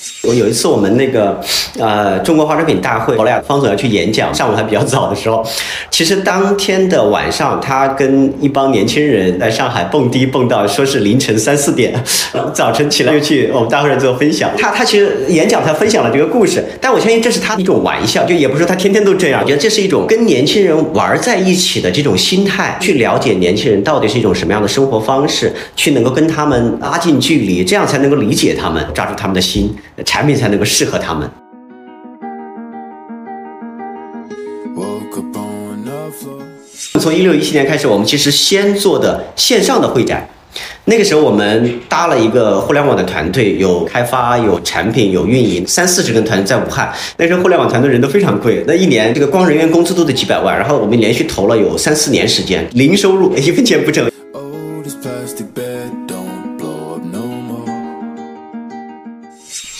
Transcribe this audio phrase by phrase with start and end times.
[0.00, 0.17] Thank you.
[0.28, 1.40] 我有一次我们那个
[1.78, 5.42] 呃中国化妆品大会，我俩方总要去演讲，上午还比较早的时候，
[5.90, 11.94] 其实当天的晚上，他跟一帮年轻人在上海蹦迪蹦到说是凌晨三四点，
[12.52, 14.50] 早晨起来又去我们大会上做分享。
[14.58, 19.40] 他他其实演讲他分享了这个故事，但我相信这是他一种玩笑，就也不是说他天天都这样。
[19.40, 29.74] 我觉得这是一种跟年轻人玩在一起的这种心态，去了解年轻人到底是一种什么样的生活方式，去能够跟他们拉近距离，这样才能够理解他们，抓住他们的心。
[30.04, 31.30] 产品才能够适合他们。
[37.00, 40.28] 从一六一七年开始，我们其实先做的线上的会展，
[40.84, 46.92] 那个时候我们搭了一个互联网的团队，有开发、有产品、有运营，三四十个团队在武汉。
[47.16, 50.58] 那时候互联网团队人都非常贵，那一年这个光人员工资都得几百万。
[50.58, 54.10] 然后我们连续投了有三四年时间，零收入，一分钱不挣。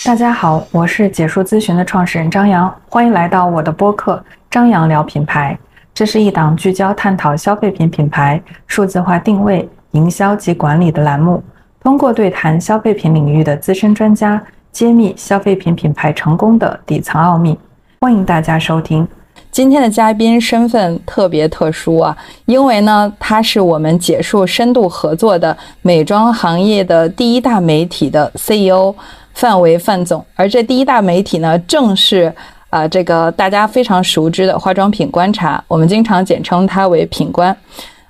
[0.09, 4.15] 大家好，我是解数咨询的创始人张扬，欢迎来到我的播客
[4.49, 5.55] 《张扬聊品牌》。
[5.93, 11.43] 这是一档聚焦探讨消费品品牌数字化定位、营销及管理的栏目，
[11.83, 17.55] 通过对谈消费品领域的资深专家，揭秘消费品品牌成功的底层奥秘。
[18.01, 19.07] 欢迎大家收听。
[19.51, 28.95] 今天的嘉宾身份特别特殊啊，因为呢，他是我们解数深度合作的美妆行业的第一大媒体的 CEO。
[29.39, 32.29] 范围范总，而这第一大媒体呢，正是
[32.69, 37.55] 啊这个大家非常熟知的化妆品观察，我们经常简称它为品观。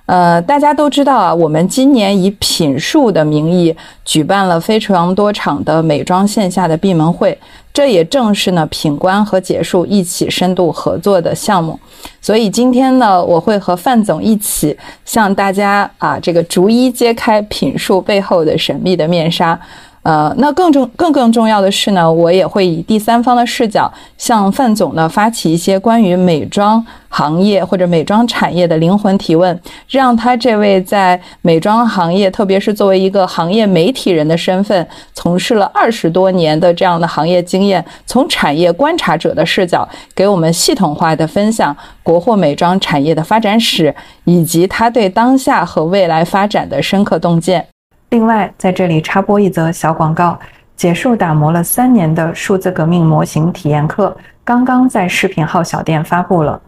[0.06, 3.72] 呃，大家都知道啊，我们今年以品数的名义
[4.04, 7.38] 举办了非常多场的美妆线下的闭门会，
[7.72, 11.78] 这也正是呢品观和解数一起深度合作的项目。
[12.20, 19.56] 所以今天呢，我会和范总一起向大家啊这个逐一揭开品数背后的神秘的面纱。
[20.02, 43.94] 呃，那更重、更更重要的是呢，我也会以第三方的视角，向范总呢发起一些关于美妆行业或者美妆产业的灵魂提问，让他这位在美妆行业，特别是作为一个行业媒体人的身份，从事了二十多年的这样的行业经验，从产业观察者的视角，给我们系统化的分享国货美妆产业的发展史，
[44.24, 47.69] 以及他对当下和未来发展的深刻洞见。
[48.10, 50.36] 另外，在这里插播一则小广告：
[50.76, 56.60] 结束打磨了三年的数字革命模型体验课，刚刚在视频号小店发布了。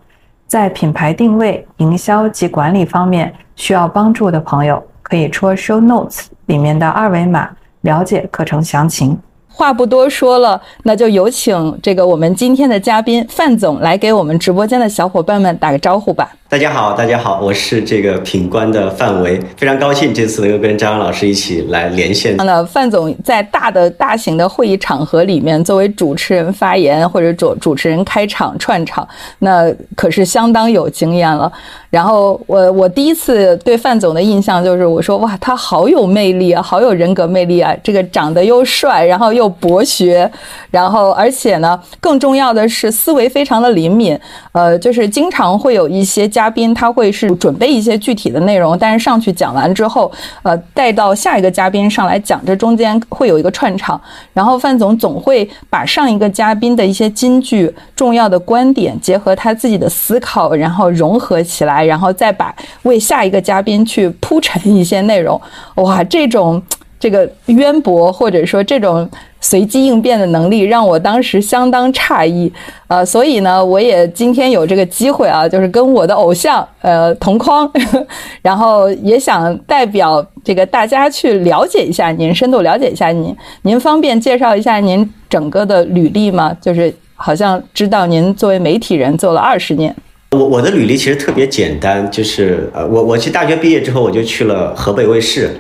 [0.47, 9.19] 在品牌定位、营销及管理方面需要帮助的朋友，可以戳 show notes 里面的二维码了解课程详情。
[9.49, 16.31] 话不多说了，那就有请这个我们今天的嘉宾范总来给我们直播间的小伙伴们打个招呼吧。
[16.53, 22.37] 大家好，大家好，我是这个品官的范维，非常高兴这次能够跟张老师一起来连线。
[22.37, 29.09] 那范总在大的大型的会议场合里面，作为主持人发言或者主主持人开场串场，
[29.39, 31.51] 那可是相当有经验了。
[31.89, 40.31] 然后我我第一次对范总的印象就是，我说哇，他好有魅力啊，好有人格魅力啊，这个长得又帅，然后又博学，
[40.71, 44.19] 然后而且呢，更重要的是思维非常的灵敏，
[44.53, 46.42] 呃，就是经常会有一些嘉。
[46.43, 50.11] 嘉宾他会是准备一些具体的内容，但是上去讲完之后，
[50.43, 54.01] 呃，带到下一个嘉宾上来讲，这中间会有一个串场，
[54.33, 65.41] 然后范总总会把上一个嘉宾的一些金句、重要的观点结合他自己的思考，然后融合起来，然后再把为下一个嘉宾去铺陈一些内容。
[65.77, 66.61] 哇，这种。
[67.03, 72.53] 这个渊博或者说这种随机应变的能力，让我当时相当诧异，
[72.87, 77.69] 呃，所以呢，我也今天有这个机会啊，就是跟我的偶像呃同框，
[78.41, 86.57] 然后也想代表这个大家去了解一下您，深度了解一下您，您方便介绍一下您整个的履历吗？
[86.61, 89.93] 就是好像知道您作为媒体人做了二十年。
[90.33, 95.51] 我我的履历其实特别简单，就是呃，我我其实大学毕业之后我就去了河北卫视，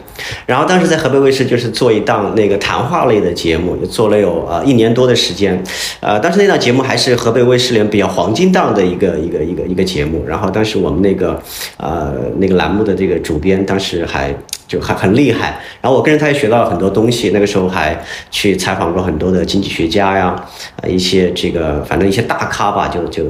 [0.46, 5.62] 然后当时在河北卫视就是做一档那个谈话类的节目，就做了有呃一年多的时间，
[6.00, 11.38] 呃，当时那档节目还是河北卫视里面比较黄金档的一个一个一个一个节目，然后当时我们那个
[11.76, 14.34] 呃那个栏目的这个主编当时还
[14.66, 20.34] 就还很厉害，然后我跟着他也学到了很多东西，那个时候还去采访过很多的经济学家呀，
[20.80, 23.26] 呃一些这个反正一些大咖吧，就就。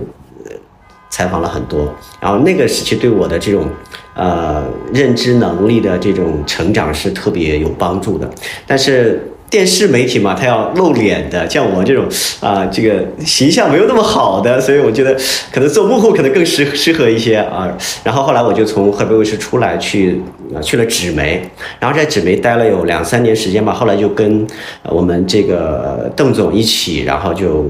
[1.13, 3.69] 采访了很多，然后那个时期对我的这种，
[4.15, 4.65] 呃，
[4.95, 8.29] 认知能力的这种成长是特别有帮助的。
[8.67, 12.07] 但是电视媒体嘛，它要露脸的，像我这种
[12.41, 15.15] 啊，这个形象没有那么好的，所以我觉得
[15.53, 17.71] 可能做幕后可能更适适合一些啊。
[18.03, 20.19] 然后后来我就从河北卫视出来去
[20.63, 21.43] 去了纸媒，
[21.79, 24.47] 然后在纸媒待了有两三年时间吧，后来就跟
[24.85, 27.67] 我们这个邓总一起，然后就。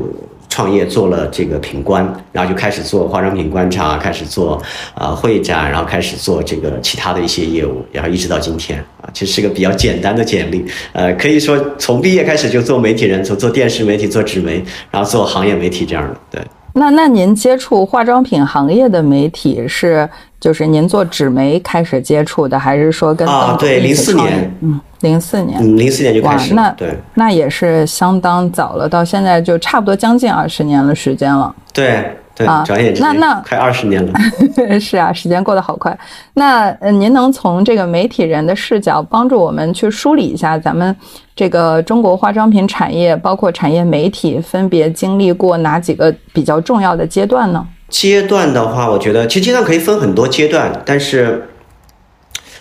[0.52, 4.62] 创业做了这个品官，然后就开始做化妆品观察，开始做
[4.94, 10.62] 啊会展，然后开始做这个其他的一些业务，然后一直到今天啊，其实是个比较简单的简历。
[10.92, 16.14] 呃，可以说从毕业开始就做媒体人，从做电视媒体、做纸媒，然后做行业媒体这样的。
[16.30, 16.42] 对。
[16.74, 20.06] 那那您接触化妆品行业的媒体是
[20.42, 24.80] 就是您做纸媒开始接触的，还是说跟啊对零四年嗯。
[25.02, 31.52] 零四年，嗯，零四年就开始，那对，那也是相当早了，到现在就差不多将近二十年的时间了。
[31.72, 32.04] 对
[32.36, 34.12] 对，转眼那那快二十年了。
[34.78, 35.98] 是啊，时间过得好快。
[36.34, 40.96] 那呃，您能从这个媒体人的视角帮助我们去梳理一下咱们
[41.34, 47.66] 这个中国化妆品产业，包括产业媒体分别经历过哪几个比较重要的阶段呢？
[47.92, 51.46] 阶段的话，我觉得其实阶段可以分很多阶段，但是。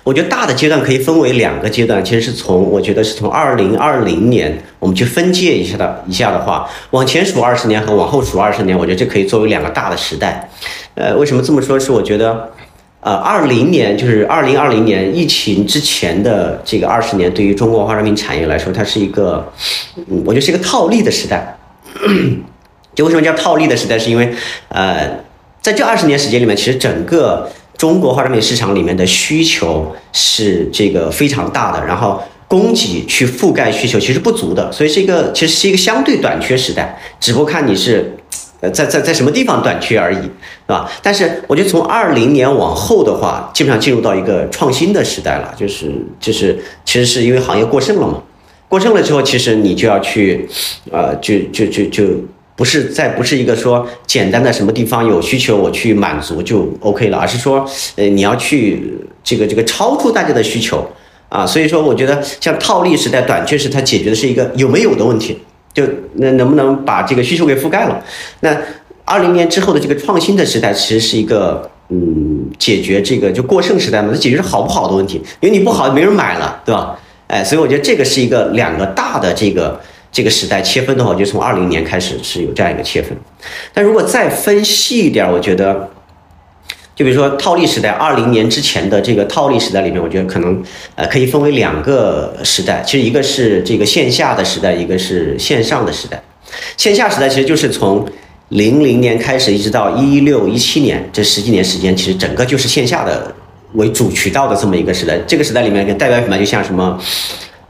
[0.04, 10.50] 我觉得大的阶段可以分为两个阶段，其实是从我觉得是从二零二零年我们去分界一下的，一下的话，往前数二十年和往后数二十年，我觉得这可以作为两个大的时代。
[10.95, 11.80] 呃，为什么这么说？
[11.80, 12.50] 是我觉得，
[13.01, 19.54] 呃，二零年就是二零二零年疫情之前的这个二十年，对于中国化妆品产业来说，它是一个，
[19.95, 21.56] 嗯，我觉得是一个套利的时代。
[22.95, 23.97] 就为什么叫套利的时代？
[23.97, 24.33] 是因为，
[24.69, 25.19] 呃，
[25.61, 27.49] 在这二十年时间里面，其实整个。
[27.77, 38.15] 中国化妆品市场里面的需求是这个非常大的，然后供给去覆盖需求其实不足的，所以是一个其实是一个相对短缺时代，只不过看你是，
[38.59, 40.29] 呃，在在在什么地方短缺而已，是
[40.67, 40.91] 吧？
[41.01, 48.21] 但是我觉得从二零年往后的话，基本上进入到一个创新的时代了，就是就是其实是因为行业过剩了嘛，
[48.69, 50.47] 过剩了之后，其实你就要去，
[50.91, 52.03] 呃，就就就就。
[52.62, 58.94] 不是再不是一个说简单的什么地方有需求我去满足就 OK 了，而是说，呃，你要去
[59.24, 60.88] 这个这个超出大家的需求
[61.28, 65.40] 啊，所以说我觉得像套利时代、短缺时，它解决的是一个有没有的问题，
[65.74, 68.00] 就那能不能把这个需求给覆盖了？
[68.42, 68.56] 那
[69.06, 76.96] 二零年之后的这个创新的时代，其实是一个嗯，解决这个就过剩时代嘛，它解决是好不好的问题，因为你不好没人买了，对吧？
[77.25, 79.81] 哎，所以我觉得这个是一个两个大的这个。
[80.12, 83.18] 这个时代切分的话，就从二零年开始是有这样一个切分。
[83.74, 85.90] 但如果再分细一点，我觉得，
[86.94, 90.62] 就比如说套利时代，二零年之前的这个套利时代里面，我觉得可能
[90.96, 92.84] 呃可以分为两个时代。
[92.86, 96.22] 其实一个是这个线下的时代，一个是线上的时代。
[96.75, 98.06] 线下时代其实就是从
[98.50, 103.34] 零零年开始，一直到一六一七年这十几年时间，其实整个就是线下的
[103.75, 105.18] 为主渠道的这么一个时代。
[105.25, 107.00] 这个时代里面代表品牌就像什么？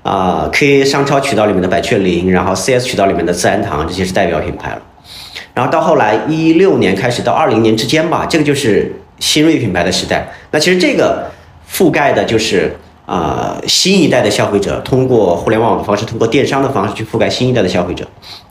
[0.03, 4.81] 啊，KA 商超渠道里面的百雀羚，然后 CS 渠道里面的自然堂，这些是代表品牌了。
[5.53, 10.27] 然后到后来一六年开始到二零年之间吧，这个就是新锐品牌的时代。
[10.51, 11.29] 那其实这个
[11.69, 12.73] 覆盖的就是
[13.05, 18.07] 啊新一代的消费者，通过互联网的方式，通过电商的方式去覆盖新一代的消费者，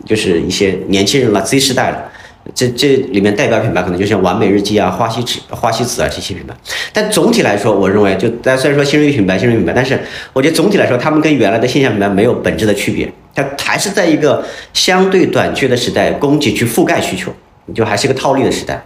[0.07, 2.11] 就是一些年轻人了，Z 时代了。
[2.55, 6.55] 这这里面代表品牌可能就像完美日记啊、花西子、花西子啊这些品牌，
[6.93, 10.01] 但总体来说，我认为就大家虽然说新锐品牌、新锐品牌，但是
[10.33, 14.43] 我觉得总体来说，他们跟原来的线下品牌没有本质的区别，它还是在一个
[14.73, 17.31] 相对短缺的时代，供给去覆盖需求，
[17.75, 18.85] 就还是一个套利的时代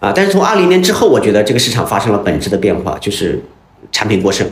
[0.00, 0.12] 啊。
[0.14, 3.40] 但是从二零年之后，我觉得这个市场发生了本质的变化，就是
[3.92, 4.46] 产品过剩，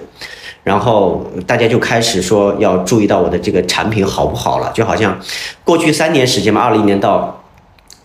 [0.63, 5.19] 然后大家就开始说要注意到我的这个产品好不好了，就好像
[5.65, 7.42] 过去三年时间嘛，二零年到。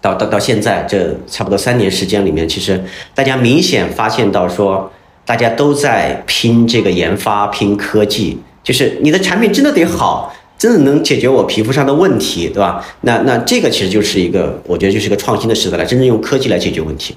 [0.07, 2.81] 到到到现在这差不多三年时间里面，其实
[3.13, 4.89] 大家明显发现到说，
[5.25, 12.85] 大家都在拼这个研发、拼科技，就是你的产品真的得好，真的能解决我皮肤上的问题，对吧？
[13.01, 17.15] 那那这个其实就是一个，我觉得就是一个创新的时代了，真正用科技来解决问题，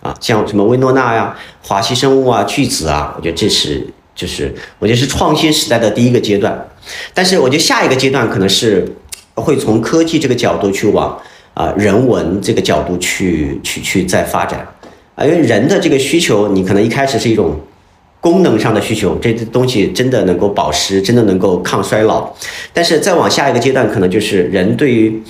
[0.00, 6.68] 啊，像什么薇诺娜呀、华西生物啊、巨子啊，我觉得这是就是我觉得是创新时代的第一个阶段，
[7.12, 8.86] 但是我觉得下一个阶段可能是
[9.34, 11.20] 会从科技这个角度去往。
[11.58, 14.64] 啊，人文这个角度去去去再发展，
[15.16, 17.58] 啊，因为人的这个需求，你可能一开始是一种
[18.20, 22.30] 功能上的需求，这东西真的能够保湿，真的能够抗衰老，
[22.72, 25.20] 但是再往下一个阶段，可能就是人对于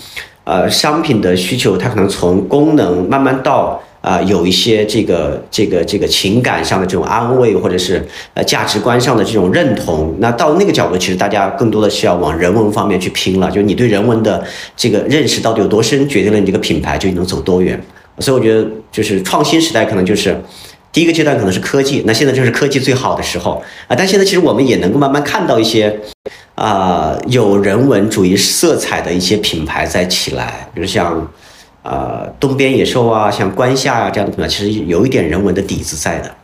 [0.44, 3.82] 呃商品的需求，它可能从功能慢慢到。
[4.08, 13.50] 啊，有一些这个这个这个情感上的这种安慰，或者是呃价值观上的这种认同，那到那个角度，其实大家更多的是要往人文方面去拼了。
[13.50, 14.42] 就你对人文的
[14.74, 17.78] 这个认识到底有多深，决定了你这个品牌就能走多远。
[18.20, 20.34] 所以我觉得，就是创新时代可能就是
[20.90, 22.02] 第一个阶段，可能是科技。
[22.06, 23.94] 那现在就是科技最好的时候啊。
[23.94, 25.94] 但现在其实我们也能够慢慢看到一些
[26.54, 31.30] 啊有人文主义色彩的一些品牌在起来，比如像
[31.82, 36.34] 呃东边野兽啊，像关夏啊这样的地方，其实有一点人文的底子在的。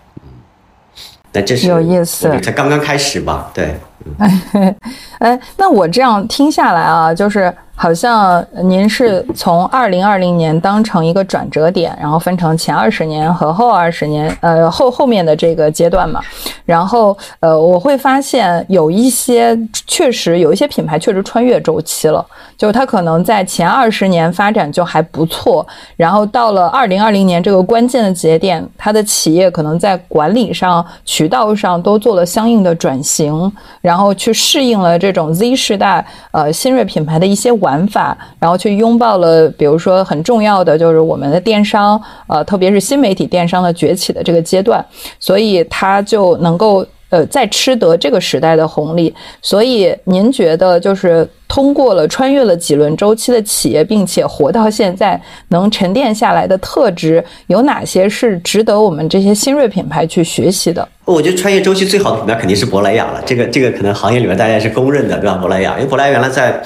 [1.32, 3.50] 那这是有意思，才刚刚开始吧？
[3.52, 3.74] 对。
[5.18, 7.52] 哎，那我这样听下来啊，就是。
[7.76, 16.20] 好像您是从二零二零年当成一个转折点，然后分成前二十年和后二十年，呃后后面的这个阶段嘛。
[16.64, 19.58] 然后呃，我会发现有一些
[19.88, 22.24] 确实有一些品牌确实穿越周期了，
[22.56, 33.52] 就是它可能在前二十年发展就还不错，然后到了二零二零年这个关键的节点，它的企业可能在管理上、渠道上都做了相应的转型，
[33.84, 37.52] 然后去适应了这种 Z 世代呃新锐品牌的一些。
[37.64, 44.84] 玩法，然后去拥抱了，比如说很重要的就是我们的电商，呃，特别是新媒体电商的崛起的这个阶段，
[45.18, 49.14] 所以它就能够呃再吃得这个时代的红利。
[49.40, 55.20] 所以您觉得，就是通过了穿越了几轮周期的企业，并且活到现在
[55.50, 60.88] 能沉淀下来的特质，有哪些是值得我们这些新锐品牌去学习的？
[61.04, 65.37] 我觉得穿越周期最好的品牌肯定是珀莱雅了，这个这个可能行业里面大家是公认的，对吧？
[65.37, 66.61] 珀莱雅，因为珀莱雅原来在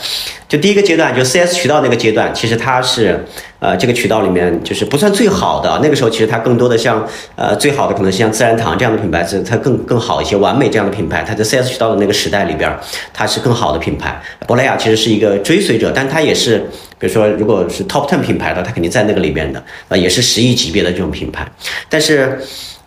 [0.49, 3.23] 就第一个阶段，就 CS 渠道那个阶段，其实它是
[3.59, 7.04] 呃这个渠道里面就是不算最好的，那个时候其实它更多的像
[7.35, 12.73] 呃最好的可能是像自然堂这样的品牌，是它更更好一些，完美这样的品牌，它在 CS 渠道的那个时代里边，
[13.12, 14.23] 它是更好的品牌。
[14.47, 16.58] 珀莱雅其实是一个追随者，但它也是
[16.99, 21.47] 比如说如果是 Top Ten 品牌的，它肯定在那个里边的，啊也是十亿级别的这种品牌，
[21.90, 22.38] 但是。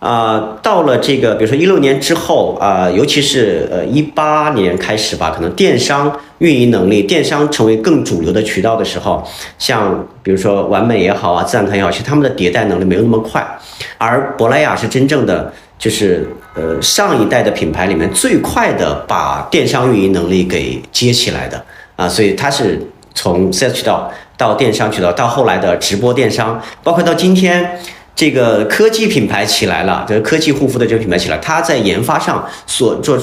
[0.02, 9.24] 啊，到了这个，比如说一六年之后啊，尤其是呃一八年开始吧，可能电商运营能力，电商成为更主流的渠道的时候，
[9.60, 13.46] 像比如说完美也好啊，自然堂也好，其实他们的迭代能力没有那么快，
[13.96, 21.64] 而珀莱雅是真正的就是呃上一代的品牌里面最快的把电商运营能力给接起来的
[21.96, 22.80] 啊，所以它是
[23.14, 27.78] 从 CS 渠道到电商渠道，到后来的直播电商，包括到今天。
[28.14, 33.18] 这个科技品牌起来了，这个科技护肤的这个品牌起来，它在研发上所做，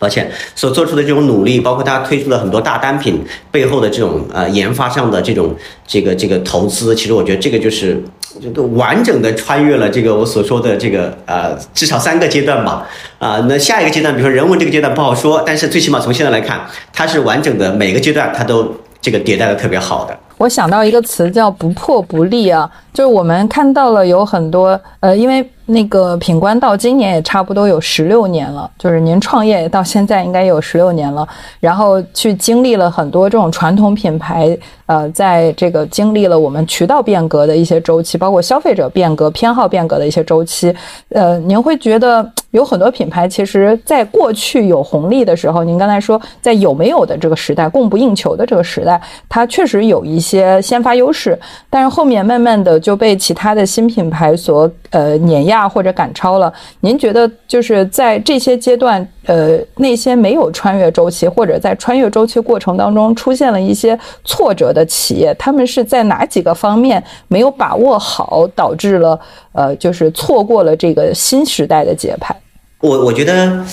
[0.00, 5.54] 抱歉，所做出的这种努力，包括他推出了很多大单品背后的这种呃研发上的这种
[5.86, 8.02] 这个这个投资，其实我觉得这个就是
[8.40, 12.88] 就都完整的穿越了这个我所说的这个呃至少三个阶段吧，
[13.18, 20.18] 啊，那下一个阶段，比如说人文这个阶段不好说，但是最起码从现在来看，它是完整的每个阶段它都这个迭代的特别好的。
[20.40, 25.46] 我想到一个词叫不破不立啊，就是我们看到了有很多呃，因为。
[25.70, 31.24] 那个品冠到今年也差不多有十六年了，就是您创业到现在应该有十六年了，
[31.60, 40.74] 然后去经历了很多这种传统品牌，呃，在这个经历了我们渠道变革的一些周期，包括消费者变革、偏好变革的一些周期，
[41.10, 51.38] 呃，您会觉得有很多品牌其实在过去有红利的时候，您刚才说在有没有的这个时代、供不应求的这个时代，它确实有一些些先发优势，
[51.70, 55.60] 但是后面慢慢的就被其他的新品牌所呃碾压。
[55.70, 69.20] 或者赶超了，您觉得就是在这些阶段，呃，那些没有穿越周期或者在穿越周期过程当中出现了一些挫折的企业，他们是在哪几个方面没有把握好，导致了
[69.52, 72.34] 呃，就是错过了这个新时代的节拍？
[72.80, 73.64] 我我觉得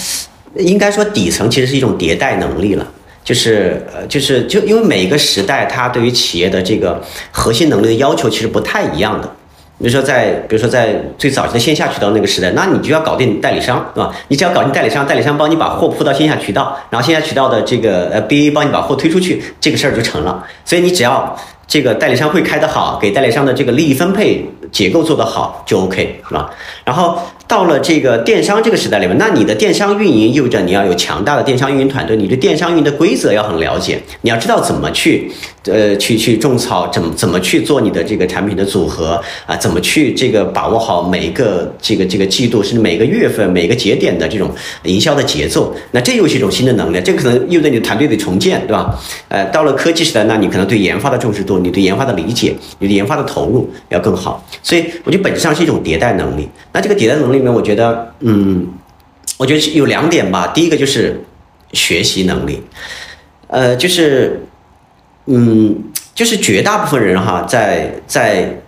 [0.56, 2.86] 应该说底层其实是一种迭代能力了，
[3.28, 6.98] 就是呃，就是就因为每一个时代它对于企业的这个
[7.30, 9.30] 核心能力的要求其实不太一样的。
[9.80, 14.16] 比如说，在比如说在最早期的线下渠道那个时代，那你就要搞定代理商，对吧？
[14.30, 20.42] 你只要搞定代理商，代理商帮你把货铺到线下渠道，然后线下渠道的这个呃 BA 帮你把货推出去，这个事儿就成了。
[20.64, 26.50] 所以你只要这个代理商会开得好，给代理商的这个利益分配结构做得好，就 OK，是吧？
[26.86, 27.20] 然后。
[27.48, 35.32] 到了这个电商这个时代里面，那你的电商运营意味着你要有强大的电商运营团队，你对电商运营的规则要很了解，你要知道怎么去，
[35.64, 44.52] 呃，去去种草，怎么怎么去做你的这个产品的组合啊，怎么去这个把握好每一个这个这个季度甚至每个月份每个节点的这种
[44.84, 48.94] 营销的节奏，那这又是一种新的能力，这可能意味着你的团队得重建，对吧？
[49.30, 56.50] 呃，到了科技时代，那你可能对研发的重视度，你对研发的理解，你的研发的投入要更好，所以我觉得本质上是一种迭代能力。
[56.74, 57.37] 那这个迭代能力。
[57.38, 58.68] 里面我觉得，嗯，
[59.38, 60.48] 我觉得有两点吧。
[60.48, 61.24] 第一个就是
[61.74, 62.62] 学习能力，
[63.48, 64.46] 呃，就是，
[65.26, 65.84] 嗯，
[66.16, 68.62] 就是绝大部分人哈，在在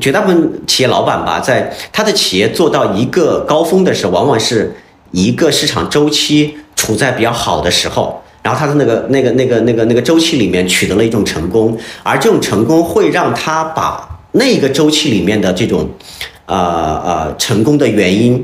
[0.00, 4.74] 绝大部分企业老板吧，在他的企业做到一个高峰的时候，往往是
[5.10, 15.88] 一个市场周期处在比较好的时候，然后他的那个那个那个那个那个周期里面取得了一种成功，而这种成功会让他把那个周期里面的这种。
[16.50, 18.42] 呃呃，成功的原因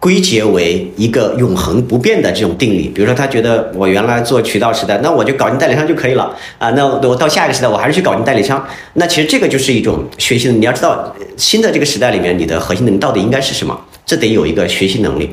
[0.00, 2.88] 归结为一个永恒不变的这种定理。
[2.88, 6.68] 比如说，他觉得我原来做渠道时代，那我就搞定代理商就可以了啊。
[6.70, 8.66] 那我到下一个时代，我还是去搞定代理商。
[8.94, 10.52] 那其实这个就是一种学习的。
[10.54, 13.78] 你要知道，新的这个时代里面，你的核心能力到底应该是什么？
[14.04, 15.30] 这得有一个学习能力。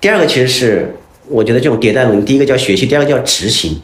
[0.00, 0.96] 第二个其实是，
[1.28, 3.78] 我觉得这种迭代能力，第一个叫学习，第二个叫执行。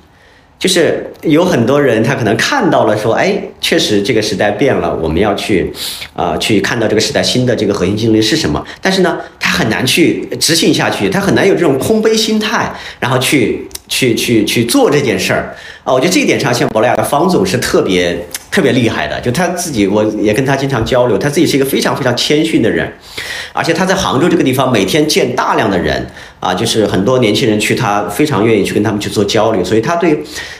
[0.64, 5.70] 就是有很多人，他可能看到了说，哎，确实这个时代变了，我们要去，
[6.14, 8.64] 啊，去看到这个时代新的这个核心竞争力是什么。
[8.80, 15.54] 但是呢，他很难去执行下去，他很难有这种空杯心态，然后去去去去做这件事儿。
[15.82, 18.18] 啊，我觉得这一点上，像珀莱雅的方总是特别。
[18.54, 22.88] 特别厉害的，就他自己，我也跟他经常交流，他自己是一个非常非常谦逊的人，
[23.52, 26.06] 而且他在杭州这个地方每天见大量的人
[26.38, 30.16] 啊，就是很多年轻人去，他非常愿意去跟他们去做交流，所以他对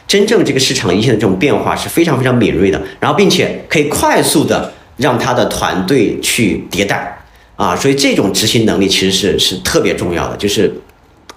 [0.08, 7.16] 真正这个市场一线的这种变化是非常非常敏锐的，然后并且可以快速的让他的团队去迭代
[7.54, 10.68] 啊，所以这种执行能力其实是是特别重要的，就是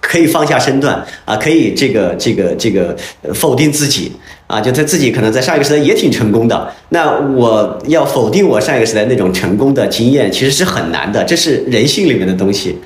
[0.00, 2.96] 可以放下身段啊，可以这个这个这个
[3.32, 4.10] 否定自己。
[4.48, 12.78] 啊，就他自己可能在上一个时代也挺成功的，那我要否定我上一个时代那种成功的经验，其实是很难的，这是人性里面的东西，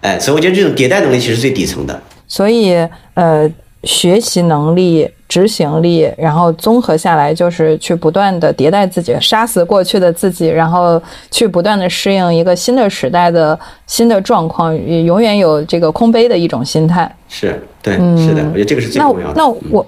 [0.00, 2.00] 哎，所以我觉得这种迭代能力其实最底层的。
[2.26, 2.74] 所以，
[3.12, 3.46] 呃，
[3.84, 17.14] 学习能力、执行力，然后综合下来就是去不断的迭代自己，杀死过去的自己，然后去不断的适应一个新的时代的新的状况，也永远有这个空杯的一种心态。
[17.28, 19.34] 是对，是的，我觉得这个是最重要的。
[19.36, 19.86] 那那我。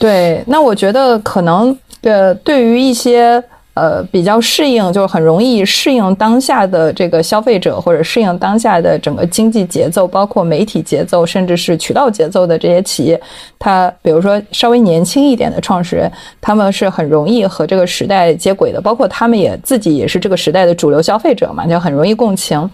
[0.00, 3.42] 对，那我觉得可能呃，对于一些
[3.74, 13.20] 呃比较适应，就是很容易适应当下的这个消费者，或者适应当下的整个经济节奏，包括媒体节奏，甚至是渠道节奏的这些企业，
[13.58, 22.70] 它比如说稍微年轻一点的创始人，他们是很容易和这个时代接轨的，包括他们也自己也是这个时代的主流消费者嘛，就很容易共情。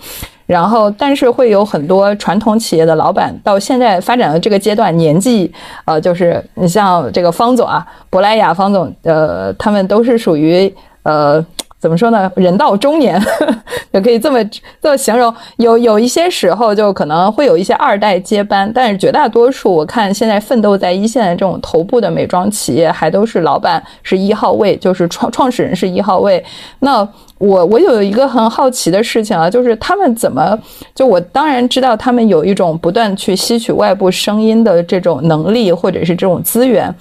[0.47, 5.53] 然后，但是会有很多传统企业的老板到现在发展的这个阶段，年纪，
[5.85, 10.73] 呃，就是你像这个方总啊，珀莱雅方总，呃，他们都是属于
[11.03, 11.45] 呃。
[11.87, 12.29] 怎么说呢？
[12.35, 13.17] 人到中年，
[13.95, 14.45] 也可以这么
[14.83, 15.33] 这么形容。
[15.59, 26.45] 有有一些时候，就可能会有一些二代接班，但是绝大多数，我看现在奋斗在一线的这种头部的美妆企业，还都是老板是一号位，就是创创始人是一号位。
[26.81, 30.59] 那我我有一个很好奇的事情啊，就是他们怎么
[30.93, 36.93] 就我当然知道他们有一种不断去吸取外部声音的这种能力，或者是这种资源。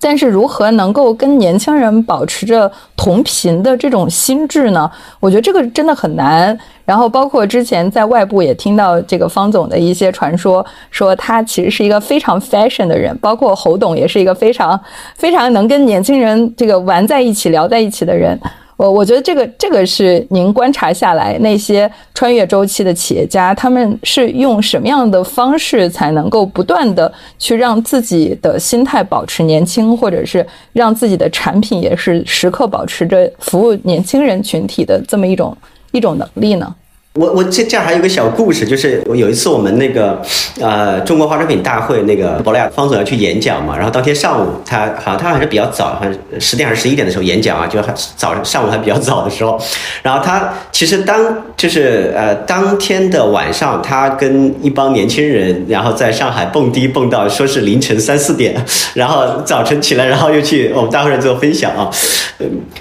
[0.00, 4.90] 但是如何能够跟年轻人保持着同频的这种心智呢？
[5.20, 6.58] 我觉得这个真的很难。
[6.84, 14.78] 然后包括之前在外部也听到这个方总的一些传说，说他其实是一个非常 fashion 的人，包括侯董也是一个非常
[15.14, 18.38] 非常能跟年轻人这个玩在一起、聊在一起的人。
[18.82, 35.56] 我我觉得这个这个是您观察下来那些穿越周期的企业家，他们是用什么样的方式才能够不断的去让自己的心态保持年轻，或者是让自己的产品也是时刻保持着服务年轻人群体的这么一种
[35.92, 36.74] 一种能力呢？
[37.14, 40.18] 我我这这还有个小故事，就是我有一次我们那个
[40.58, 49.60] 呃中国化妆品大会那个珀莱雅方总要去演讲嘛，然后当天上午他好像他还是比较早，好像十点还是十一点的时候演讲啊，就还早上午还比较早的时候，
[50.02, 58.54] 然后他其实当就是呃当天的晚上，他跟一帮年轻人，然后在上海蹦迪蹦到说是凌晨三四点，
[58.94, 61.90] 然后早晨起来，然后又去我们大会上做分享啊，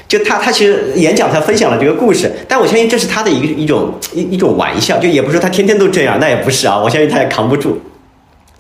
[0.08, 4.42] 就他他其实演讲他分享了这个故事，但我相信这是他的一个一种一。
[4.42, 7.80] 种玩笑，就也不是他天天都这样，那也不是啊，我相信他也扛不住。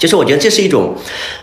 [0.01, 0.95] 就是我觉得这是一种，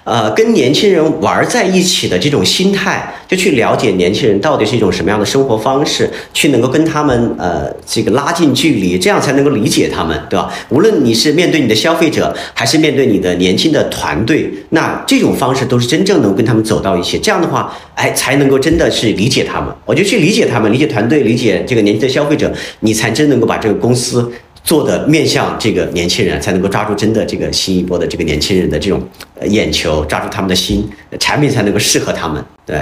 [0.03, 10.53] 呃，跟年轻人玩在一起的这种心态，就去了解年轻人到底是一种什么样的生活方式，去能够跟他们呃这个拉近距离，这样才能够理解他们，对吧？
[10.71, 17.17] 无论你是面对你的消费者，还是面对你的年轻的团队，那这种方式都是真正能跟他们走到一起。
[17.17, 19.73] 这样的话，哎，才能够真的是理解他们。
[19.85, 24.29] 我就去理解他们，理解团队，理解这个年轻的消费者，你才真能够把这个公司。
[24.69, 29.03] 做的面向这个年轻人，才能够抓住真的这个新一波的这个年轻人的这种
[29.47, 30.87] 眼球，抓住他们的心，
[31.19, 32.45] 产品才能够适合他们。
[32.67, 32.77] 对，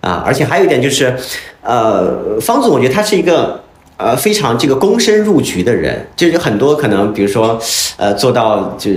[0.00, 1.16] 啊，而且还有一点就是，
[1.62, 3.62] 呃，方总，我觉得他是一个
[3.96, 7.56] 呃非常这个躬身入局的人，就是很多可能，比如说，
[7.96, 8.92] 呃，做到就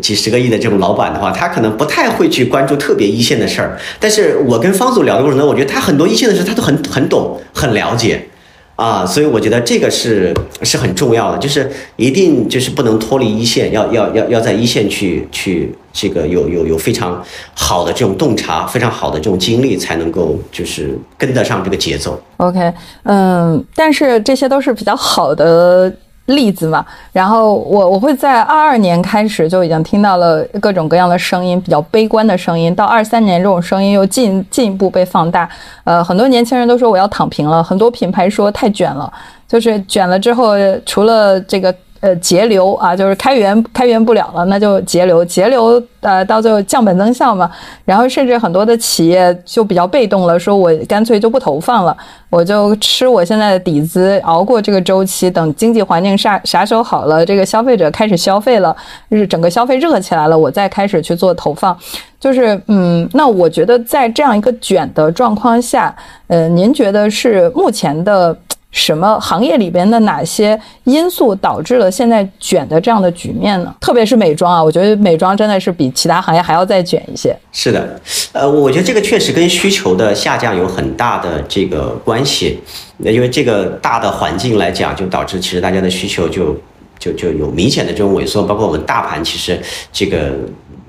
[0.00, 3.78] 几十个亿的这种老板的话，他可能不太会去关注特别一线的事儿。
[4.00, 8.26] 但是我跟方总聊的过程中，我觉得他很多一线的事他都很很懂，很了解。
[8.76, 22.20] 啊，所以我觉得这个是是很重要的，就是一定就是不能脱离一线，要要要要在一线去去这个有有有非常好的这种洞察，非常好的这种经历，才能够就是跟得上这个节奏。
[22.36, 22.72] OK，
[23.04, 25.90] 嗯，但是这些都是比较好的
[26.26, 26.84] 例子嘛。
[27.12, 32.74] 然后我我会在二二年开始就已经听到了各种各样的声音，比较悲观的声音。
[32.74, 35.48] 到二三年，这种声音又进进一步被放大。
[35.84, 39.12] 呃，很多年轻人都说我要躺平了，很多品牌说太卷了，
[39.48, 40.52] 就是卷了之后，
[40.84, 41.74] 除了这个。
[42.00, 47.50] 呃，节流啊，就是开源开源不了了，那就节流，节流呃，到最后降本增效嘛。
[47.84, 51.96] 然后甚至很多的企业就比较被动了，说我干脆就不投放了，
[52.28, 58.76] 我就吃我现在的底子，熬过这个周期，等经济环境啥啥时候好了，这个消费者开始消费了，
[59.10, 61.76] 就是整个消费热起来了，我再开始去做投放。
[62.20, 65.94] 就是嗯，那我觉得在这样一个卷的状况下，
[66.26, 68.36] 呃，您觉得是目前的？
[68.76, 73.74] 什么行业里边的哪些因素导致了现在卷的这样的局面呢？
[73.80, 77.34] 特别是美妆啊，我觉得美妆真的是比其他行业还要再卷一些。
[77.50, 77.98] 是的，
[78.32, 82.60] 呃，我觉得这个确实跟需求的下降有很大的这个关系。
[82.98, 86.54] 那因为这个大的环境来讲，就导致其实大家的需求就
[86.98, 88.42] 就就有明显的这种萎缩。
[88.42, 89.58] 包括我们大盘，其实
[89.90, 90.32] 这个。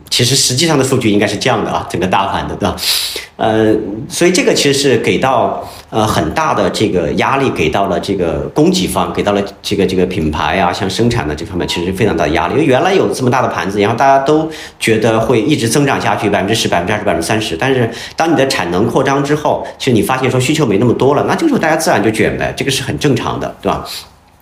[0.09, 2.75] 其实实际上的数据应该是这样的啊，整个大盘的，对吧？
[3.35, 3.75] 呃，
[4.09, 12.55] 所以这个其实是给到呃很大的这个压力，给到了这个供给方，给到了这个这个品牌啊，像生产的这方面，其实是非常大的压力。
[12.55, 17.55] 因为原来有这么大的盘子，然后大家都觉得会一直增长下去，百分之十、百分之二十、百分之三十。
[17.55, 23.85] 但是当你的产能扩张之后，其实你发现说需求没那么多了，那这个时候大家自然就卷呗，这个是很正常的，对吧？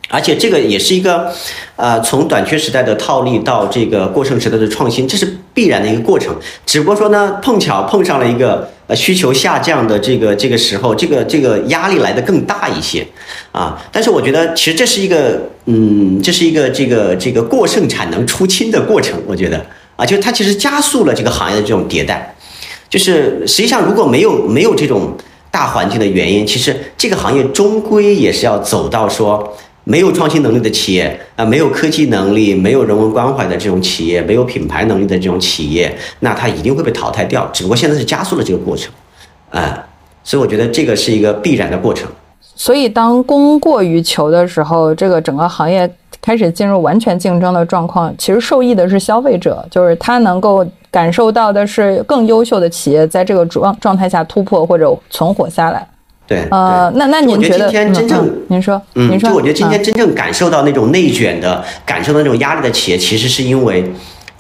[0.08, 1.34] 而且这个也是一个，
[1.76, 6.36] 呃，从短缺时代的套利到这个过剩时代的创新，这是必然的一个过程。
[6.68, 13.08] 只不过说呢，碰巧碰上了一个呃需求下降的这个这个时候，这个这个压力来的更大一些
[13.52, 13.82] 啊。
[13.92, 19.20] 但是我觉得其实这是一个，嗯，这是一个这个这个过剩产能出清的过程。
[19.26, 19.66] 我觉得
[19.96, 22.36] 啊，就它其实加速了这个行业的这种迭代。
[22.88, 25.18] 就是实际上如果没有没有这种
[25.50, 29.56] 大环境的原因，其实这个行业终归也是要走到说。
[29.88, 37.48] 没有创新能力的企业啊，没有科技能力、没有人文关怀的这种企业，没有品牌能力的这种企业，那它一定会被淘汰掉。
[37.54, 38.92] 只不过现在是加速了这个过程，
[39.52, 39.88] 啊，
[40.24, 42.10] 所以我觉得这个是一个必然的过程。
[42.56, 55.88] 所以当供过于求的时候，这个整个行业开始进入完全竞争的状况，其实受益的是消费者，就是他能够感受到的是更优秀的企业在这个状状态下突破或者存活下来。
[56.28, 63.84] 对，呃，那那您觉得，真正您说，您说，就我觉得今天真正感受到那种内卷的，感受到那种压力的企业，其实是因为。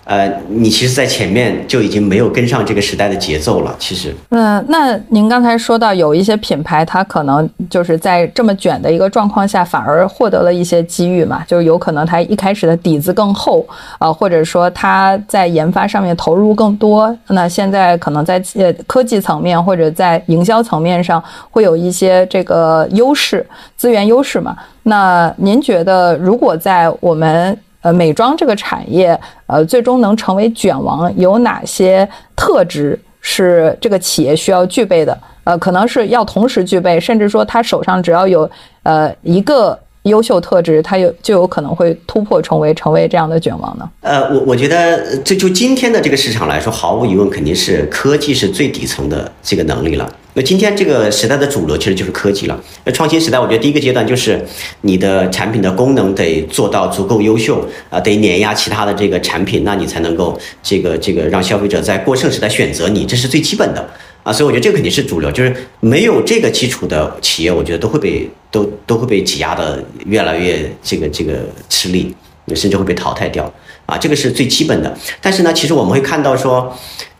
[0.05, 3.75] 呃，你其实，在前面就已经没有跟上这个时代的节奏了。
[3.79, 13.65] 其实，嗯，那您刚才说到有一些品牌，它可能就是在这么卷的一个状况下，反而获得了一些机遇嘛，就是有可能它一开始的底子更厚
[13.97, 23.43] 啊，或者说它在研发上面投入更多，那现在可能在呃科技层面或者在营销层面上会有一些这个优势，
[23.75, 24.55] 资源优势嘛。
[24.83, 35.15] 那您觉得，如果在我们呃，美妆这个产业，呃，最终能成为卷王，有哪些特质是这个企业需要具备的？
[35.43, 38.49] 呃，可能是要同时具备，甚至说他手上只要有
[38.81, 39.77] 呃一个。
[40.05, 43.89] 优秀特质，他有就有可能会突破成为成为这样的卷王呢？
[44.01, 50.07] 呃，我我觉得这就今天的这个市场来说，毫无疑问肯定是科技是最底层的这个能力了。
[50.37, 52.61] 那今天这个时代的主流其实就是科技了。
[52.83, 54.39] 那创新时代，我觉得第一个阶段就是
[54.81, 63.89] 你的产品的功能得做到足够优秀啊，得碾压其他的这个产品，那你才能够这个这个让消费者在过剩时代选择你，这是最基本的。
[64.23, 71.33] 啊，所以我觉得这个肯定是主流，就是没有这个基础的企业，我觉得都会被都都会被挤压的越来越这个这个
[71.69, 72.13] 吃力，
[72.55, 73.49] 甚至会被淘汰掉。
[73.85, 74.97] 啊，这个是最基本的。
[75.21, 76.75] 但是呢，其实我们会看到说，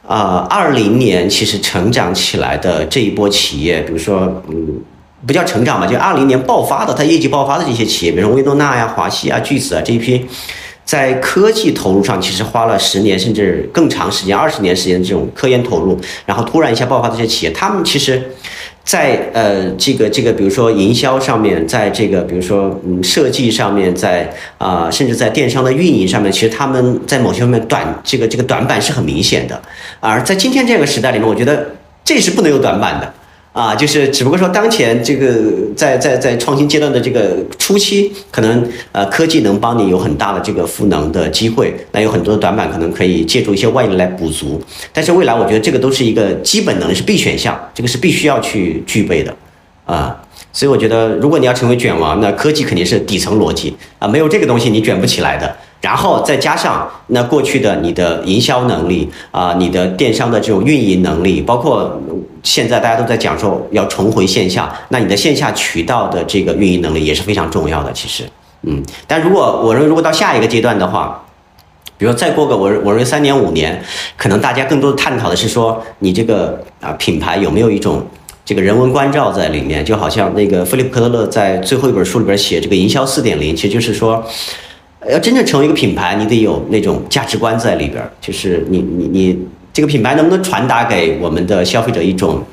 [0.08, 4.82] 啊，二零年其实成长起来的这一波企业，比如说，嗯，
[5.26, 10.26] 不叫成长吧，就二零年爆发的，它业绩爆发的这些企业，比如说薇诺纳呀、华西啊、巨子啊这一批。
[10.86, 18.22] 在科技投入上，其实花了十年甚至更长时间、二十年时间的这种科研投入，然后突然一下爆发这些企业，他们其实，
[18.86, 29.60] 在呃这个这个，比如说营销上面，在这个比如说嗯设计上面，在啊甚至在电商的运营上面，其实他们在某些方面短这个这个短板是很明显的。
[30.00, 31.66] 而在今天这个时代里面，我觉得
[32.04, 33.12] 这是不能有短板的。
[33.56, 35.34] 啊，就是只不过说，当前这个
[35.78, 44.62] 在在在创新阶段的这个初期，可能呃科技能帮你有很大的这个赋能的机会，那有很多的短板可能可以借助一些外力来补足。
[44.92, 49.34] 但是未来我觉得这个都是一个基本能力，是必选项，这个是必须要去具备的
[49.86, 50.22] 啊。
[50.52, 55.56] 所以我觉得，如果你要成为卷王，那科技肯定是底层逻辑啊，没有这个东西你卷不起来的。
[55.86, 62.02] 然后再加上那过去的你的营销能力啊，你的电商的这种运营能力，包括
[62.42, 67.94] 现在大家都在讲说要重回线下，那你的线下渠道的这个运营能力也是非常重要的。
[67.94, 68.24] 其实，
[68.64, 71.24] 嗯，但如果我认为如果到下一个阶段的话，
[72.00, 73.80] 比如再过个我我认为三年五年，
[74.18, 78.04] 可能大家更多的探讨的是说你这个啊品牌有没有一种
[78.44, 84.26] 这个人文关照在里面，就好像那个菲利普科特勒在最后一本书里边写这个营销四点零，其实就是说，
[85.10, 89.40] 要真正成为一个品牌，你得有那种价值观在里边，就是你你你
[89.74, 92.44] 这个品牌能不能传达给我们的消费者一种。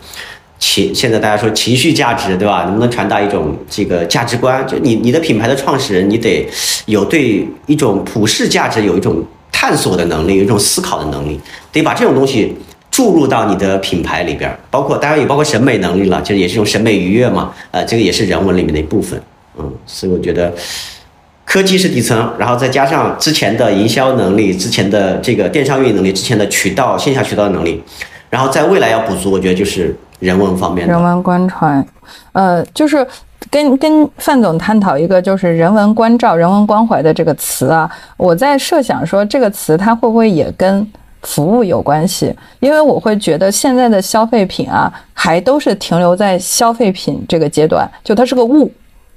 [0.65, 2.63] 情现在大家说情绪价值，对吧？
[2.67, 4.65] 能不能传达一种这个价值观？
[4.65, 6.47] 就你你的品牌的创始人，你得
[6.87, 11.41] 有对一种普世价值有一种探索的能力，有一种思考的能力，
[11.73, 12.55] 得把这种东西
[12.93, 14.57] 注入到你的品牌里边。
[14.71, 17.53] 包括当然也包括审美能力了，就是也是一种审美愉悦嘛。
[17.73, 19.21] 呃，这个也是人文里面的一部分。
[19.59, 20.55] 嗯，所以我觉得
[21.53, 27.83] 科技是底层，然后再加上之前的营销能力、之前的这个电商运营能力、之前的渠道线下渠道的能力，
[28.31, 29.95] 然后在未来要补足，我觉得就是。
[30.23, 31.85] 人文方面，人文关怀，
[32.31, 33.05] 呃，就是
[33.51, 40.87] 跟跟范总探讨一个就是人文关照、人文关怀的这个词啊，我在设想说这个词它会不会也跟
[41.23, 42.33] 服务有关系？
[42.61, 48.71] 因为我会觉得现在的消费品啊，还都是停留在消费品这个阶段，就它是个物，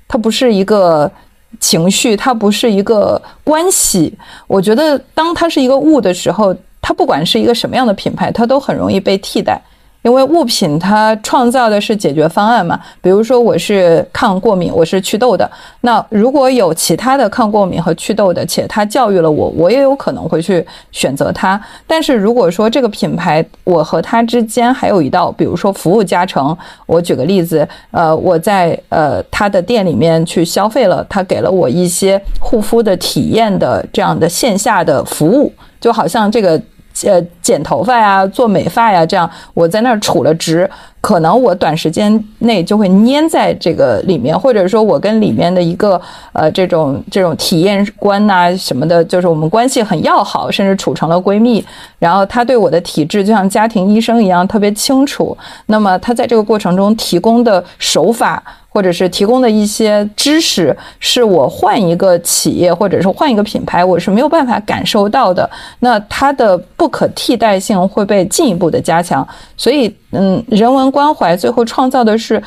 [0.08, 1.12] 它不是一个
[1.60, 4.14] 情绪，它不是一个关系。
[4.48, 9.62] 我觉得当它是一个物的时候，它不管是一个什么样的品牌，它都很容易被替代。
[10.06, 15.50] 因为物品它创造的是解决方案嘛，比如说我是抗过敏，我是祛痘的，
[15.82, 21.60] 那如果有其他的抗过敏和祛痘的，且它教育了我，我也有可能会去选择它。
[21.88, 36.62] 但是如果说这个品牌我和它之间还有一道，比如说服务加成，我举个例子，呃，我在呃它的店里面去消费了，它给了我一些护肤的体验的这样的线下的服务，就好像这个。
[37.04, 40.68] 呃，剪头发呀，做美发呀，这样我在那儿储了值，
[41.00, 46.02] 可能我短时间内就会粘在这个里面，或者说我跟里面的一个
[46.34, 51.64] 呃这种这种体验官呐什么的，就是我们关系很要好，甚至处成了闺蜜。
[52.00, 55.38] 然后他对我的体质就像家庭医生一样特别清楚。
[55.68, 58.42] 那么他在这个过程中提供的手法。
[58.76, 65.50] 或者是提供的一些知识，是我换一个企业或者是换一个品牌，我是没有办法感受到的。
[65.80, 69.28] 那它的不可替代性会被进一步的加强。
[69.58, 72.42] 所以，嗯，人文关怀最后创造的是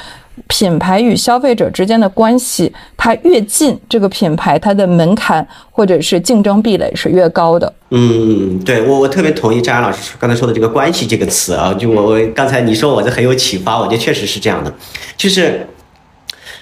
[0.46, 7.72] 品牌与消费者之间的关系，它越近，这个品牌它的门槛或者是竞争壁垒是越高的。
[7.90, 14.72] 嗯，对我我特别同意张安老师刚才说的这个“关系”这个词啊，就我我刚才你说我这很有启发，我觉得确实是这样的，
[15.16, 15.66] 就是。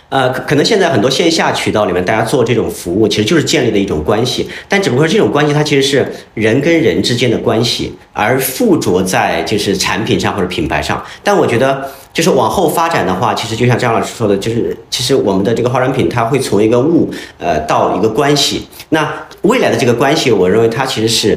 [0.08, 4.48] 呃，可可能现在很多线下渠道里面，大家做这种服务，其实就是建立的一种关系。
[4.68, 11.04] 但只不过这种关系，它其实是人跟人之间的关系，而附着在就是产品上或者品牌上。
[11.24, 18.68] 但我觉得，就是往后发展的话，其实就像张老师说的，就是其实我们的这个化妆品，它会从一个物，呃，到一个关系。
[18.90, 21.36] 那未来的这个关系，我认为它其实是。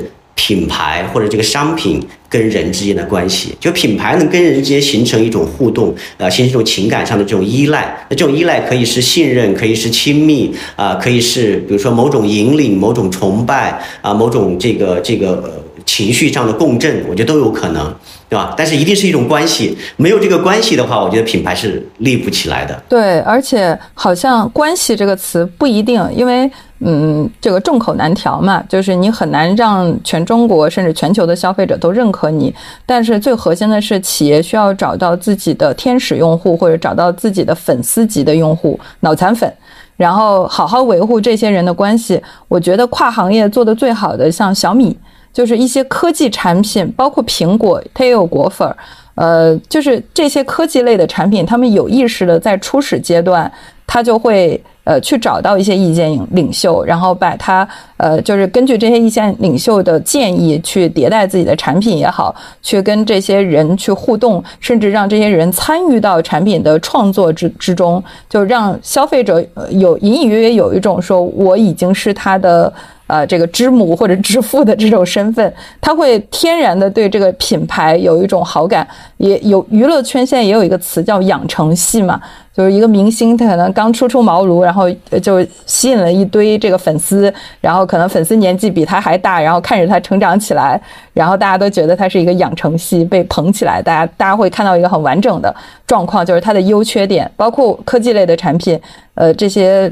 [0.50, 7.96] 品牌或者这个商品跟人之间的关系，就品牌能跟人之间形成一种互动，呃，形成一种情感上的这种依赖。
[8.10, 17.94] 那这种依赖可以是信任，可以是亲密，啊，可以是比如说某种引领、某种崇拜，啊，某种这个这个情绪上的共振，我觉得都有可能。
[18.30, 18.54] 对吧？
[18.56, 22.80] 但是一定是一种关系，没有这个关系的话，我觉得品牌是立不起来的。
[22.88, 26.50] 对，而且好像“关系”这个词不一定，因为
[26.82, 32.54] 嗯，这个众口难调嘛，就是你很难让全中国甚至全球的消费者都认可你。
[32.86, 39.52] 但是最核心的是，企业需要找到自己的天使用户，或者找到自己的粉丝级的用户、脑残粉，
[39.98, 42.22] 然后好好维护这些人的关系。
[42.48, 44.96] 我觉得跨行业做的最好的，像小米。
[45.40, 48.76] 就是一些科技产品，包括苹果，它也有果粉儿，
[49.16, 53.50] 呃，就是这些科技类的产品，他们有意识的在初始阶段，
[53.88, 54.62] 他就会。
[54.86, 72.74] 呃，去找到一些意见领袖，然后把它呃，就是根据这些意见领袖的建议去迭代自己的产品也好，去跟这些人去互动，甚至让这些人参与到产品的创作之之中，就让消费者有隐隐约约有一种说我已经是他的
[73.10, 82.22] 呃这个之母或者之父的这种身份，他会天然的对这个品牌有一种好感，也有娱乐圈现在也有一个词叫养成系嘛。
[82.52, 84.92] 就是一个明星，他可能刚初出茅庐，然后
[85.22, 90.82] 就吸引了一堆这个粉丝，然后可能粉丝年纪比他还大，然后看着他成长起来，
[91.14, 95.56] 然后大家都觉得他是一个养成系被捧起来，大家大家会看到一个很完整的
[95.88, 98.78] 状况，就是它的优缺点，包括科技类的产品，
[99.14, 99.90] 呃，这些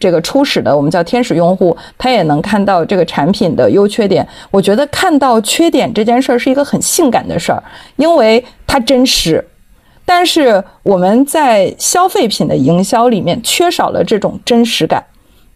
[0.00, 4.26] 这个初始的我们叫天使用户，他也能看到这个产品的优缺点。
[4.50, 7.62] 我觉得看到缺点这件事儿是一个很性感的事儿，
[7.96, 9.46] 因为它真实。
[10.06, 15.04] 但是我们在消费品的营销里面缺少了这种真实感，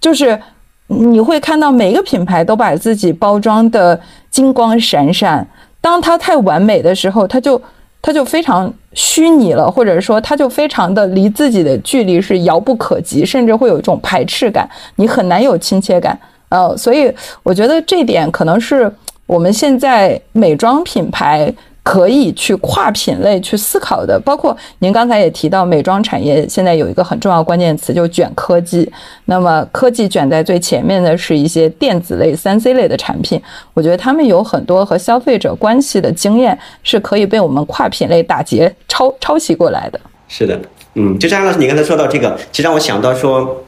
[0.01, 0.39] 就是
[0.87, 3.99] 你会看到每一个品牌都把自己包装的
[4.31, 5.45] 金光闪闪，
[5.81, 7.61] 当它太完美的时候，它就
[8.07, 16.19] 它就非常虚拟了，或者说它就非常的离自己的距离是遥不可及，甚至会有一种排斥感，你很难有亲切感。
[16.51, 17.11] 呃，所以
[17.43, 18.93] 我觉得这点可能是
[19.25, 21.51] 我们现在美妆品牌。
[21.85, 28.91] 可以去跨品类去思考的，包括您刚才也提到，美妆产业现在有一个很重要关键词，就是卷科技。
[29.27, 33.41] 那么科技卷在最前面的是一些电子类、三 C 类的产品，
[33.75, 40.01] 我觉得他们有很多和消费者关系的经验，是可以被我们跨品类打劫抄抄袭过来的。
[40.27, 40.59] 是的，
[40.95, 43.63] 嗯，就张老师，你刚才说到这个，其实让我想到说。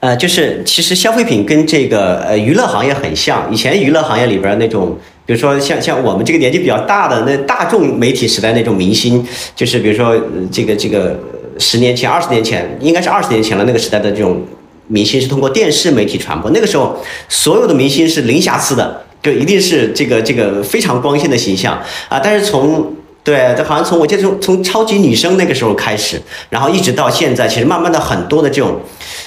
[0.00, 3.52] 呃，就是其实消费品跟这个呃娱乐行业很像。
[3.52, 4.96] 以前娱乐行业里边那种，
[5.28, 9.22] 比如说像像我们这个年纪比较大的那大众媒体时代那种明星，
[9.54, 10.18] 就是比如说
[10.50, 11.14] 这个这个
[11.58, 14.42] 十年前、二十年前，应该是二十年前了那个时代的这种
[14.86, 16.50] 明星是通过电视媒体传播。
[16.52, 22.18] 那个时候所有的明星是零瑕疵的，就一定是这个这个非常光鲜的形象啊。
[22.18, 28.80] 但是从对，好像从我记得从从超级女声那个时候开始，然后一直到现在，其实慢慢的很多的这种，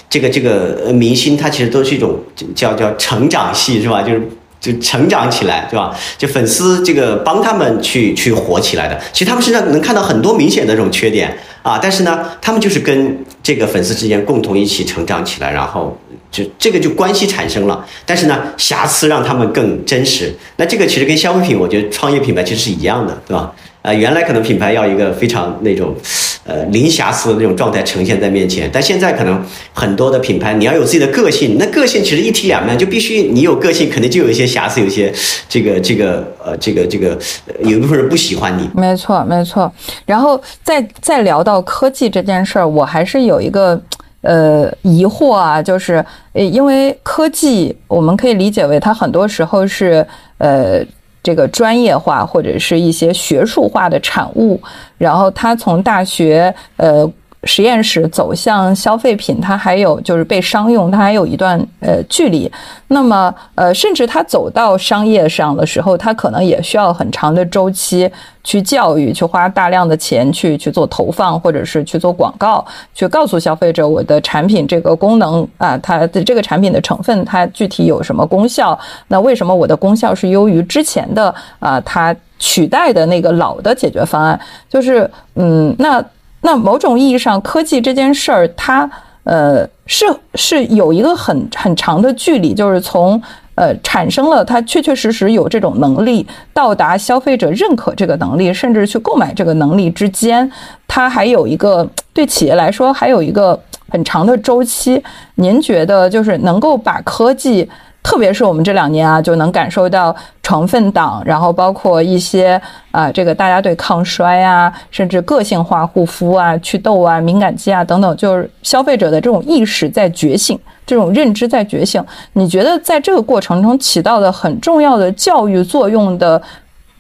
[0.10, 2.18] 这个这个明星，他其实都是一种
[2.56, 4.02] 叫叫成长系，是吧？
[4.02, 4.22] 就是
[4.62, 5.94] 就成长起来，对吧？
[6.18, 8.98] 就粉丝这个帮他们去去火起来的。
[9.12, 16.00] 其实他们身上能看到很多明显的这种缺点啊，但是呢，他们就是跟这个粉丝之间共同一起成长起来，然后
[16.32, 17.84] 就这个就关系产生了。
[18.06, 20.32] 但是呢，瑕疵让他们更真实。
[20.58, 23.52] 那这个其实跟消费品，我觉得创业品牌其实是一样的，对吧？
[23.82, 25.96] 呃，原来可能品牌要一个非常那种，
[26.44, 29.40] 呃，零瑕疵的那种状态呈现在面前，但现在可能
[29.74, 35.14] 很多的品牌，你要有自己的个性，那个性其实一体两面，就必须你有个性，肯定就有一些瑕疵，有一些
[35.48, 37.16] 这个这个呃这个这个，
[37.60, 38.68] 有一部分人不喜欢你。
[38.74, 39.72] 没错，没错。
[40.06, 43.80] 然后再再聊到科技这件事儿，我还是有一个
[44.22, 50.04] 呃疑惑啊，就是因为科技，我们可以理解为它很多时候是
[50.40, 50.84] 呃。
[51.24, 54.62] 这个专业化或者是一些学术化的产物，
[54.98, 57.12] 然后他从大学呃。
[57.44, 62.52] 实验室走向消费品，它还有就是被商用，它还有一段呃距离。
[62.90, 68.08] 那么呃，甚至它走到商业上的时候，它可能也需要很长的周期
[68.44, 78.78] 去教育，去花大量的钱去去做投放，或者是去做广告，去告诉消费者我的产品这个功能啊，它的这个产品的成分它具体有什么功效？
[79.08, 81.82] 那为什么我的功效是优于之前的啊？
[81.82, 86.04] 它取代的那个老的解决方案，就是嗯那。
[86.42, 88.90] 那某种意义上，科技这件事儿，它
[89.24, 93.22] 呃是是有一个很很长的距离，就是从
[93.56, 100.52] 呃产生了它确确实实有这种能力，到达消费者认可这个能力，甚至去购买这个能力之间，
[100.88, 105.02] 它还有一个对企业来说还有一个很长的周期。
[105.36, 107.70] 您觉得就是能够把科技？
[108.04, 112.60] 特别是我们这两年啊，就能感受到成分党，然后包括一些
[112.92, 122.04] 啊，这个大家对抗衰啊，甚至个性化护肤啊、祛痘啊、敏感肌啊等等，就是消费者的这种意识在觉醒，这种认知在觉醒。
[122.34, 126.42] 你觉得在这个过程中起到的很重要的教育作用的？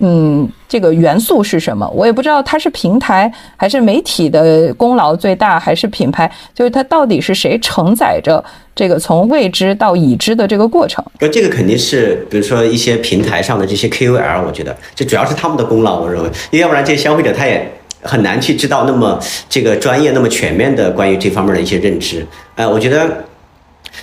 [0.03, 1.87] 嗯，这个元素是什么？
[1.93, 6.29] 我也不知道，它是平台还是媒体的功劳最大，还是品牌？
[6.55, 8.43] 就是它到底是谁承载着
[8.75, 11.05] 这个从未知到已知的这个过程？
[11.19, 16.01] 那这个肯定是，比如说一些平台上的这些 KOL，我觉得这主要是他们的功劳。
[16.01, 22.25] 我认为，要不然这些消费者他也很难去知道那么这个专业、那么全面的关于这方面的一些认知。
[22.55, 23.07] 呃，我觉得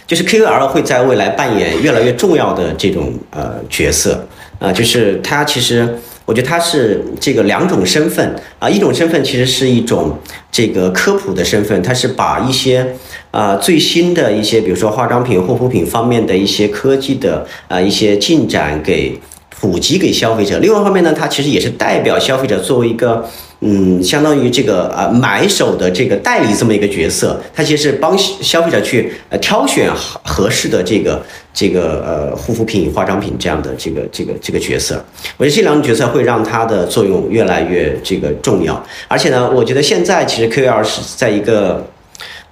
[0.06, 4.24] 就是 KOL 会在未来扮演越来越重要的这种呃角色。
[4.58, 10.18] 啊，就是他其实，我觉得他是这个两种身份啊，一种身份其实是一种
[10.50, 12.94] 这个科普的身份，他是把一些
[13.30, 19.18] 啊最新的一些，比如说化妆品、护肤品方面的一些科技的啊一些进展给
[19.60, 20.58] 普及给消费者。
[20.58, 23.28] 另外一方面呢，他其实也是代表消费者作为一个。
[23.60, 31.20] 嗯，相当于这个啊买手的这个代理这么一个角色，他其实是帮消费者去呃挑选合合适的这个
[31.52, 35.04] 这个呃护肤品、化妆品这样的这个这个这个角色。
[35.36, 38.80] 我觉得这两种角色会让它的作用越来越这个重要。
[39.08, 41.84] 而且呢，我觉得现在其实 KOL 是在一个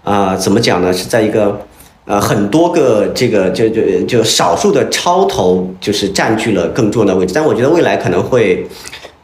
[0.03, 0.93] 啊怎么讲呢？
[0.93, 1.65] 是在一个
[2.05, 7.33] 呃很多个这个就就就少数的超头就是占据了更重要的位置。
[7.33, 8.67] 但我觉得未来可能会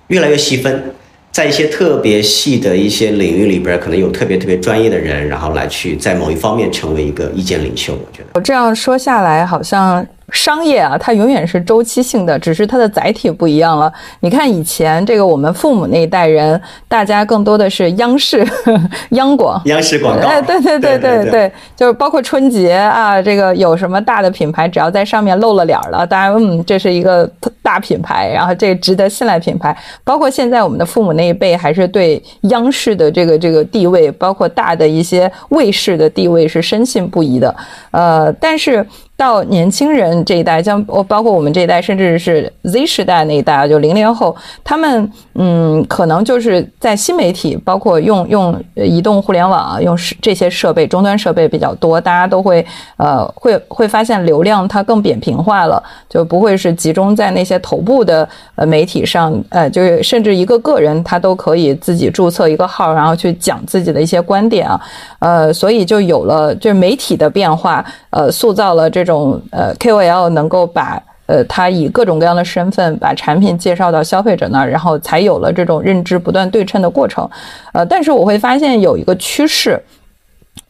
[0.07, 0.95] 越来越细分。
[1.33, 7.95] 在一些特别细的一些领域里边，可能有特别特别专业的人，然后来去在某一方面成为一个意见领袖。
[7.95, 13.93] 我觉得我这样说下来，好像商业啊，它永远是周期性的，只是它的载体不一样了。
[14.21, 18.45] 你看以前这个我们父母那一代人，大家更多的是央视、
[19.11, 27.31] 央广、央视广告，哎，对对对对对，就是包括春节啊，这个有什么大的品牌，只要在上面露了脸了，大家嗯，这是一个
[27.61, 29.77] 大品牌，然后这值得信赖品牌。
[30.03, 37.55] 包括现在我们的父母那一辈，还是对央视的这个这个地位，包括大的一些卫视的地位是深信不疑的。
[37.91, 38.87] 呃，但是。
[39.17, 44.35] 到年轻人这一代，像我包括我们这一代，甚至是 Z 时代那一代，就零零后，
[44.65, 64.81] 他们嗯，可能就是在新媒体，包括用用移动互联网啊，用这些设备终端设备比较多，大家都会呃会会发现流量它更扁平化了，就不会是集中在那些头部的呃媒体上，呃，就是甚至一个个人他都可以自己注册一个号，然后去讲自己的一些观点啊，
[65.21, 69.13] 呃，所以就有了就是媒体的变化，呃，塑造了这种。
[69.13, 77.29] 种呃 KOL 能够把呃他以各种各样的身份把产品介绍到消费者那儿，然后才有了这种认知不断对称的过程。
[77.75, 79.79] 呃，但是我会发现有一个趋势，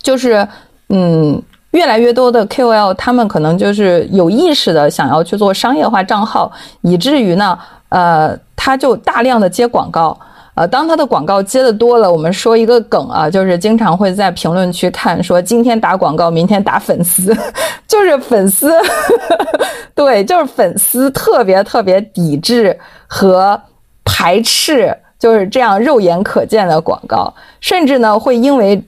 [0.03, 0.45] 就是
[0.89, 7.57] 嗯，越来越多的 KOL 他们可能就是有意识的想要去做商业化账号，以至于呢，
[7.91, 10.19] 呃，他就大量的接广告。
[10.55, 17.35] 呃，当他的广告接的多了，我们说一个梗啊，就是经常会在评论区看，说今天打广告，明天打粉丝，
[17.89, 18.73] 就是粉丝，
[19.95, 23.61] 对，就是粉丝特别特别抵制和
[24.05, 28.83] 排斥，就是这样肉眼可见的广告，甚至呢会因为。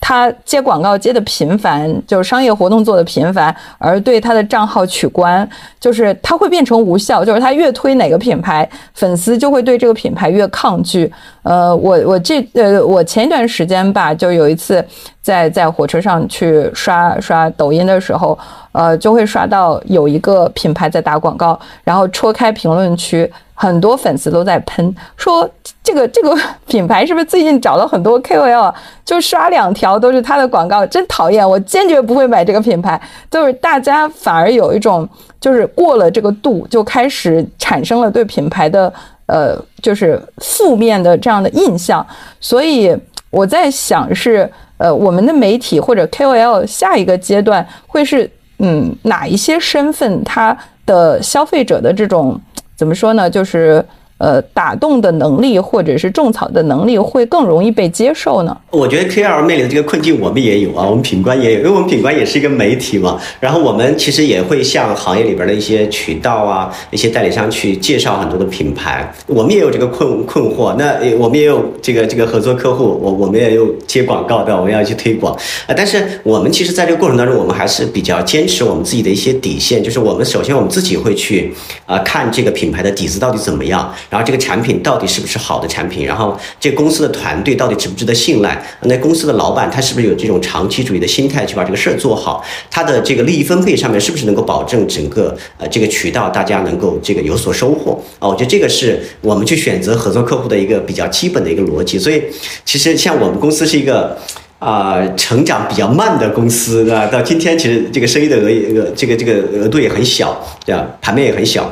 [0.00, 5.46] 他接广告接的频繁，就是商业活动做的频繁，而对他的账号取关，
[5.78, 11.12] 就是他会变成无效，就是他越推哪个品牌，粉丝就会对这个品牌越抗拒。
[11.42, 14.84] 呃，我我这呃，我前一段时间吧，就有一次
[15.28, 18.38] 在在火车上去刷刷抖音的时候，
[18.72, 23.30] 呃，就会刷到有一个品牌在打广告，然后戳开评论区。
[23.60, 25.46] 很多粉丝都在喷，说
[25.82, 26.32] 这个这个
[26.68, 28.72] 品牌是不是最近找了很多 KOL，
[29.04, 31.46] 就刷两条都是他的广告，真讨厌！
[31.46, 32.98] 我坚决不会买这个品牌。
[33.28, 35.06] 就是大家反而有一种，
[35.40, 38.92] 就是过了这个度，就开始产生了对品牌的
[39.26, 42.06] 呃，就是负面的这样的印象。
[42.38, 42.96] 所以
[43.30, 44.48] 我在想，是
[44.78, 50.56] 呃，我们的媒体或者 KOL 下一个阶段会是嗯哪一些身份，他
[50.86, 52.40] 的消费者的这种。
[52.76, 53.28] 怎么说呢？
[53.28, 53.84] 就是。
[54.18, 58.56] 呃，打动的能力或者是种草的能力会更容易被接受呢？
[58.70, 63.16] 我觉得 K L 面临的这个困境我们也有啊，我们品管也有，因为我们品管也是一个媒体嘛。
[63.38, 69.08] 然后我们其实也会向行业里边的一些渠道啊、一些代理商去介绍很多的品牌。
[69.26, 70.74] 我们也有这个困困惑。
[70.76, 75.32] 那我们也有这个这个合作客户，我我们也有接广告的，我们要去推广
[75.66, 75.74] 啊。
[75.76, 81.54] 但是我们其实在这个过程当中，我们还是比较坚持我们自己的一些底线，就是我们首先我们自己会去
[81.86, 83.94] 啊看这个品牌的底子到底怎么样。
[84.10, 86.06] 然后这个产品到底是不是好的产品？
[86.06, 88.60] 然后这公司的团队到底值不值得信赖？
[88.82, 92.44] 那公司的老板他是不是有这种长期主义的心态去把这个事儿做好？
[92.70, 98.00] 他的这个利益分配上面是不是能够保证整个呃这个渠道大家能够这个有所收获？
[98.18, 101.98] 啊，我觉得这个是我们去选择合作客户的一个比较基本的一个逻辑。
[101.98, 102.22] 所以
[102.64, 104.16] 其实像我们公司是一个
[104.58, 107.06] 啊成长比较慢的公司，对吧？
[107.06, 110.86] 到今天其实这个生意的额额这个这个额度也很小，对吧？
[111.02, 111.70] 盘面也很小。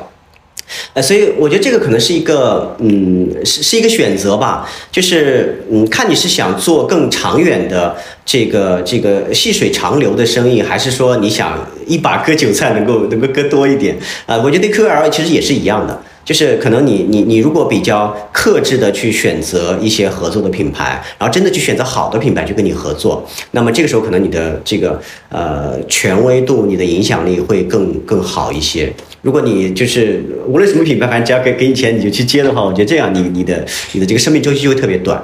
[0.95, 13.97] 呃，所以我觉得这个可能是一个，嗯，是是一个选择吧，就是，嗯，看你是想做更长远的这个这个细水长流的生意，还是说你想一把割韭菜能够能够割多一点
[14.27, 14.37] 啊？
[14.45, 16.03] 我觉得 QL 其实也是一样的。
[16.25, 28.93] 就是可能你你你如果比较克制的去选择一些合作的品牌，然后真的去选择好的品牌去跟你合作，那么这个时候可能你的这个呃权威度、你的影响力会更更好一些。
[29.27, 35.21] 如果你就是无论什么品牌，反正只要给给你钱你就去接的话，我觉得这样你你的你的这个生命周期就会特别短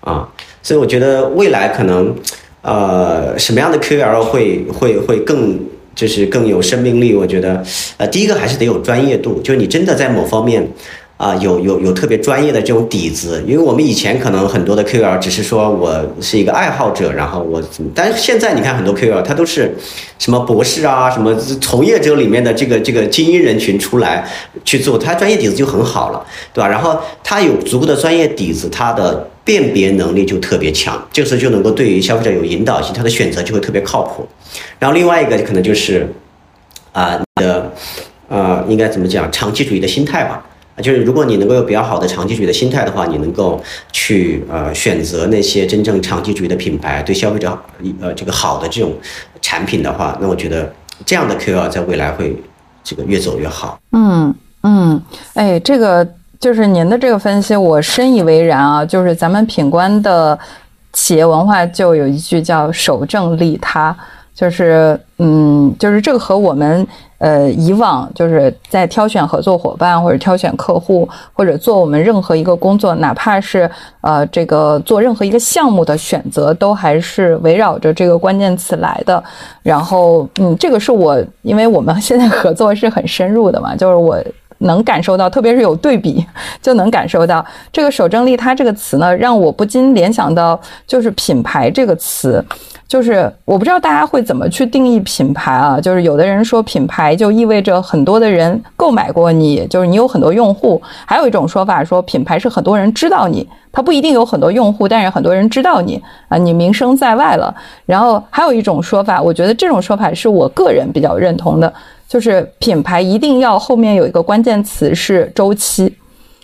[0.00, 0.26] 啊。
[0.62, 2.16] 所以我觉得未来可能
[2.62, 5.60] 呃什么样的 QL 会会会更。
[5.94, 7.62] 就是更有生命力，我觉得，
[7.98, 10.66] 呃，第一个还是得有专业度，就是你真的在某方面，
[11.16, 13.42] 啊，有有有特别专业的这种底子。
[13.46, 17.62] 因为我们以前可能很多的 Q R 只是说我是一个爱好者，然后我，
[17.94, 19.76] 但是现在你看很多 Q R 他都是
[20.18, 24.28] 什么博士啊，什么从业者里面的这个这个精英人群出来
[24.64, 26.68] 去做，他专业底子就很好了，对吧？
[26.68, 34.26] 然后他有足够的专业底子，他的辨别能力就特别强，这个时候就能够对于消费者有引导性，他的选择就会特别靠谱。
[34.78, 36.12] 然后另外一个可能就是，
[36.92, 37.72] 啊，你的，
[38.28, 39.30] 呃，应该怎么讲？
[39.30, 40.44] 长期主义的心态吧。
[40.82, 43.62] 就是如果你能够有比较好的长期主义的心态的话，你能够
[43.92, 47.56] 去呃选择那些真正长期主义的品牌，对消费者
[48.00, 48.92] 呃这个好的这种
[49.40, 50.70] 产品的话，那我觉得
[51.06, 52.36] 这样的 QL 在未来会
[52.82, 53.78] 这个越走越好。
[53.92, 55.00] 嗯嗯，
[55.34, 56.06] 哎，这个
[56.40, 58.84] 就是您的这个分析，我深以为然啊。
[58.84, 60.38] 就是咱们品官的
[60.92, 63.96] 企业文化就有一句叫“守正利他”，
[64.34, 66.86] 就是嗯，就是这个和我们。
[67.22, 73.70] 呃，以往就是在挑选合作伙伴，或者挑选客户，或者做我们任何一个工作，哪怕是
[74.00, 79.22] 呃这个做任何一个项目的选择，都还是围绕着这个关键词来的。
[79.62, 84.18] 然后，嗯，这个是我，因为我们现在合作是很深入的嘛，就是我
[84.62, 86.24] 能感受到，特别是有对比，
[86.60, 92.44] 就能感受到这个“守正利他”这个词呢，让我不禁联想到就是品牌这个词。
[92.88, 95.80] 就是我不知道大家会怎么去定义品牌啊？
[95.80, 107.54] 就是有的人说品牌就意味着很多的人购买过你，就是你有很多用户；还有一种说法说品牌是很多人知道你，它不一定有很多用户，但是很多人知道你啊，你名声在外了。
[107.86, 111.72] 然后还有一种说法，我觉得这种说法是我个人比较认同的，
[112.12, 115.96] 就是品牌一定要后面有一个关键词是周期，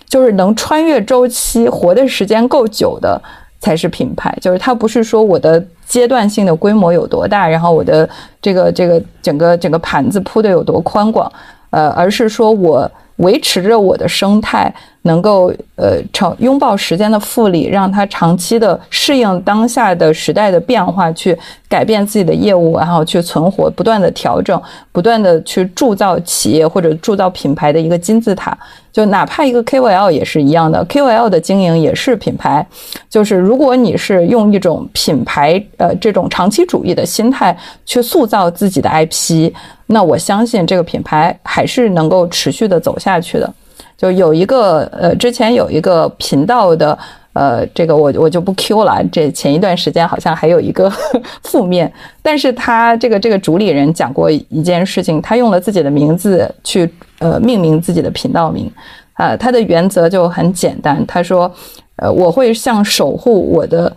[0.07, 3.21] 就是能穿越周期、活的时间够久的
[3.59, 4.35] 才是品牌。
[4.41, 5.63] 就是它不是说我的。
[5.89, 8.07] 阶段性的规模有多大，然后我的
[8.39, 11.27] 这个这个整个整个盘子铺的有多宽广，
[11.71, 14.71] 呃，而是说我维持着我的生态。
[15.03, 21.37] 能够呃长拥抱时间的复利，让它长期的适应当下的时代的变化，去
[21.67, 28.57] 改变自己的业务，然后去存活，不断的调整，不断的去铸造企业或者铸造品牌的一个金字塔。
[28.91, 32.65] 就哪怕一个 KOL 也是一样的，KOL 的经营也是品牌。
[33.09, 39.53] 就是如果你是用一种品牌呃这种长期主义的心态去塑造自己的 IP，
[39.85, 43.53] 那我相信这个品牌还是能够持续的走下去的。
[43.99, 46.97] 就有一个呃，之前有一个频道的
[47.33, 49.03] 呃，这个我我就不 Q 了。
[49.11, 50.89] 这前一段时间好像还有一个
[51.43, 51.91] 负面，
[52.21, 56.89] 但是他这个这个主理人讲过一件事情，他用了自己的名字去
[57.19, 58.71] 呃命名自己的频道名，
[59.15, 61.51] 啊，他的原则就很简单，他说，
[61.97, 63.93] 呃，我会像守护我的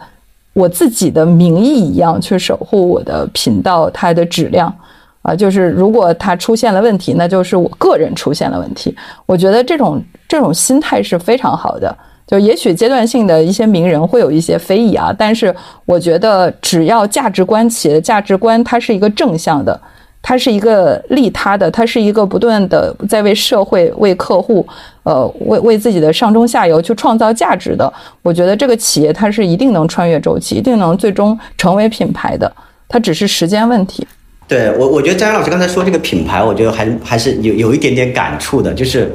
[0.52, 4.74] 我自己的名义一样去守护我的频道它的质量。
[5.22, 8.94] 啊，就是如果它出现了问题，那就是我个人出现了问题。
[9.24, 11.96] 我觉得这种这种心态是非常好的。
[12.26, 15.54] 就也许阶段性的一些名人会有一些非议啊，但是
[15.84, 19.78] 我觉得只要价值观企业的价值观它是一个正向的，
[20.22, 24.66] 它是一个利他的，它是一个不断的在为社会、为客户、
[25.02, 27.92] 呃为为自己的上中下游去创造价值的。
[28.22, 32.50] 我觉得这个企业它是一定能穿越周期，一定能最终成为品牌的，
[32.88, 34.06] 它只是时间问题。
[34.52, 39.10] 对我，我觉得张老师刚才说这个品牌，我觉得还还是有有一点点感触的，就是，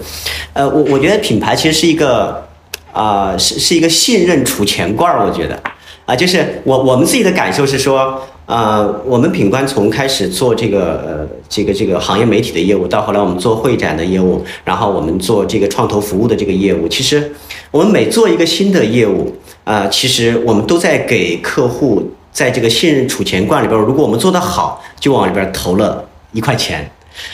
[0.53, 2.43] 呃，我我觉得品牌其实是一个，
[2.91, 5.61] 啊，是是一个信任储钱罐儿，我觉得，
[6.07, 17.31] 啊，就是我我们自己的感受是说，呃，我们品冠从开始做这个呃这个这个行业媒体的业务，到后来我们做会展的业务，然后我们做这个创投服务的这个业务，其实
[17.69, 19.31] 我们每做一个新的业务，
[19.65, 22.11] 啊，其实我们都在给客户。
[22.37, 26.87] 在这个信任储钱罐里边，如果我们做得好，就往里边投了一块钱。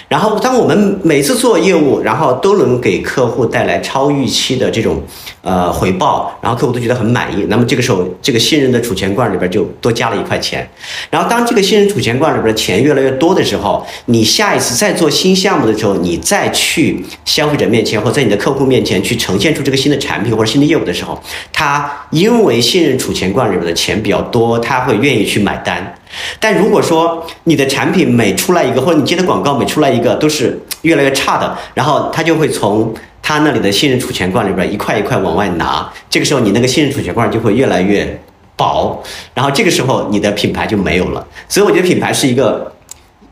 [0.08, 5.02] 然后，当我们每次做业务，然后都能给客户带来超预期的这种
[5.42, 10.68] 呃回报，然后客户都觉得很满意，那么这个时候，这个信任的储钱罐里边就多加了一块钱。
[11.10, 21.20] 然后，当这个信任储钱罐里边的钱越来越多的时候，你下一次再做新项目的时候，你再去消费者面前或在你的客户面前去呈现出这个新的产品或者新的业务的时候，
[21.52, 25.96] 他因为信任储钱罐里边的钱比较多，他会愿意去买单。
[26.40, 38.20] 但如果说你的产品每出来一个，或者你接的广告每出来一个都是越来越差的，然后他就会从他那里的信任储钱罐里边一块一块往外拿，这个时候你那个信任储钱罐就会越来越
[38.56, 39.02] 薄，
[39.34, 41.26] 然后这个时候你的品牌就没有了。
[41.48, 42.72] 所以我觉得品牌是一个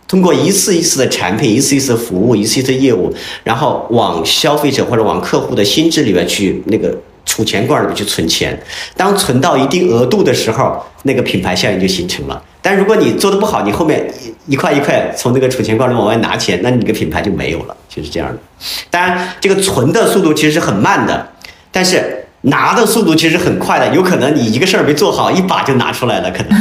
[0.08, 3.14] 通过一次一次的产品、一次一次的服务、一次一次业务，
[3.44, 6.98] 然后往消费者或者往客户的心智里面去那个。
[7.32, 8.60] 储钱罐里面去存钱，
[8.98, 12.44] 当存到一定额度的时候，那个品牌效应就形成了。
[12.62, 14.06] 但如果你做的不好，你后面
[14.48, 18.38] 一块一块从那个储钱罐里往外拿钱，那你个品牌就没有了，就是这样的。
[18.90, 21.26] 当然，这个存的速度其实是很慢的，
[21.72, 23.88] 但是拿的速度其实很快的。
[23.96, 26.52] 有可能你一个事儿没做好，一把就拿出来了，可能。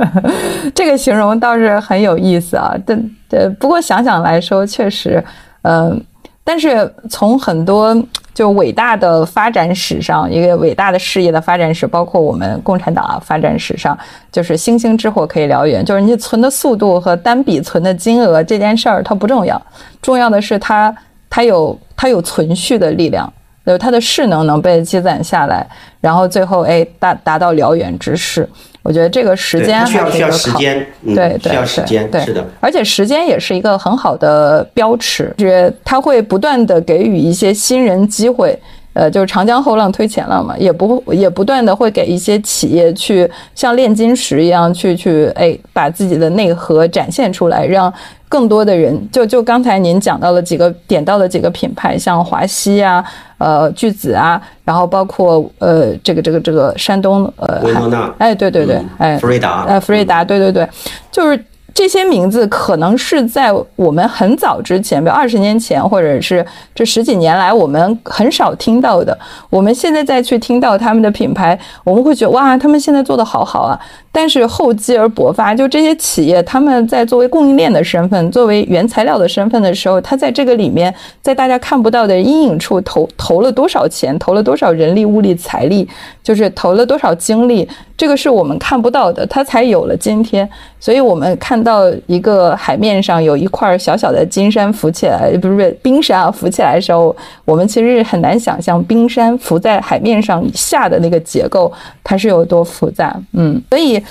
[0.74, 2.74] 这个形容倒是很有意思啊。
[2.86, 5.24] 但对，不过想想来说，确实，
[5.62, 5.98] 嗯，
[6.44, 7.96] 但是从很多。
[8.34, 13.96] 就伟大的发展史上，一个伟大的事业的发展史，包括我们共产党啊发展史上，
[14.32, 15.84] 就是星星之火可以燎原。
[15.84, 19.60] 就是你存的速度和单笔存的金额这件事儿，它不重要，
[20.00, 20.96] 重要的是它
[21.28, 23.30] 它有它有存续的力量，
[23.66, 25.68] 就是它的势能能被积攒下来，
[26.00, 28.48] 然后最后哎达达到燎原之势。
[28.82, 32.44] 我觉得这个时间需要需要还是一个考时间，嗯对对需要时间，对，是的。
[32.60, 38.58] 而且时间也是一个很好的标尺，就是它会不断的给予一些新人机会。
[38.94, 47.90] 呃，就是长江后浪推前浪嘛，也不也不断的会给一些企业去像炼金石一样去去哎，把自己的内核展现出来，让
[48.32, 53.04] 更多的人就就刚才您讲到了几个点到了几个品牌，像华西啊，
[53.36, 58.10] 呃巨子啊，然后包括呃这个这个这个山东呃维诺纳。
[58.16, 58.88] 哎对对对嗯。
[58.96, 59.18] 哎。
[59.18, 59.64] 福瑞达。
[59.64, 60.66] 哎，福瑞达，对对对，
[61.10, 61.44] 就是
[61.74, 66.44] 这些名字可能是在我们很早之前，比如二十年前，或者是
[66.74, 69.18] 这十几年来，我们很少听到的。
[69.48, 73.78] 我们现在再去听到他们的品牌，我们会觉得哇，他们现在做的好好啊。
[74.14, 85.88] 但是厚积而薄发，就这些企业，他们在作为供应链的身份，作为原材料的身份的时候，他在这个里面，在大家看不到的阴影处投投了多少钱，投了多少人力、物力、财力，
[86.22, 87.66] 就是投了多少精力，
[87.96, 90.46] 这个是我们看不到的，他才有了今天。
[90.78, 103.14] 所以我们看到一个海面上有一块小小的金山浮起来，不是不是冰山啊浮起来的时候，我们其实很难想象冰山浮在海面上以下的那个结构它是有多复杂。
[103.32, 104.02] 嗯，所以。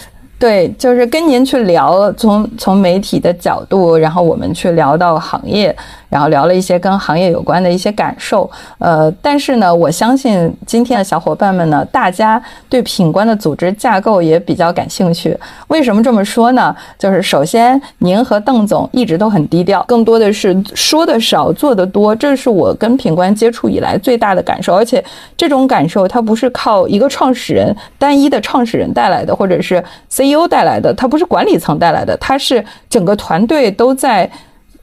[0.41, 5.76] 对，就是跟您去聊，从从媒体的角度，然后我们去聊到行业，
[6.12, 8.47] 然后聊了一些跟行业有关的一些感受。
[8.78, 15.36] 呃，但是呢，我相信今天的小伙伴们呢，大家对品冠的组织架构也比较感兴趣。
[15.70, 16.76] 为什么这么说呢？
[16.99, 24.76] 就是首先，您和邓总一直都很低调，更多的是说的少，做的多，这是我跟品冠接触以来最大的感受。
[24.76, 25.03] 而且
[25.38, 34.30] 这种感受，它不是靠一个创始人单一的创始人带来的，或者是 CEO 带来的，它不是管理层带来的，它是整个团队都在。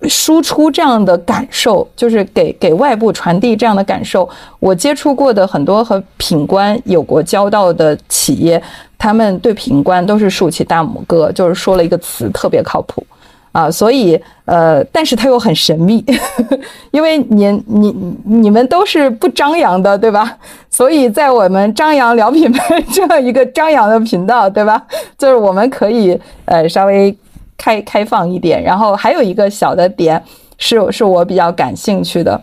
[0.03, 4.29] 输出这样的感受，就是给给外部传递这样的感受。
[4.61, 8.63] 我接触过的很多和品冠有过交道的企业，
[8.97, 13.05] 他们对品冠都是竖起大拇哥，就是说了一个词特别靠谱
[13.51, 13.69] 啊。
[13.69, 16.05] 所以呃，但是它又很神秘，
[16.93, 20.39] 因为您你你们都是不张扬的，对吧？
[20.71, 24.81] 所以在我们张扬聊品牌 这样一个张扬的频道，对吧？
[25.19, 27.13] 就是我们可以呃稍微。
[27.59, 30.23] 开开放一点，然后还有一个小的点
[30.57, 32.41] 是是我比较感兴趣的，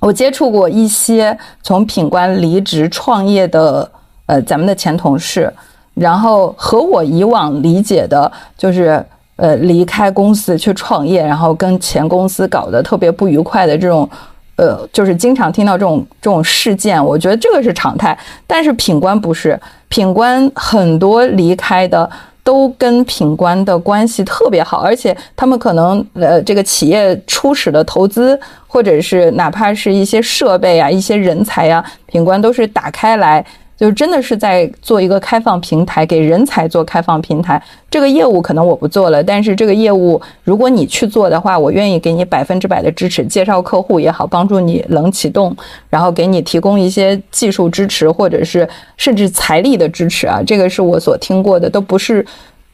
[0.00, 3.90] 我接触过一些从品冠离职创业的
[4.26, 5.52] 呃咱们的前同事，
[5.94, 14.08] 然后和我以往理解的就是呃离开公司去创业，然后跟前公司搞得特别不愉快的这种
[14.54, 18.16] 呃就是经常听到这种这种事件，我觉得这个是常态，
[18.46, 22.08] 但是品冠不是，品冠很多离开的。
[22.46, 28.38] 都跟品冠的关系特别好，而且他们可能呃，这个企业初始的投资，
[28.68, 33.44] 或者是哪怕是一些设备啊、一些人才呀、品冠都是打开来，
[33.76, 37.62] 就真的是在做一个开放平台，给人才做开放平台。
[37.90, 45.54] 这个业务可能我不做了，但是这个业务如果你去做的话，我愿意给你百分之百的支持，介绍客户也好，帮助你冷启动，
[45.90, 50.40] 然后给你提供一些技术支持，或者是甚至财力的支持啊。
[50.46, 52.24] 这个是我所听过的，都不是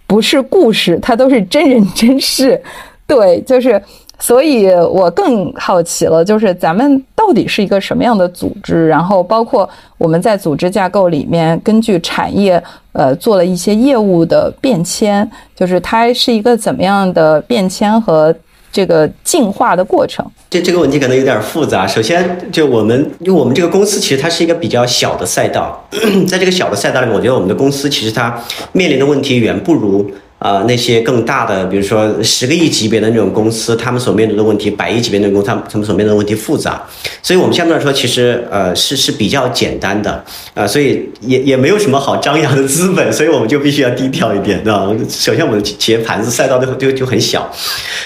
[0.07, 2.63] 不是故事，它都是真人真事。
[3.07, 3.83] 对，就是。
[4.23, 8.87] 所以我更好奇了，就是咱们到底是一个什么样的组织？
[8.87, 9.69] 然后包括
[9.99, 12.63] 我们在组织架构里面，根据产业
[12.93, 18.33] 呃做了一些业务的变迁，就是它是一个怎么样的变迁和
[18.71, 20.25] 这个进化的过程？
[20.49, 21.85] 这这个问题可能有点复杂。
[21.85, 25.85] 首先，就我们因为我们这个公司其实它是一个比较小的赛道，
[26.29, 30.09] 在这个小的赛道里面，我觉得我们的公司其实它面临的问题远不如。
[30.43, 36.83] 呃，那些更大的，比如说十个亿级别的那种公司，他们所面对的问题，百亿级别的公司，他们他们所面对的问题复杂，
[37.23, 40.25] 所以我们相对来说，其实呃是是比较简单的，
[40.55, 44.85] 呃，所以也也没有什么好张扬的资本，所以我们就必须要低调一点，对吧？
[45.09, 47.49] 首先，我们的企业盘子赛道就就就很小，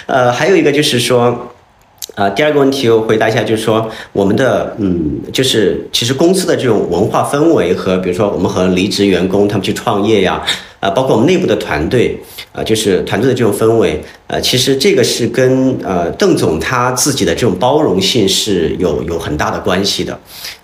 [0.04, 1.52] 呃，还有一个就是说。
[2.16, 10.42] 呃，第二个问题我回答一下，就是说我们的嗯，就是其实公司的这种文化氛围和，比如说我们和离职员工他们去创业呀，
[10.80, 12.18] 啊，包括我们内部的团队，
[12.52, 20.18] 啊，就是团队的这种氛围，呃，其实这个是跟呃邓总他自己的这种包容性是有有很大的关系的，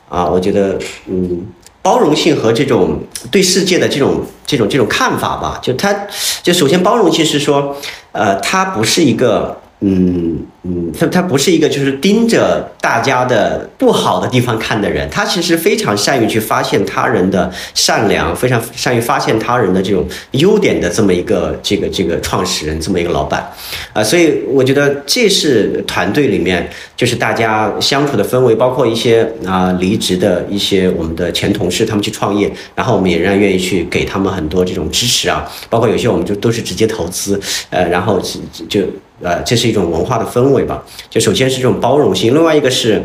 [0.09, 1.47] 啊，我觉得嗯，
[1.83, 2.99] 包容性和这种
[3.31, 5.95] 对世界的这种这种这种看法吧，就他
[6.43, 7.77] 就首先包容性是说，
[8.13, 9.61] 呃，他不是一个。
[9.85, 23.45] 嗯嗯，他他不是一个就是盯着大家的不好的地方看的人，他其实非常善于去发现他人的善良，非常善于发现他人的这种优点的这么一个这个这个创始人，这么一个老板，
[23.93, 38.23] 啊，所以我觉得这是团队里面就是大家相处的氛围，包括一些啊离职的一些我们的前同事，他们去创业，然后我们也仍然愿意去给他们很多这种支持啊，包括有些我们就都是直接投资，呃，然后
[38.69, 38.83] 就。
[39.23, 40.83] 呃，这是一种文化的氛围吧。
[41.09, 43.01] 就首先是这种包容性，另外一个是，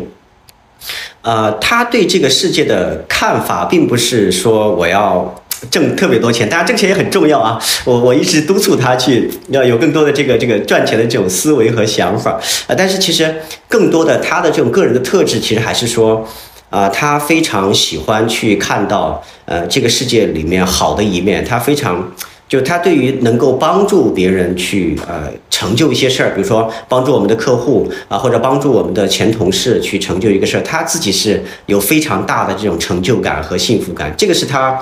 [1.22, 7.62] 呃，他对这个世界的看法，并不是说我要挣特别多钱，当然挣钱也很重要啊。
[7.86, 12.76] 我我一直督促他去要有更多的这个这个赚钱的这种思维和想法啊。
[12.78, 13.36] 但是其实
[13.68, 16.28] 更多的他的这种个人的特质，其实还是说，
[16.70, 22.12] 啊，他非常喜欢去看到呃这个世界里面好的一面，他非常。
[22.50, 34.80] 就他对于能够帮助别人去呃成就一些事儿，比如说帮助我们的客户啊，或者帮助我们的前同事去成就一个事儿，他自己是有非常大的这种成就感和幸福感，这个是他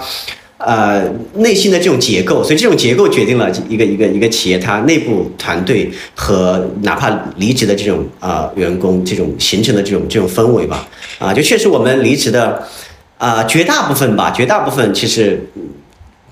[0.58, 10.86] 呃内心的这种结构，所以这种结构决定了一个一个一个企业它内部团队和哪怕离职的这种啊员工这种形成的这种这种氛围吧，
[11.20, 12.62] 啊，就确实我们离职的
[13.18, 15.42] 啊绝大部分吧，绝大部分其实。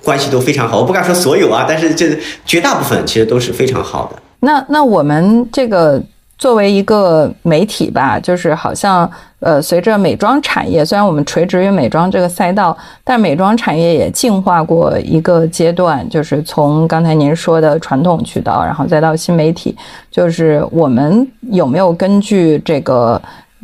[0.06, 2.14] 关系都非常好，我不敢说所有啊，但是这
[2.46, 4.22] 绝大部分其实都是非常好的。
[4.44, 6.02] 那那我们这个
[6.38, 19.76] 作为一个媒体吧，就是好像呃，随着美妆产业，虽然我们垂直于美妆这个赛道，但美妆产业也进化过一个阶段，就是从刚才您说的传统渠道，然后再到新媒体，
[20.12, 23.22] 就是我们有没有根据这个？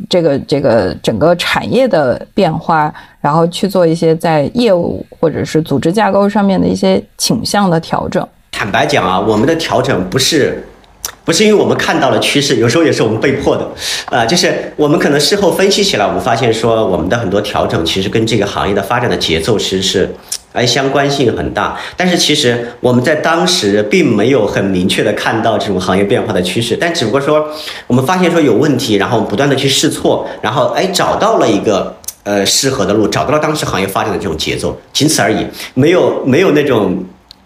[0.08, 8.26] 这个这个整个产业的变化，然后去做一些在业务或者是组织架构上面的一些倾向的调整。
[8.50, 10.66] 坦白讲啊，我们的调整不是
[11.24, 13.68] 不是因为我们看到了趋势，有时候也是我们被迫的。
[14.10, 20.14] 呃，就是我们可能事后分析起来，我们发现说我们的很多调整其实跟这个行业的发展的节奏其实是。
[20.52, 27.46] 哎相关性很大，但是其实我们在当时并没有很明确的看到这种行业变化的趋势，但只不过说
[27.86, 31.94] 我们发现说有问题，然后不断的去试错，然后哎找到了一个
[32.24, 36.98] 呃适合的路，找到了当时行业发展的这种节奏，仅此而已，没有没有那种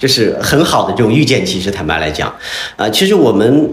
[0.04, 1.46] 就是很好的这种预见。
[1.46, 2.30] 其实坦白来讲，
[2.76, 3.70] 啊，其实我们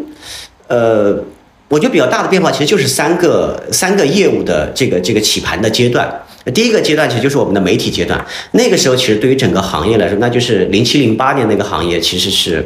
[0.70, 1.22] 呃，
[1.68, 6.10] 我觉得比较大的变化其实就是三个三个业务的这个这个起盘的阶段。
[6.54, 12.66] 第一个阶段其实就是我们的媒体阶段，那个时候其实对于整个行业来说，那就是零七零八年那个行业，其实是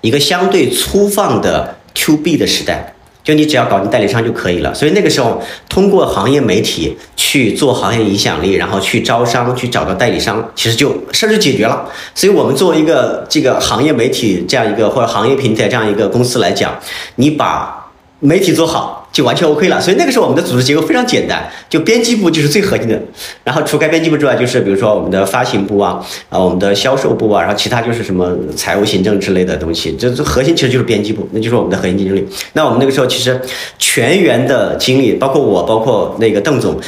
[0.00, 2.92] 一个相对粗放的 to B 的时代，
[3.30, 4.74] 就你只要搞定代理商就可以了。
[4.74, 11.88] 所以那个时候通过行业媒体去做行业影响力，然后去招商，去找到代理商，其实就事儿就解决了。
[12.12, 16.76] 所以我们作为一个这个行业媒体这样一个或者行业平台这样一个公司来讲，
[17.14, 18.99] 你把媒体做好。
[19.12, 23.00] 就完全 OK 了，所以那个时候我们的组织结构非常简单，就编辑部就是最核心的，
[23.42, 32.24] 然后除开编辑部之外，就是比如说我们的发行部啊，啊我们的销售部啊，然后其他就是什么财务行政之类的东西，这这核心其实就是编辑部，那就是我们的核心竞争力。
[32.52, 33.40] 那我们那个时候其实
[33.78, 36.78] 全员的精力，包括我，包括那个邓总，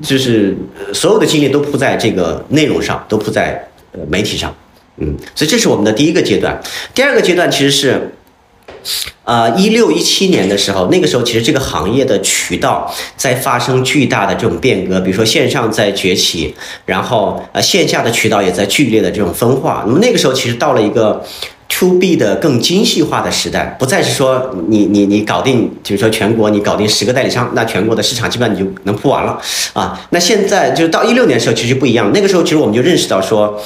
[0.00, 0.56] 就是
[0.94, 4.54] 所有的精力都扑在这个内容上，都扑在呃媒体上，
[4.98, 6.60] 嗯，所以这是我们的第一个阶段。
[6.94, 8.12] 第二个阶段其实是。
[9.24, 16.54] 呃，一六一七年的时候，那个时候其实这个行业的渠道在发生巨大的这种变革，比如说线上在崛起，
[16.84, 19.84] 然后呃线下的渠道也在剧烈的这种分化。
[19.86, 21.24] 那么那个时候其实到了一个
[21.68, 29.40] to B 的更精细化的时代，不再是说你你你搞定，就是说全国你搞定十个代理商，那全国的市场基本上你就能铺完了
[29.74, 30.00] 啊。
[30.10, 33.62] 那现在就是到一六年的时候其实不一样，那个时候其实我们就认识到说。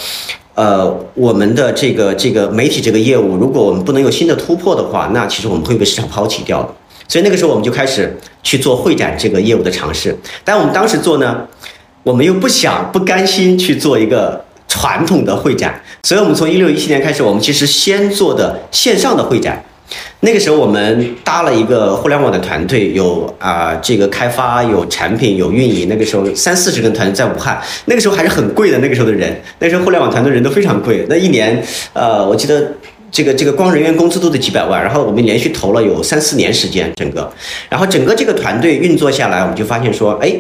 [0.55, 6.69] 呃，我们的这个这个媒体这个业务，如果我们不能有新的突破的话，那其实我们会被市场抛弃掉的。
[7.09, 10.17] 所以那个时候我们就开始去做会展这个业务的尝试。
[10.45, 11.47] 但我们当时做呢，
[12.03, 19.63] 我们又不想不甘心去做一个传统的会展，所以我们从一六一七年开始，我们其实先做的线上的会展。
[20.21, 25.87] 那个时候我们搭了一个互联网的团队，有啊这个开发，有产品，有运营。
[25.89, 28.79] 那个时候三四十个团队在武汉，那个时候还是很贵的。
[28.79, 31.05] 那个时候的人，那时候互联网团队人都非常贵。
[31.11, 31.63] 那一年，
[31.93, 32.73] 呃，我记得
[33.11, 34.83] 这个这个光人员工资都得几百万。
[34.83, 37.31] 然后我们连续投了有三四年时间，整个，
[37.69, 40.35] 然后整个这个团队运作下来，我们就发现说，哎，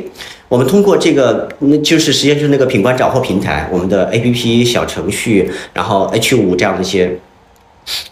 [0.49, 7.19] 我们通过这个，那就是实际上就是那个品冠找货平台，我们的 APP 小程序，然后 H 五这样的一些。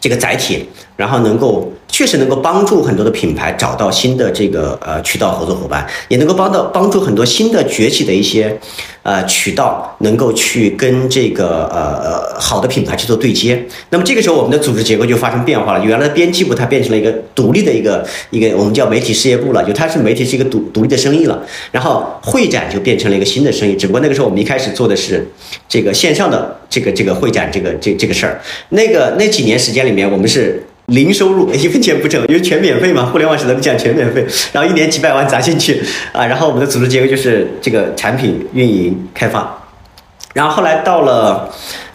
[0.00, 8.58] 这个载体，然后能够确实能够帮助很多的品牌找到新的这个呃渠道合作伙伴，也能够帮到帮助很多新的崛起的一些
[9.02, 13.62] 呃渠道能够去跟这个呃好的品牌去做对接。
[13.90, 21.42] 那么这个时候我们的组织结构就发生变化了，原来的编辑部它变成了一个独立的一个一个我们叫媒体事业部了，就它是媒体是一个独独立的生意了。
[21.70, 25.26] 然后会展就变成了一个新的生意，只不过那个时候我们一开始做的是
[25.68, 28.40] 这个线上的这个这个会展这个这这个事儿。
[28.70, 30.62] 那个那几年时间里面，我们是。
[30.92, 35.82] 零收入， 一分钱不挣，因为全免费嘛，互联网时代讲全免费，然后一年几百万砸进去
[36.12, 39.58] 啊，然后我们的组织结构就是这个产品运营开发，
[40.34, 41.50] 然后后来到了。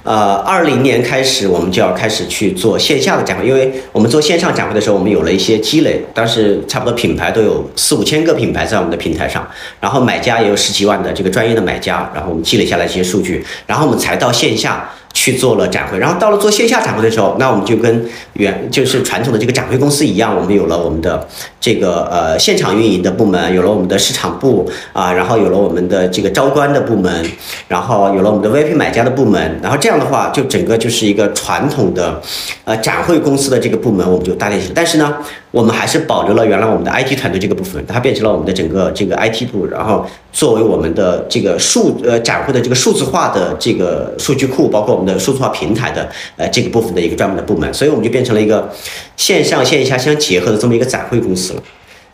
[0.08, 9.46] 呃，二零年开始，我们就要开始去做线下的展会，因为我们做线上展会的时候，我们有了一些积累，当时差不多品牌都有四五千个品牌在我们的平台上，
[9.82, 14.90] 然后买家也有十几万的这个专业的买家，然后我们积累下来一些数据，然后我们才到线下。
[15.18, 21.28] 去做了展会，然后到了做线下展会的时候，那我们就跟原就是传统的这个展会公司一样，我们有了我们的
[21.60, 27.26] 这个呃现场运营的部门，有了我们的市场部啊，然后有了我们的这个招官的部门，
[27.68, 32.22] 然后有了我们的 VIP 买家的部门，然后这样的话，就整个就是一个传统的
[32.64, 34.74] 呃展会公司的这个部门，我们就搭建起来。
[34.76, 35.18] 但是呢，
[35.50, 45.08] 我们还是保留了原来我们的 IT 团队这个部分，它变成了我们的整个这个 IT 部，然后作为我们的这个数呃展会的这个数字化的这个数据库，包括我们。
[45.08, 48.70] 的数字化平台的呃这个部分的一个专门的部门，所以我们就变成了一个
[49.16, 51.64] 线上线下相结合的这么一个展会公司了，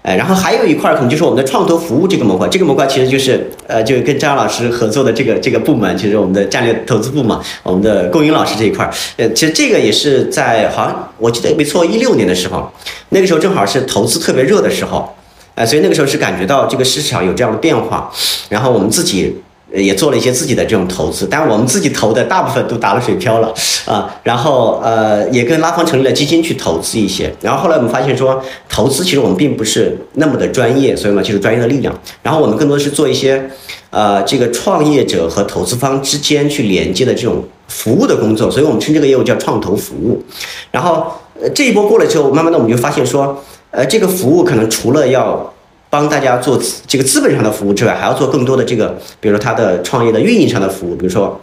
[0.04, 12.70] 哎，然后还有一块可能就是我们的创投服务这个模块，这个模块其实就是呃就跟张老师合作的这个这个部门，其实我们的战略投资部嘛，我们的供应老师这一块，呃，其实这个也是在好像我记得没错，一六年的时候，
[13.10, 15.10] 那个时候正好是投资特别热的时候，
[15.56, 18.12] 哎，所以那个时候是感觉到这个市场有这样的变化，
[18.49, 19.41] 然后我们自己。
[19.76, 23.51] 也做了一些自己的这种投资，但我们自己投的大部分都打了水漂了
[23.86, 24.13] 啊。
[24.21, 27.34] 然后呃，也跟拉方成立了基金去投资一些。
[27.41, 31.93] 然后后来我们发现说，投资其实我们并不是那么的专业，所以嘛，就是专业的力量。
[32.21, 33.49] 然后我们更多的是做一些
[33.89, 40.24] 呃这个创业者和投资方之间去连接的这种服务的工作，所以我们称这个业务叫创投服务。
[40.71, 41.07] 然后
[41.41, 45.53] 呃这一波过了之后，慢慢的我们就发现说，呃这个服务可能除了要
[45.94, 51.39] 帮大家做这个资本上的服务之外，还要做更多的这个，比如说他的创业的运营上的服务，比如说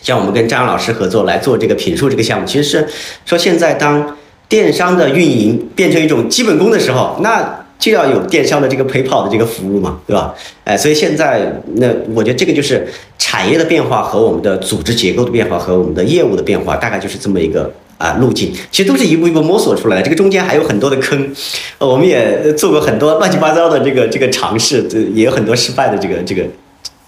[0.00, 2.88] 像我们跟张老师合作来做这个品数这个项目，其实是
[3.24, 4.16] 说现在当
[4.48, 10.32] 电商的运营变成一种基本功的时候，那就要有电商的这个陪跑的这个服务嘛，对吧？
[10.62, 12.86] 哎，所以现在那我觉得这个就是
[13.18, 17.68] 产业的变化和我们的组织结构的变化和我们的业务的变化，大概就是这么一个。
[18.00, 21.30] 啊，路径其实都是一步一步摸索出来的，这个中间还有很多的坑，
[21.78, 26.42] 我们也做过很多乱七八糟的这个这个尝试，也有很多失败的这个这个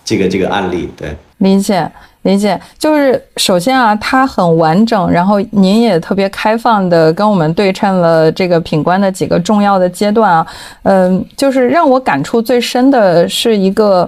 [0.05, 0.87] 这个这个案例。
[0.95, 1.91] 对，理解
[2.25, 10.47] 理解，就是首先啊，它很完整，然后您也特别开放的跟我们对称了这个品官的几个重要的阶段啊，
[10.83, 14.07] 嗯，就是让我感触最深的是一个。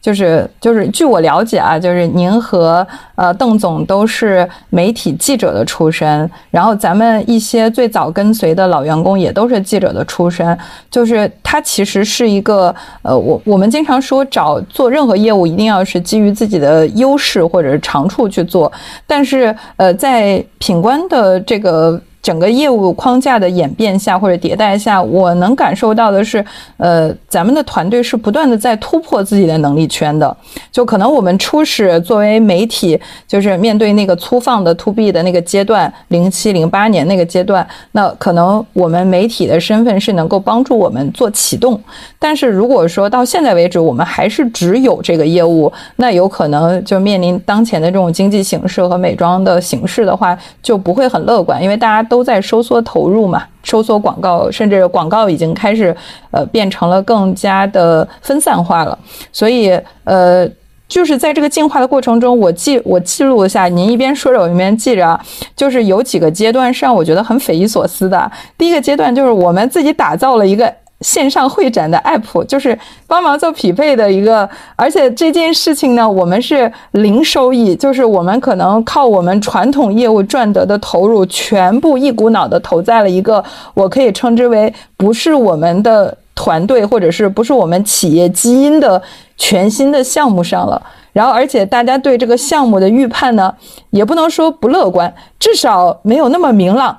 [0.00, 2.86] 就是就是，据我了解啊，就是您和
[3.16, 10.56] 呃邓总都是媒体记者的出身，然后咱们一些最早跟随的老员工也都是记者的出身。
[10.88, 12.72] 就是他其实是一个
[13.02, 18.70] 呃，我我们经常说找做任何业务一定要是基于自己的优势或者是长处去做，
[19.08, 22.00] 但是呃，在品官的这个。
[22.26, 26.44] 整个业务框架的演变下或者迭代下，我能感受到的是，
[26.76, 30.36] 呃，咱们的团队是不断的在突破自己的能力圈的。
[30.72, 41.80] 就可能我们初始作为媒体，就是面对那个粗放的 to B 的那个阶段，零七零八年那个阶段，那可能我们媒体的身份是能够帮助我们做启动。
[42.18, 52.15] 但是如果说到现在为止，我们还是只有这个业务，那有可能就面临当前的这种经济形势和美妆的形势的话，就不会很乐观，因为大家都。
[52.16, 55.94] 都在收缩投入嘛，收缩广告，甚至广告已经开始
[56.30, 58.98] 呃变成了更加的分散化了。
[59.30, 60.48] 所以呃，
[60.88, 65.20] 就是在这个进化的过程中，我记我记录一下，您一边说着我一边记着，
[65.54, 68.32] 就是有几个阶段是让我觉得很匪夷所思的。
[68.56, 70.72] 第一个阶段就是我们自己打造了一个。
[71.00, 83.44] 线上会展的 app 就是帮忙做匹配的一个，而且这件事情呢，我们是零收益，就是我们可能靠我们传统业务赚得的投入，全部一股脑的投在了一个
[83.74, 89.00] 我可以称之为不是我们的团队或者是不是我们企业基因的
[89.36, 90.80] 全新的项目上了。
[91.12, 93.54] 然后，而且大家对这个项目的预判呢，
[93.90, 96.98] 也不能说不乐观，至少没有那么明朗。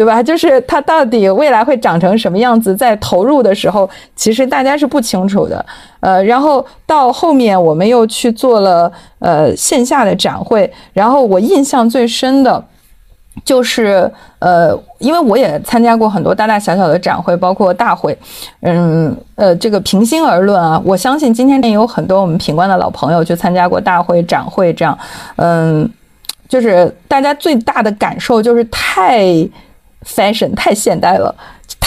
[0.00, 0.22] 对吧？
[0.22, 3.86] 就是它到底未来会长成什么样子，在投入的时候，
[4.16, 5.62] 其实大家是不清楚的。
[6.00, 12.64] 呃，然后到后面我们又去做了呃线下的展会，然后我印象最深的，
[13.44, 18.16] 就是呃，因为我也参加过很多大大小小的展会，包括大会，
[18.62, 24.98] 嗯呃，这个平心而论啊，我相信今天也有很多我们品冠的老朋友去参加过大会、展会，这样，
[25.36, 25.86] 嗯，
[26.48, 29.26] 就是大家最大的感受就是太
[30.04, 31.34] fashion、太现代了。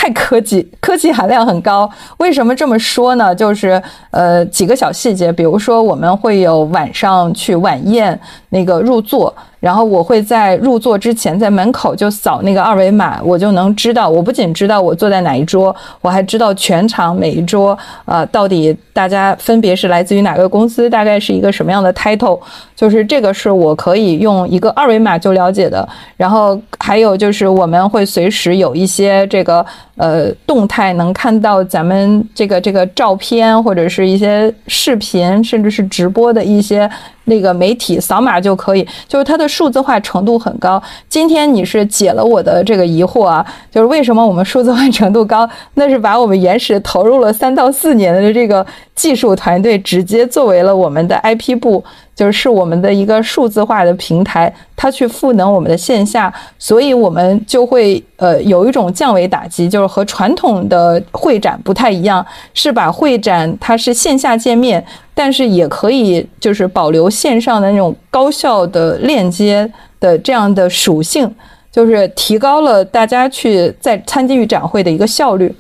[0.04, 1.90] 太科技， 科技含量很高。
[2.18, 3.34] 为什么这么说呢？
[3.34, 3.82] 就是
[4.12, 9.34] 呃几个小细节，比如说我们会有晚上去晚宴那个入座。
[9.62, 14.10] 然后我会在入座之前，在门口就扫那个二维码，我就能知道。
[14.10, 22.38] 我不仅知道我坐在哪一桌，我还知道全场每一桌，呃，到底大家分别是来自于哪个公司，大概是一个什么样的 title，
[22.76, 25.88] 就是这个是我可以用一个二维码就了解的。
[26.18, 29.66] 然后还有就是我们会随时有一些这个
[29.96, 36.90] 呃动态，能看到咱们这个这个照片或者是一些视频，甚至是直播的一些。
[37.26, 40.82] 那个媒体扫码就可以，就是它的数字化程度很高。
[41.08, 45.50] 今天你是解了我的这个疑惑啊，就是为什么我们数字化程度高？
[45.76, 48.66] 那是把我们原始投入了三到四年的这个
[48.96, 51.84] 技术团队，直接作为了我们的 IP 部。
[52.16, 71.30] 就是我们的一个数字化的平台，它去赋能我们的线下，所以我们就会呃有一种降维打击，就是和传统的会展不太一样，是把会展它是线下见面，但是也可以就是保留线上的那种高效的链接的这样的属性，
[71.72, 75.54] 就是提高了大家去在参与展会的一个效率。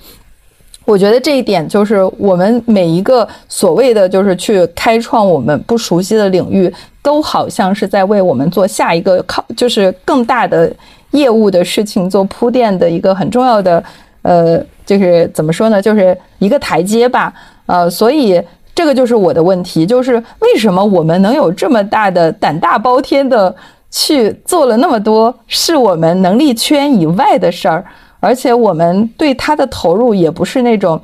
[0.85, 6.69] 我觉得这一点就是我们每一个所谓的就是去开创我们不熟悉的领域，
[7.01, 10.69] 都好像是在为我们做下一个靠就是更大的
[11.11, 13.81] 业务的事情做铺垫的一个很重要的
[14.23, 17.33] 呃，就是怎么说呢，就是一个台阶吧。
[17.65, 18.41] 呃，所以
[18.75, 23.55] 这个就是我的问题，就是为什么我们能有这么大的胆大包天的
[23.91, 27.85] 去做了那么多是我们能力圈以外的事儿？
[28.19, 30.99] 而且我们对它的投入也不是那种，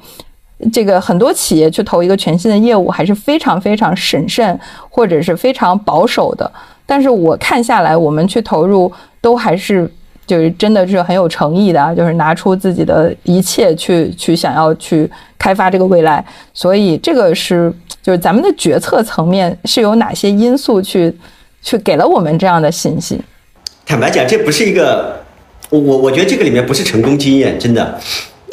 [0.71, 4.57] 这个很多企业去投一个全新的业务还是非常非常审慎
[4.89, 6.49] 或者是非常保守的。
[6.85, 8.91] 但是我看下来，我们去投入
[9.21, 9.91] 都还是
[10.29, 15.09] 就是真的是很有诚意的，就是拿出自己的一切去去想要去
[15.39, 16.23] 开发这个未来。
[16.53, 17.73] 所以这个是
[18.03, 21.11] 就是咱们的决策层面是有哪些因素去
[21.63, 23.19] 去给了我们这样的信心？
[23.85, 25.17] 坦白讲，这不是一个。
[25.71, 27.99] 我我我觉得这个里面不是成功经验，真的，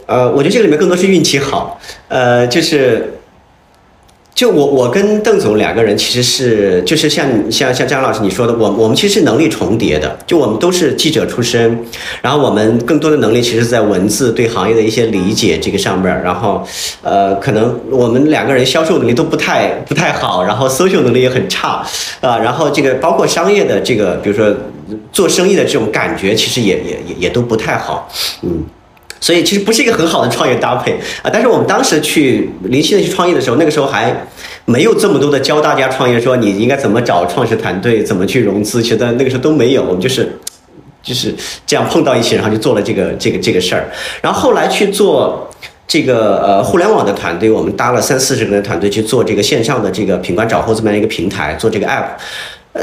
[0.05, 3.11] 呃，我觉得这个里面更多是运气好，呃，就是，
[4.37, 11.83] 就我我跟邓总两个人其实是就是像像像张老师你说的，我我们其实是能力重叠的，就我们都是记者出身，
[12.21, 16.63] 然后我们更多的能力其实在文字对行业的一些理解这个上面，然后
[17.03, 21.83] 呃，可能我们两个人销售能力都不太不太好，然后搜 l 能力也很差，
[22.21, 24.55] 啊，然后这个包括商业的这个，比如说。
[25.11, 28.09] 做生意的这种感觉其实也也也也都不太好，
[28.43, 28.65] 嗯，
[29.21, 30.93] 所以其实不是一个很好的创业搭配
[31.23, 31.31] 啊。
[31.33, 34.15] 但是我们当时去零七年去创业的时候，那个时候还
[34.65, 39.83] 没有这么多的教大家创业，说你应该怎么找创始团队，怎么去融资，其实那个时候都没有。
[39.83, 40.39] 我们就是
[41.03, 41.35] 就是
[41.67, 43.89] 这样碰到一起，然后就做了这个这个这个事儿。
[44.21, 45.51] 然后后来去做
[45.87, 52.07] 这个呃互联网的团队，我们搭了三四十个人团队去做这个线上的这个品管找货这么样一个平台，做这个 app。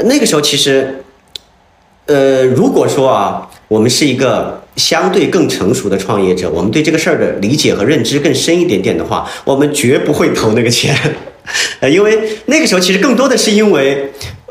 [0.04, 1.00] 那个时候其实。
[2.06, 10.96] 呃，如果说啊，我们是一个相对更成熟的创业者，我们对这个事儿的理解和认知更深一点点的话，我们绝不会投那个钱。
[11.80, 14.10] 呃，因为那个时候其实更多的是因为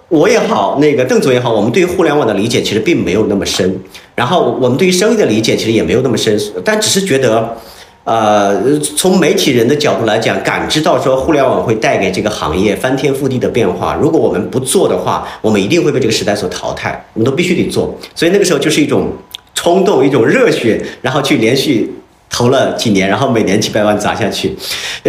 [0.09, 3.80] 我也好，那个邓总也好，我们对于互联网的理解其实并没有那么深，
[4.16, 7.57] 然后我们对于生意的理解其实也没有那么深，但只是觉得。
[8.04, 13.97] 呃，从媒体人的角度来讲，感知到说互联网会带给这个行业翻天覆地的变化。
[14.01, 17.06] 如果我们不做的话，我们一定会被这个时代所淘汰。
[17.14, 17.97] 我们都必须得做。
[18.14, 19.08] 所以那个时候就是一种
[19.56, 21.93] 冲动，一种热血，然后去连续。
[22.34, 24.56] 投了几年，然后每年几百万砸下去，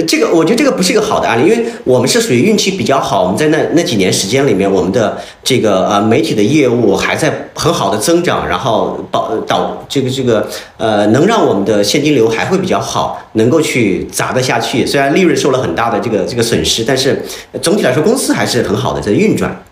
[0.07, 10.47] 这个我觉得这个不是一个好的案例，因为我们是属于运气比较好，我们在那那几年时间里面，我们的这个呃媒体的业务还在很好的增长，然后导导这个这个
[10.77, 14.85] 呃能让我们的现金流还会比较好，能够去砸得下去。
[14.85, 17.25] 虽然利润受了很大的这个这个损失，但是
[17.62, 19.64] 总体来说公司还是很好的在运转。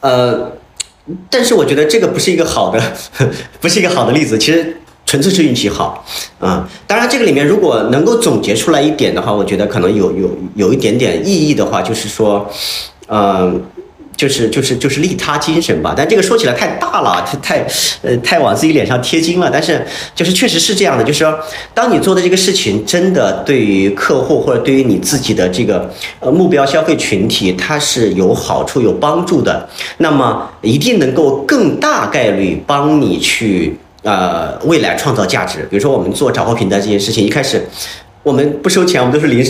[0.00, 0.50] 呃，
[1.30, 2.82] 但是我觉得这个不是一个好的，
[3.60, 4.78] 不是一个好的例子，其实。
[5.10, 6.04] 纯粹是运气好，
[6.38, 12.48] 啊，当然这个里面如果能够总结出来一点的话，我觉得可能有有有一点点意义的话，就是说，
[13.08, 13.52] 呃，
[14.16, 17.66] 就是就是就是利他精神吧，但这个说起来太大了，太
[18.02, 19.50] 呃太往自己脸上贴金了。
[19.52, 19.84] 但是
[20.14, 21.36] 就是确实是这样的，就是说，
[21.74, 35.66] 当你做的这个事情真的对于客户或者对于你自己的这个呃目标消费群体，它是有好处有帮助的，那么一定能够更大概率帮你去呃未来创造价值。
[35.70, 37.64] 比如说我们做找货平台这件事情，一开始。
[38.22, 39.42] 我们不收钱，我们都是零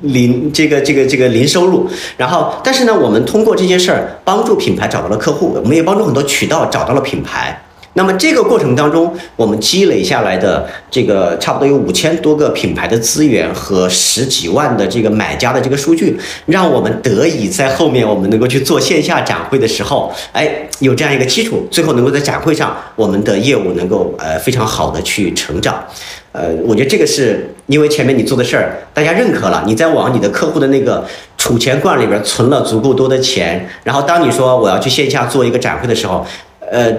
[0.00, 1.86] 零这个这个这个零收入。
[2.16, 7.63] 然后，但是呢，我们通过这件事儿帮助品牌找到了客户，我们也帮助很多渠道找到了品牌。
[7.94, 25.84] 那么这个过程当中，我们积累下来的这个差不多有五千多个品牌的资源和十几万的这个买家的这个数据，让我们得以在后面我们能够去做线下展会的时候，哎，有这样一个基础，最后能够在展会上我们的业务能够呃非常好的去成长。
[26.32, 31.06] 呃，我觉得这个是因为前面你做的事儿，大家认可了，你在往你的客户的那个
[31.38, 36.26] 储钱罐里边存了足够多的钱，然后当你说我要去线下做一个展会的时候，
[36.58, 36.92] 呃，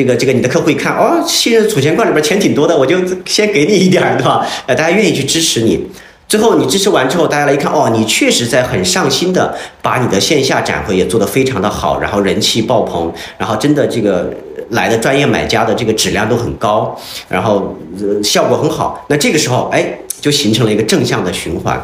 [0.00, 2.96] 这个这个你的客户一看，哦，现在储钱罐里边钱挺多的，我就
[3.26, 4.46] 先给你一点，对吧？
[4.64, 5.86] 呃，大家愿意去支持你。
[6.26, 14.32] 最后你支持完之后，大家来一看，哦，你确实在很上心的把你的线下展会也做得非常的好，然后人气爆棚，然后真的这个
[14.70, 16.98] 来的专业买家的这个质量都很高，
[17.28, 17.76] 然后
[18.24, 19.04] 效果很好。
[19.10, 21.78] 那这个时候，哎，就形成了一个正向的循环，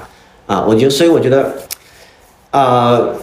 [0.47, 1.53] 啊，我觉得，所以我觉得，
[2.51, 3.15] 呃。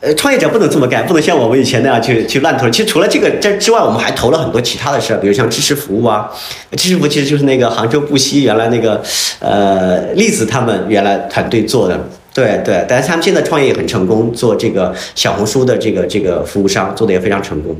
[0.00, 2.68] 呃，创业者不能这么干，不能像我们以前那样去去乱投。
[2.68, 6.30] 其实除了这个这之外，我们还投了很多其他的事儿，比如像知识服务啊。
[6.72, 9.02] 知识服务其实就是那个杭州布希原来那个
[9.40, 11.98] 呃栗子他们原来团队做的，
[12.34, 12.84] 对对。
[12.86, 17.74] 但是他们现在创业也很成功，做这个小红书的这个这个服务商，做的也非常成功。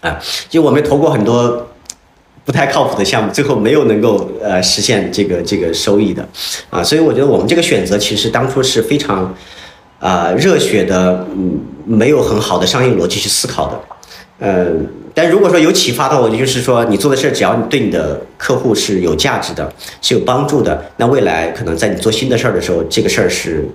[0.00, 0.18] 啊，
[0.48, 1.68] 就我们投过很多
[2.46, 6.26] 不太靠谱的项目，最后没有能够呃实现这个这个收益的，
[6.70, 9.34] 啊，所以我觉得我们这个选择其实当初是非常。
[10.04, 13.80] 啊，热血的，嗯，没有很好的商业逻辑去思考的，
[14.40, 23.66] 嗯，但如果说有启发的话，我就是说，你做的事，只要你对你的客户是有价值的，是有帮助的，那未来可能在你做新的事儿的时候，这个事儿是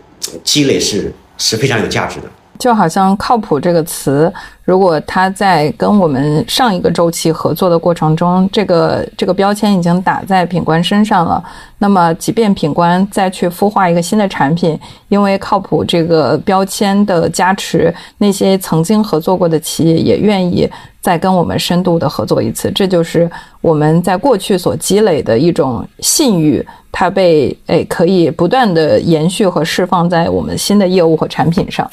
[0.44, 2.28] 积累是是非常有价值的。
[2.60, 4.32] 就好像“靠谱”这个词，
[4.66, 11.42] 如果他在跟我们上一个周期合作的过程中，这个这个标签已经打在品冠身上了，
[11.78, 22.70] 那么即便品冠再去孵化一个新的产品，因为“靠谱”这个标签的加持，那些曾经合作过的企业也愿意再跟我们深度的合作一次。
[22.72, 23.32] 这就是
[23.62, 31.90] 我们在过去所积累的一种信誉，它被诶可以不断的延续和释放在我们新的业务和产品上。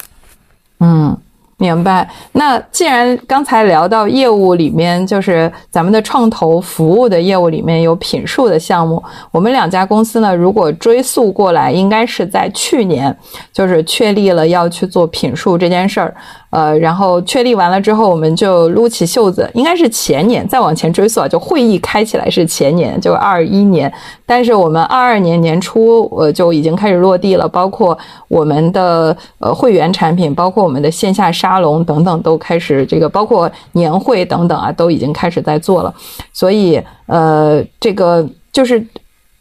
[0.79, 1.17] 嗯，
[1.57, 2.07] 明白。
[2.33, 13.15] 那既然刚才聊到业务里面，就是咱们的创投服务的业务里面有品数的项目，我们两家公司呢，如果追溯过来，应该是在去年，
[13.51, 16.15] 就是确立了要去做品数这件事儿。
[16.49, 23.91] 呃，然后确立完了之后，我们就撸起袖子，应该是前年，再往前追溯啊，就会议开起来是前年，就二一年。
[24.25, 35.93] 但是我们二二年年初，呃，就已经开始落地了，包括我们的呃会员产品，包括我们的线下沙龙等等，都开始这个，包括年会等等啊，都已经开始在做了。
[36.31, 38.85] 所以，呃，这个就是。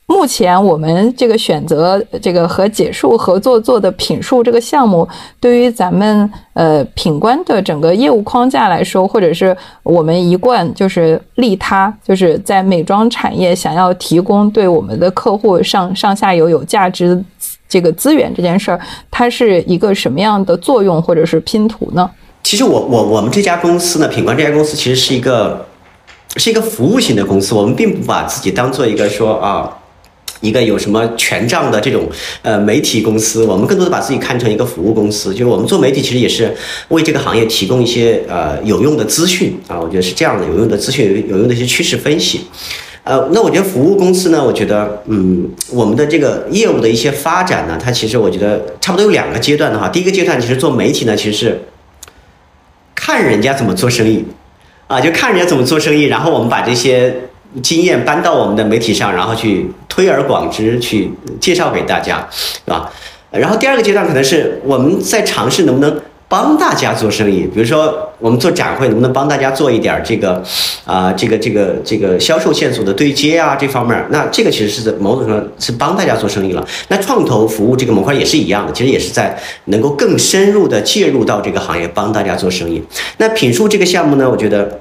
[0.09, 5.07] 目前我们这个选择这个和解数合作做的品数这个项目，
[5.41, 17.23] 对于咱们呃品观的整个业务框架来说，或者是我们一贯就是利他，就是在美妆产业想要提供对我们的客户上上下游有价值
[17.69, 18.81] 这个资源这件事儿，
[19.11, 22.09] 它是一个什么样的作用或者是拼图呢？
[22.45, 25.67] 其实我我我们这家公司呢，品观这家公司其实是一个
[26.37, 29.79] 是一个服务型的公司，我们并不把自己当做一个说啊。
[30.41, 32.09] 一个有什么权杖的这种
[32.43, 35.33] 呃媒体公司，我们更多的把自己看成一个服务公司。
[35.33, 36.55] 就是我们做媒体，其实也是
[36.89, 42.43] 为这个行业提供一些呃有用的资讯啊，我觉得是这样的，有用的资讯，有用的一些趋势分析。
[43.05, 49.89] 呃，那我觉得服务公司呢，我觉得嗯，我们的这个业务的一些发展呢，它其实我觉得差不多有两个阶段的话。
[49.89, 51.61] 第一个阶段，其实做媒体呢，其实是
[52.95, 54.25] 看人家怎么做生意
[54.89, 57.15] 啊，就看人家怎么做生意，然后我们把这些。
[57.63, 62.91] 经验搬到我们的媒体上，然后去推而广之，去介绍给大家，是吧？
[63.31, 70.43] 然后第二个阶段可能是我们在尝试能不能帮大家做生意，比如说我们做展会能不能帮大家做一点这个
[70.85, 76.67] 啊，这个这个这个销售线索的对接啊这方面，那这个其实是某种程度是帮大家做生意了。
[76.89, 82.83] 那创投服务这个模块也是一样的，其实也是在能够更深入的介入到这个行业，帮大家做生意。
[83.19, 84.81] 那品数这个项目呢，我觉得。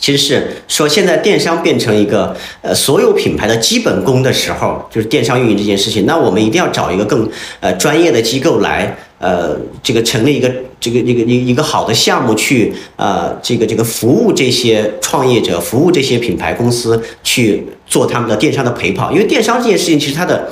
[0.00, 6.06] 其实是说，现在电商变成一个呃所有品牌的基本功的时候，就是电商运营这件事情。
[6.06, 7.28] 那我们一定要找一个更
[7.60, 20.48] 呃专业的机构来呃这个成立一个这个一个一一个好的项目去呃这个这个服务这些创业者，服务这些品牌公司去做他们的电商的陪跑，因为电商这件事情其实它的。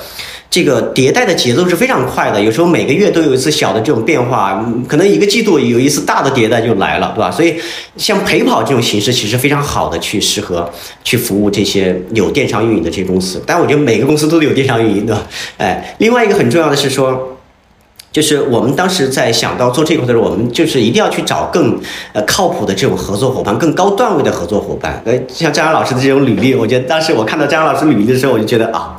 [0.51, 7.31] 这个迭代的节奏是非常快的，有时候每个月都有一次小的这种变化，可能一个季度有一次大的迭代就来了，对吧？
[7.31, 7.55] 所以
[7.97, 10.69] 像陪跑这种形式其实非常好的去适合
[11.05, 13.41] 去服务这些有电商运营的这些公司。
[13.47, 15.23] 但我觉得每个公司都有电商运营对吧，
[15.59, 17.39] 哎，另外一个很重要的是说，
[18.11, 21.81] 就是我们当时在想到做这块的时候，我们就是一定要去找更
[22.13, 25.01] 呃靠谱的这种合作伙伴，更高段位的合作伙伴。
[25.05, 28.97] 呃，像张阳老师的这种履历，我觉得当时我看到张阳老师履历的时候，我就觉得啊。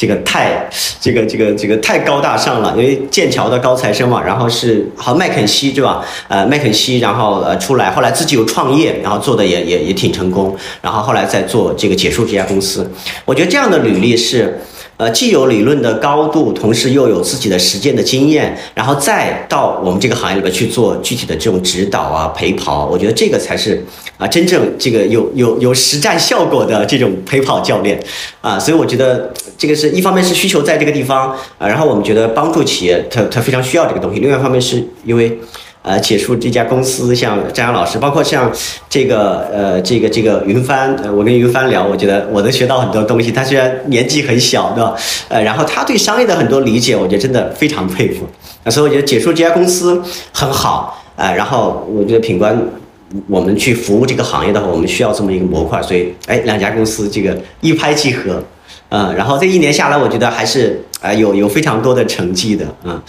[0.00, 0.66] 这个太，
[0.98, 6.02] 这个这个这个太高大上了，因为剑桥的高材生嘛，然后是好麦肯锡对吧？
[6.26, 12.90] 呃，麦肯锡，然后呃出来，后来自己有创业，然后做的也也也挺成功，然后后来再做这个结束这家公司，
[13.26, 14.58] 我觉得这样的履历是。
[15.00, 23.82] 呃，既有理论的高度，同时又有自己的实践的经验，然后再到我们这个行业里边去做具体的这种指导啊、陪跑，我觉得这个才是
[24.18, 27.98] 啊真正这个有有有实战效果的这种陪跑教练
[28.42, 28.58] 啊。
[28.58, 35.40] 所以我觉得这个是一方面是需求在这个地方啊，然后我们觉得帮助企业，它它非常需要这个东西；另外一方面是因为。
[35.82, 38.52] 呃，解说这家公司，像张阳老师，包括像
[38.88, 43.32] 这个呃，这个这个云帆，我跟云帆聊，我觉得我能学到很多东西。
[43.32, 44.94] 他虽然年纪很小，对吧？
[45.28, 48.28] 呃，然后他对商业的很多理解，我觉得真的非常佩服。
[48.70, 50.02] 所以我觉得解说这家公司
[50.34, 51.32] 很好啊。
[51.32, 52.54] 然后我觉得品冠，
[53.26, 55.80] 我们去服务这个行业的话，我们需要这么一个模块。
[55.80, 58.42] 所以，哎，两家公司这个一拍即合，
[58.90, 63.00] 嗯，然后这一年下来，我觉得还是啊有有非常多的成绩的，嗯。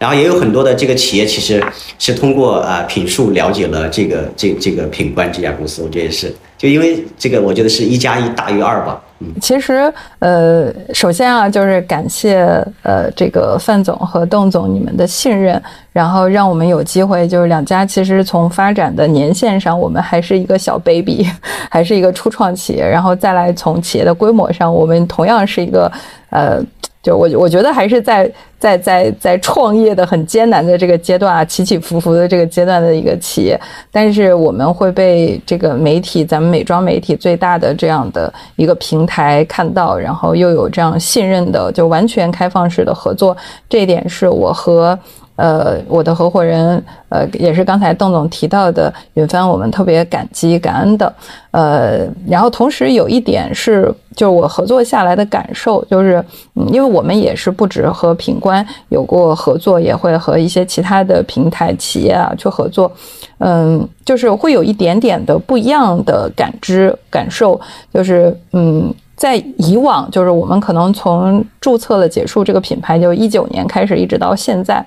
[0.00, 1.62] 然后也有很多的这个企业，其实
[1.98, 8.98] 是通过啊品数了解了这个这这个品冠这家公司，我觉得也是，就因为这个，我觉得是一加一大于二吧。
[9.18, 12.38] 嗯，其实呃，首先啊，就是感谢
[12.82, 15.62] 呃这个范总和邓总你们的信任，
[15.92, 21.26] 然后让我们有机会，就是两家其实从发展的年限上，我们还是一个小 baby，
[21.70, 25.92] 还是一个初创企业，然后再来从企业的规模上，我们同样是一个
[26.30, 26.62] 呃。
[27.02, 33.58] 就我我觉得还是在在在在创业的很艰难的这个阶段啊，起起伏伏的这个阶段的一个企业，
[33.90, 43.34] 但是我们会被这个媒体，咱们美妆媒体最大的这样的一个平台看到，然后又有这样信任的，就完全开放式的合作，
[43.66, 44.98] 这一点是我和。
[45.40, 51.10] 呃，我的合伙人，呃，也是刚才邓总提到的云帆，我们特别感激感恩的。
[51.52, 56.22] 呃，然后同时有一点是，就是我合作下来的感受，就是
[56.68, 62.92] 因为我们也是不止和品冠有过合作，也会和一些其他的平台企业啊去合作，
[63.38, 67.58] 嗯，就是会有一点点的不一样的感知感受，
[67.94, 68.92] 就是嗯。
[69.20, 74.82] 在以往，就是我们可能从注册了结束这个品牌，就一九年开始，一直到现在，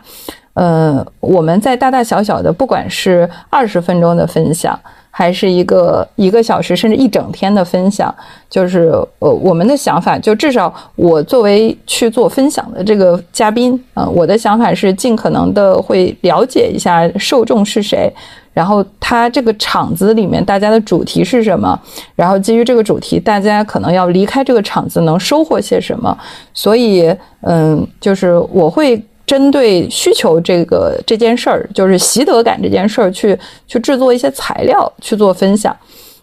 [0.54, 8.14] 呃，我们在大大小小的，不管是二十分钟的分享，还是一个一个小时，甚至一整天的分享，
[8.50, 18.12] 就是呃，我们的想法，就至少我作为去做分享的这个嘉宾，啊，我的想法是尽可能的会了解一下受众是谁。
[18.54, 21.80] 然后他这个场子里面大家的主题是什么？
[22.16, 26.16] 然后基于这个主题，大家可能要离开这个场子能收获些什么？
[26.54, 27.12] 所以，
[27.42, 33.38] 嗯，就是我会针对需求这个这件事儿，就是习得感这件事儿去
[33.68, 35.76] 去制作一些材料去做分享。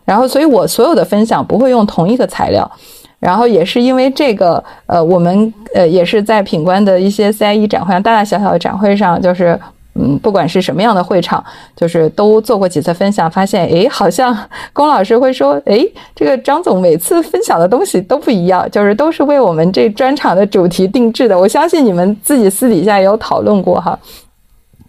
[0.04, 2.70] 然后，所以我所有的分享不会用同一个材料。
[3.18, 9.58] 然后也是因为这个，呃，我们呃也是在品冠的一些 CIE 展会上，大大小小的展会上，就是。
[9.94, 11.44] 嗯，不管是什么样的会场，
[11.74, 14.36] 就是都做过几次分享，发现诶，好像
[14.72, 21.38] 龚老师会说，诶，这个张总每次分享的东西都不一样，就是都是为我们这专场的主题定制的。
[21.38, 23.98] 我相信你们自己私底下也有讨论过哈。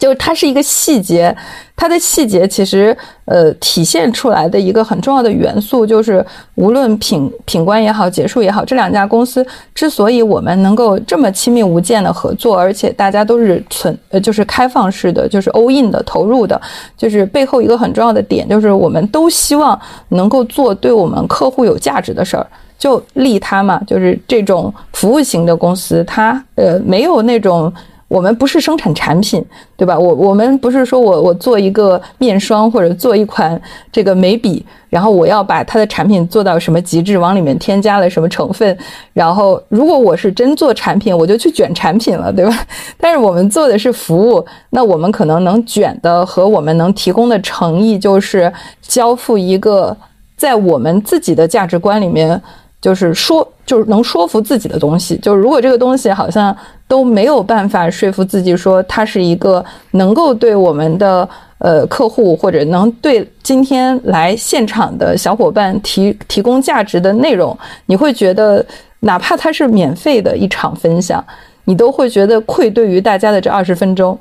[0.02, 1.36] 就是它是一个细节，
[1.76, 6.26] 它的细节其实呃体现出来的一个很重要的元素，就是
[6.56, 9.45] 无论品品冠也好，结束也好，这两家公司
[9.76, 16.60] 之所以我们能够这么亲密无间的合作，而且大家都是存呃就是开放式的，就是 all in 的投入的，
[16.98, 19.80] 就是背后一个很重要的点，就是我们都希望
[20.10, 22.48] 能够做对我们客户有价值的事儿，
[22.80, 27.72] 就利他嘛，就是这种服务型的公司，它呃没有那种。
[28.12, 29.42] 我们不是生产产品，
[29.78, 29.98] 对吧？
[29.98, 33.60] 我我们不是说我我做一个面霜或者做一款
[33.90, 38.78] 这个眉笔，然后我要把它的产品做到什么极致，往里面添加了什么成分，
[39.14, 42.54] 然后如果我是真做产品，我就去卷产品了，对吧？
[43.00, 48.52] 但是我们做的是服务，那我们可能能卷的和我们能提供的诚意，就是
[48.82, 49.96] 交付一个
[50.36, 52.42] 在我们自己的价值观里面。
[52.82, 55.16] 就是说，就是能说服自己的东西。
[55.20, 56.56] 就是如果这个东西好像
[56.88, 61.30] 都没有办法说服自己，说它是一个能够对我们的
[61.60, 67.56] 呃客户或者能对今天来现场的小伙伴提提供价值的内容，
[67.86, 68.66] 你会觉得
[69.02, 71.24] 哪怕它是免费的一场分享，
[71.66, 74.18] 你都会觉得愧对于大家的这二十分钟。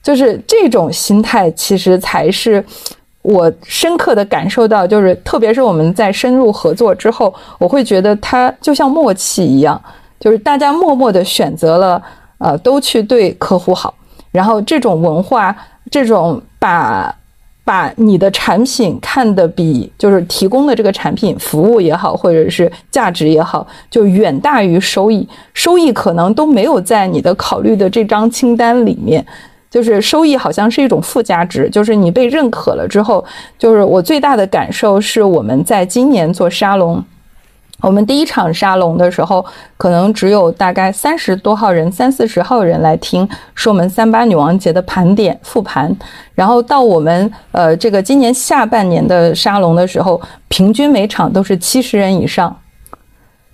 [0.00, 2.64] 就是这种心态，其实才是。
[3.26, 9.80] 我深刻的感受到，就是特别是我们在深入合作之后，我会觉得它就像默契一样，
[10.20, 12.00] 就是大家默默的选择了，
[12.38, 13.92] 呃，都去对客户好。
[14.30, 15.56] 然后这种文化，
[15.90, 17.12] 这种把
[17.64, 29.26] 把你的产品看得比就是提供的这个产品服务也好，或者是价值也好，就远大于收益，收益可能都没有在你的考虑的这张清单里面。
[29.76, 33.22] 就是收益好像是一种附加值，就是你被认可了之后，
[33.58, 37.04] 就是我最大的感受是我们在今年做沙龙，
[37.82, 39.44] 我们第一场沙龙的时候，
[39.76, 45.94] 可能只有大概三十多号人，三四十号人来听，是我们三八女王节的盘点复盘。
[46.34, 52.58] 然后到我们呃这个今年下半年的沙龙的时候，平均每场都是七十人以上，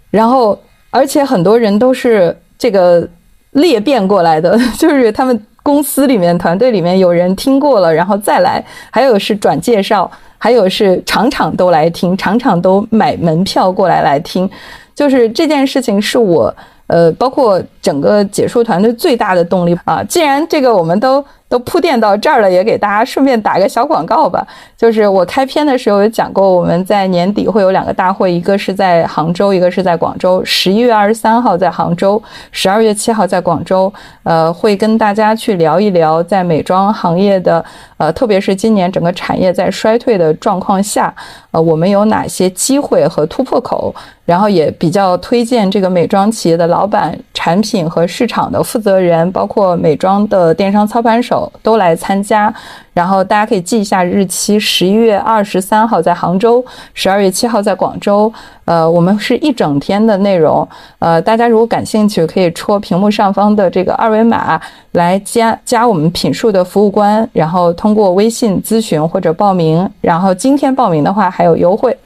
[0.08, 0.56] 然后
[0.90, 3.08] 而且很多人都是这个
[3.50, 5.44] 裂变过来的， 就是他们。
[5.62, 14.48] 公司里面、团队里面有人听过了，然后再来；还有是转介绍，还有是场场都来听，场场都买门票过来来听。
[14.94, 16.54] 就是这件事情是我，
[16.86, 20.02] 呃，包括整个解说团队最大的动力啊。
[20.04, 21.22] 既然这个我们都。
[21.52, 24.42] 都铺垫到这儿了，也给大家顺便打个小广告吧。
[24.74, 30.42] 就是我开篇的时候有讲过，我们在年底会有两个大会，一个是在杭州，一个是在广州。
[30.46, 32.22] 十一月二十三号在杭州，
[32.52, 33.92] 十二月七号在广州。
[34.22, 37.62] 呃，会跟大家去聊一聊，在美妆行业的，
[37.98, 41.14] 呃，特别是今年整个产业在衰退的状况下，
[41.50, 43.94] 呃，我们有哪些机会和突破口？
[44.24, 51.50] 然后也比较推荐这个美妆企业的老板、产品品和市场的负责人，包括美妆的电商操盘手。
[51.62, 52.52] 都来参加，
[52.92, 56.62] 然后大家可以记一下日期：十一月二十三号在杭州，
[56.92, 58.30] 十二月七号在广州。
[58.66, 60.68] 呃，我们是一整天的内容。
[60.98, 64.60] 呃，大家如果感兴趣，可以戳屏幕上方的这个二维码
[64.92, 69.88] 来加加我们品数的服务官，然后通过微信咨询或者报名。
[70.02, 71.96] 然后今天报名的话还有优惠。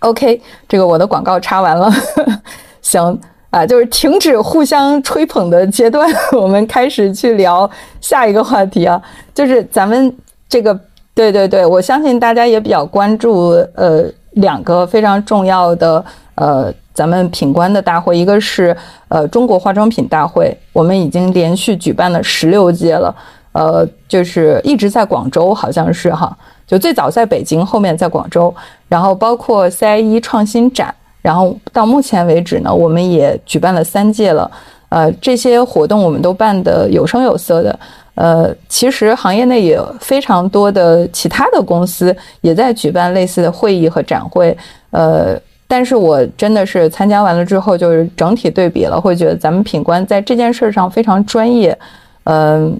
[0.00, 1.92] OK，这个我的广告插完了，
[2.82, 3.20] 行。
[3.52, 7.70] 啊，就是停止互相吹捧的阶段， 我们开始去聊
[8.00, 9.00] 下一个话题啊，
[9.34, 10.16] 就是咱们
[10.48, 10.74] 这个，
[11.14, 16.02] 对对对，我相信大家也比较关注，呃，两个非常重要的，
[16.36, 18.74] 呃，咱们品官的大会，一个是
[19.08, 23.14] 呃中国化妆品大会，我们已经连续举办了十六届了，
[23.52, 26.34] 呃，就是一直在广州，好像是哈，
[26.66, 28.54] 就最早在北京，后面在广州，
[28.88, 30.94] 然后包括 CIE 创新展。
[31.22, 34.50] 然后到目前为止呢，我们也举办了三届了，
[34.90, 37.78] 呃，这些活动我们都办得有声有色的。
[38.16, 44.54] 呃，其实行业内也非常多的其他的公司也在举办类似的会议和展会。
[44.90, 45.34] 呃，
[45.66, 51.78] 但是我真的是参加完了之后，就是整体对比了，会觉得咱们品官在这件事上非常专业。
[52.24, 52.78] 嗯。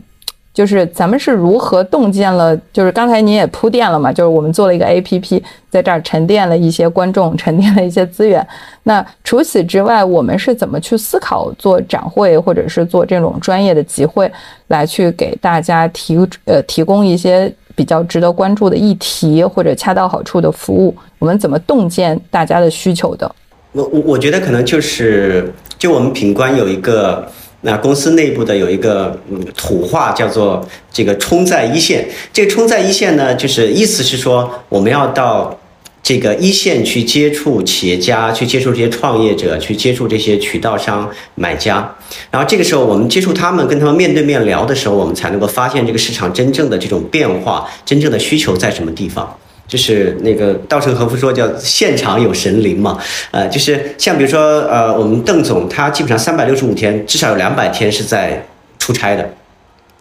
[0.55, 2.55] 就是咱们是如何洞见了？
[2.75, 8.47] 就是刚才您也铺垫了嘛，就是我们做了一个 A P P，在这儿沉淀了一些观众，沉淀了一些资源。
[8.83, 14.31] 那除此之外，我们是怎么去思考做展会，或者是做这种专业的集会，
[14.67, 20.95] 来去给大家提呃提供一些比较值得关注的议题，或者恰到好处的服务？
[21.19, 23.35] 我们怎么洞见大家的需求的？
[23.73, 27.27] 我我我觉得可能就是，就我们品官有一个。
[27.63, 35.59] 那公司内部的有一个嗯土话叫做这个冲在一线，这个冲在一线呢，就是意思是说我们要到
[36.03, 41.95] 这个一线去接触企业家，去接触这些创业者，去接触这些渠道商、买家，
[42.33, 49.39] 然后这个时候我们接触他们，跟他们面对面聊的时候，我们才能够发现这个市场真正的这种变化，真正的需求在什么地方。
[49.73, 52.99] 就是那个稻盛和夫说叫现场有神灵嘛，
[53.31, 58.45] 呃，就是像比如说呃，我们邓总他基本上三百六十五天至少有两百天是在
[58.79, 59.23] 出差的，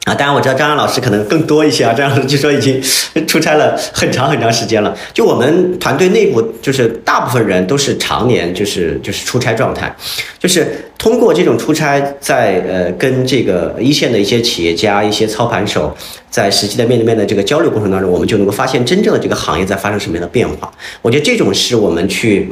[0.03, 2.83] 啊，当然我知道张扬老师可能更多一些啊，张老师据说已经
[3.25, 4.93] 出差了很长很长时间了。
[5.13, 9.95] 就我们团队内部就是大部分人都是常年就是就是出差状态，
[10.37, 15.91] 就是通过这种出差，在呃跟这个一线的一些企业家、一些操盘手，
[16.29, 20.71] 在实际的面对面的这个交流过程当中，我们就能够发现真正的这个行业在发生什么样的变化。
[21.01, 22.47] 我觉得这种是我们去，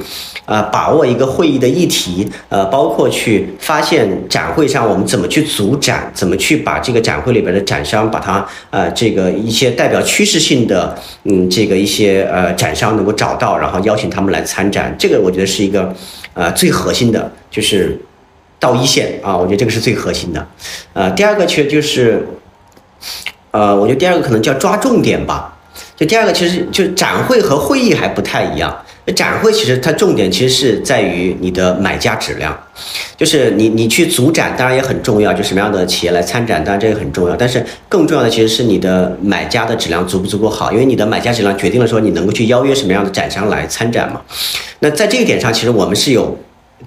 [0.45, 14.95] 呃，把握一个会议的议题，呃，包括去发现展会上我们怎么去组展，怎么去把这个展会里边的展商，把它呃这个一些代表趋势性的，嗯，这个一些呃展商能够找到，然后邀请他们来参展。
[14.97, 15.93] 这个我觉得是一个，
[16.34, 17.95] 呃，最核心的，就是。
[18.60, 20.48] 到一线啊，我觉得这个是最核心的。
[20.94, 22.27] 呃，第二个其实就是，
[23.52, 25.56] 呃，我觉得第二个可能叫抓重点吧。
[25.95, 28.76] 就第二个其实就展会和会议还不太一样。
[29.15, 32.56] 展会其实它重点其实是在于你的买家质量，
[33.18, 37.36] 就是你你去组展当然也很重要，就什么样的企业来参展，当然这个很重要。
[37.36, 44.22] 但是更重要的其实是你的买家的质量足不足够好，因为你的买家质量决定了说你能够去邀约什么样的展商来参展嘛。
[44.80, 46.38] 那在这一点上，其实我们是有。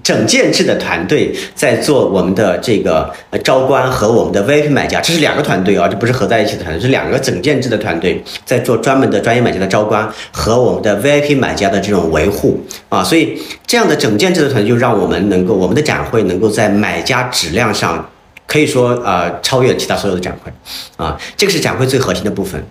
[0.01, 3.13] 整建制的团队在做我们的这个
[3.43, 12.59] 招关和我们的 VIP 买家，这是两个团队啊，这不是合在一起的团队，是两个整建制的团队在做专门的专业买家的招关和我们的 VIP 买家的这种维护
[12.89, 13.37] 啊，所以
[13.67, 18.09] 这样的整建制的团队就让我们能够我们的展会能够在买家质量上
[18.47, 20.51] 可以说呃超越其他所有的展会
[20.97, 22.61] 啊，这个是展会最核心的部分。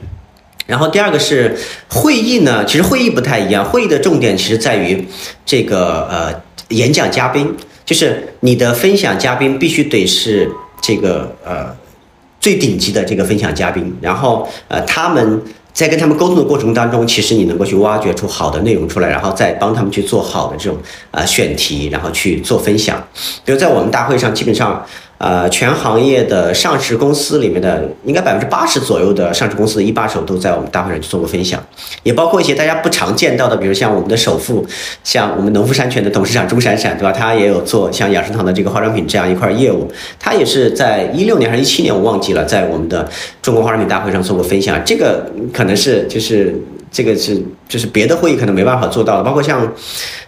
[0.67, 1.57] 然后第二个是
[1.89, 5.07] 会议呢，其实会议不太一样，会议的重点其实在于
[5.47, 6.43] 这个呃。
[6.69, 11.75] 演讲嘉宾就是你的分享嘉宾，必须得是这个呃
[12.41, 13.95] 最顶级的这个分享嘉宾。
[14.01, 20.79] 然后呃他们在跟他们沟通的过程当中，其实你能够去挖掘出好的内容出来，然后再帮他们去做好的这种
[21.11, 23.03] 呃选题，然后去做分享。
[23.45, 24.85] 比如在我们大会上，基本上。
[25.23, 31.63] 呃，全行业的上市公司里面的，应该百分之八十左右的上市公司的一把手都在我们大会上去做过分享，
[32.03, 34.67] 也包括一些大家不常见到的，比如像我们的首富，
[35.05, 37.13] 像我们农夫山泉的董事长钟闪闪，对吧？
[37.13, 39.89] 他也有做像养生堂的这个化妆品这样一块业务，
[40.19, 43.09] 他也是在一六年还是一七年，我忘记了，在我们的
[43.41, 44.77] 中国化妆品大会上做过分享。
[44.85, 46.53] 这个可能是就是
[46.93, 49.73] 这个是就是别的会议可能没办法做到的，包括像。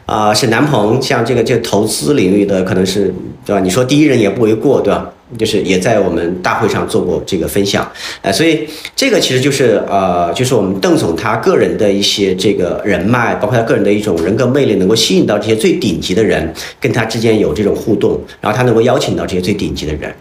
[0.07, 3.11] 啊，沈南鹏，像这个这投资领域的，可能是
[3.43, 3.61] 对吧？
[3.61, 5.11] 你说第一人也不为过，对吧？
[5.39, 20.15] 就是也在我们大会上做过这个分享，哎，所以这个其实就是呃，就是我们邓总他个人的一些这个人脉，包括他个人的一种人格魅力，能够吸引到这些最顶级的人，跟他之间有这种互动，然后他能够邀请到这些最顶级的人，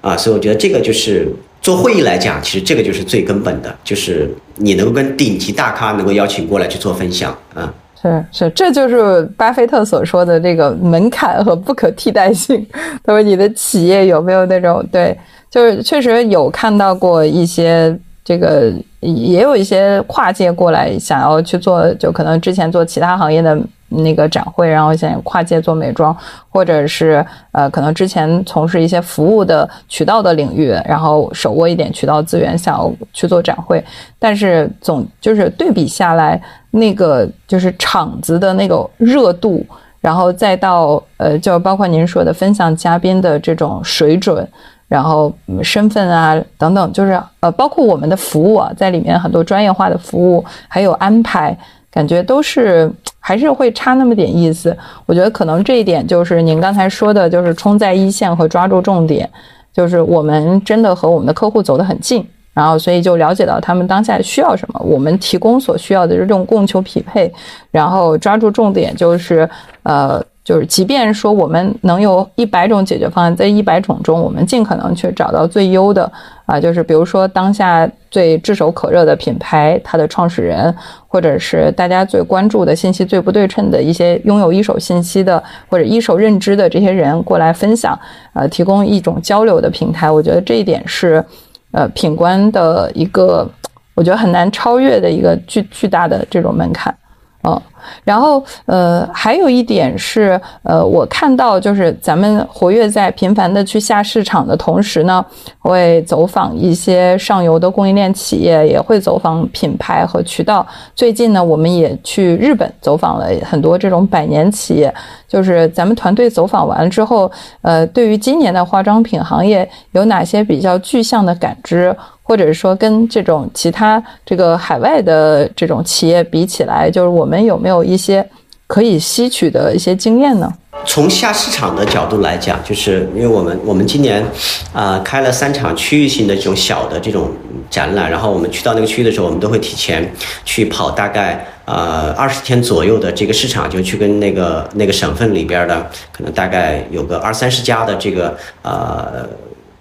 [0.00, 7.72] 啊，所以我觉得这个就是做会议来讲，其实这个就是最根本的，就是你能够跟顶级大咖能够邀请过来去做分享，啊。
[8.02, 12.66] 是是，这就是巴菲特所说的这个门槛和不可替代性。
[13.04, 15.14] 他说：“你的企业有没有那种对？
[15.50, 23.60] 就是确实有看到过一些这个，也有一些跨界过来想要去做，就可能之前做其他行业的。”
[23.90, 26.16] 那个展会，然后想跨界做美妆，
[26.48, 33.84] 或者是呃，可能之前从事一些服务的渠道的领域，然后手握一点渠道资源，想要去做展会。
[34.18, 36.40] 但是总就是对比下来，
[36.70, 39.66] 那个就是场子的那个热度，
[40.00, 44.46] 然后再到呃，就包括您说的分享嘉宾的这种水准，
[44.86, 51.58] 然后身份啊等等，就是呃，包括我们的服务啊，在里面很多专业化的服务还有安排。
[51.90, 54.76] 感觉都是 还是会差那么点意思，
[55.06, 59.28] 我觉得可能这一点就是您刚才说的，就是冲在一线和抓住重点，
[59.72, 67.32] 就是我们真的和我们的客户走得很近，然后所以就了解到他们当下需要什么，我们提供所需要的这种供求匹配，
[67.70, 69.48] 然后抓住重点就是
[69.82, 70.22] 呃。
[70.50, 76.10] 就是，即便说我们能有一百种解决方案，在一百种中，我们尽可能去找到最优的
[76.44, 76.58] 啊。
[76.58, 80.74] 就是比如说当下最炙手可热的品牌，它的创始人，
[81.06, 87.96] 或者是大家最关注的信息最不对称的一些拥有一手信息的或者一手认知的这些人过来分享，
[88.32, 90.10] 呃，提供一种交流的平台。
[90.10, 91.24] 我觉得这一点是，
[91.70, 93.48] 呃，品官的一个，
[93.94, 96.92] 我觉得很难超越的一个巨巨大的这种门槛。
[97.42, 97.58] 嗯，
[98.04, 105.24] 然后呃，还有一点是，呃，我看到就是咱们活跃在频繁的去下市场的同时呢，
[105.58, 110.66] 会走访一些上游的供应链企业，也会走访品牌和渠道。
[110.94, 114.92] 最近呢，我们也去日本走访了很多这种百年企业。
[115.26, 117.30] 就是咱们团队走访完了之后，
[117.62, 121.96] 呃，对于今年的化妆品行业有哪些比较具象的感知？
[122.30, 128.24] 或者是说跟这种其他这个海外的这种企业比起来，就是我们有没有一些
[128.68, 130.48] 可以吸取的一些经验呢？
[130.86, 134.24] 从下市场的角度来讲，就是因为我们我们今年
[134.72, 137.32] 啊开了三场区域性的这种小的这种
[137.68, 140.08] 展览，然后我们去到那个区域的时候，我们都会提前
[140.44, 149.28] 去跑大概呃二十天左右的这个市场，就去跟那个那个省份里边的可能大概有个二三十家的这个呃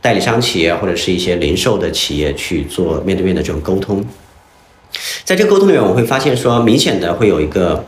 [0.02, 4.04] 代理商企业或者是一些零售的企业去做面对面的这种沟通。
[5.24, 7.86] 在这个沟通里面，我会发现说，明显的会有一个。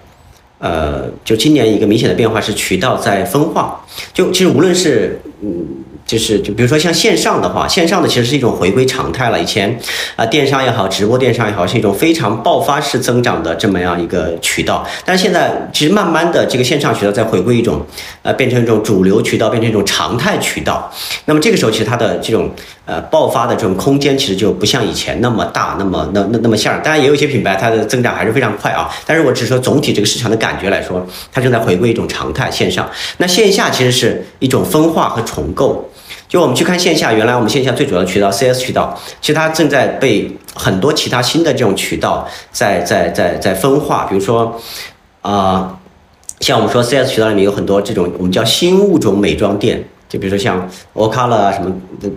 [0.63, 3.83] 呃，就今年一个明显的变化是渠道在分化。
[4.13, 5.65] 就其实无论是嗯，
[6.05, 9.39] 就是就比如说像线上的话，线上的其实是一种回归常态了。
[9.39, 9.79] 以前
[10.15, 14.85] 啊，电商也好，直播电商也好，是一种非常爆发式增长的这么样一个渠道。
[15.05, 17.85] 但是现在其实慢慢的这个线上渠道在回归一种
[18.23, 20.91] 呃，变成一种主流渠道，变成一种常态渠道。
[21.25, 22.49] 那么这个时候，其实它的这种。
[22.83, 26.81] 呃，爆发的这种空间其实就不像以前那么大，那么那那那么吓人。
[26.83, 28.89] 当然，也有一些品牌它的增长还是非常快啊。
[29.05, 32.51] 但是我只说总体这个市场的感觉来说，它正在回归一种常态。
[32.51, 35.89] 线上，那线下其实是一种分化和重构。
[36.31, 44.05] 就我们去看线下，原来我们线下最主要的渠道 CS 渠道，其实它正在被很多其他新的这种渠道在在在在分化。
[44.09, 44.57] 比如说，
[45.21, 45.77] 啊，
[46.39, 49.83] 像我们说 CS 渠道里面有很多这种我们叫新物种美妆店。
[50.07, 51.69] 就比如说像 Ocala 啊，什么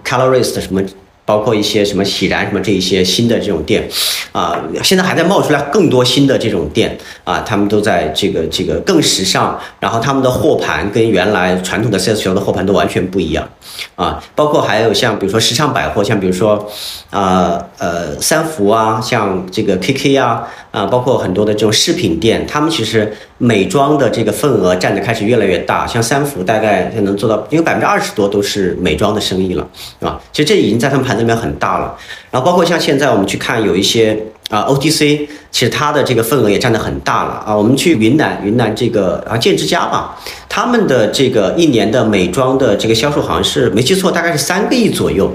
[0.05, 0.81] Colorist 什么，
[1.25, 3.89] 包括一些什么喜然什么这一些新的这种店，
[4.31, 13.49] 啊，现在还在冒出来更多新的这种店啊，他们都在这个这个更时尚，然后他们的货盘跟原来传统的 CS 渠道的货盘都完全不一样，
[13.97, 16.71] 啊，包括还有像比如说时尚百货，像比如说
[17.11, 20.49] 啊呃三福啊，像这个 KK 啊。
[20.75, 25.87] 啊，包括很多的这种饰品店，他们其实美妆的这个份额占的开始越来越大。
[25.87, 29.65] 像三福大概就能做到，因为百分之二十多都是美妆的生意了，
[30.01, 30.21] 啊？
[30.33, 31.97] 其实这已经在他们盘子里面很大了。
[32.33, 37.57] 然后包括像现在我们去看有一些啊 OTC，其实它的这个份额也占得很大了啊。
[37.57, 40.17] 我们去云南，云南这个啊建之家吧，
[40.49, 45.33] 他们的这个一年的美妆的这个销售好像是没记错，大概是三个亿左右。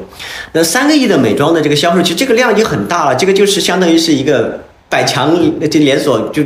[0.54, 4.60] 那三个亿的美妆的这个销售，其实这个量已经很大了，这个就是相当于是一个。
[4.92, 5.38] 百强
[5.70, 6.42] 这连锁就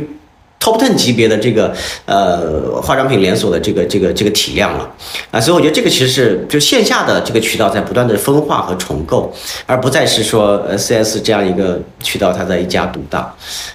[0.64, 1.70] top ten 级别的这个
[2.06, 4.90] 呃化妆品连锁的这个这个这个体量了
[5.30, 9.30] 啊，所以我觉得这个其实是就线下的这个渠道在不断的分化和重构，
[9.66, 13.30] 而不再是说呃 CS 这样一个渠道它在一家独大，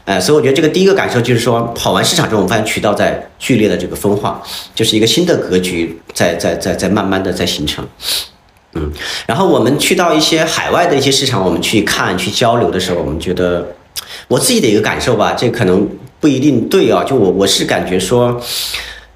[0.06, 4.42] 哎，所以我觉得这个第一个感受就是说跑完市场之后，我们发现渠道在剧烈的这个分化，
[4.74, 7.88] 就是一个新的格局在在在在慢慢的在形成，
[8.74, 8.92] 嗯，
[9.28, 13.68] 然后我们去到一些海外的一些市场，我们去看去交流的时候，我们觉得。
[14.28, 15.88] 我自己的一个感受吧，这可能
[16.20, 17.04] 不一定对啊。
[17.04, 18.40] 就我我是感觉说，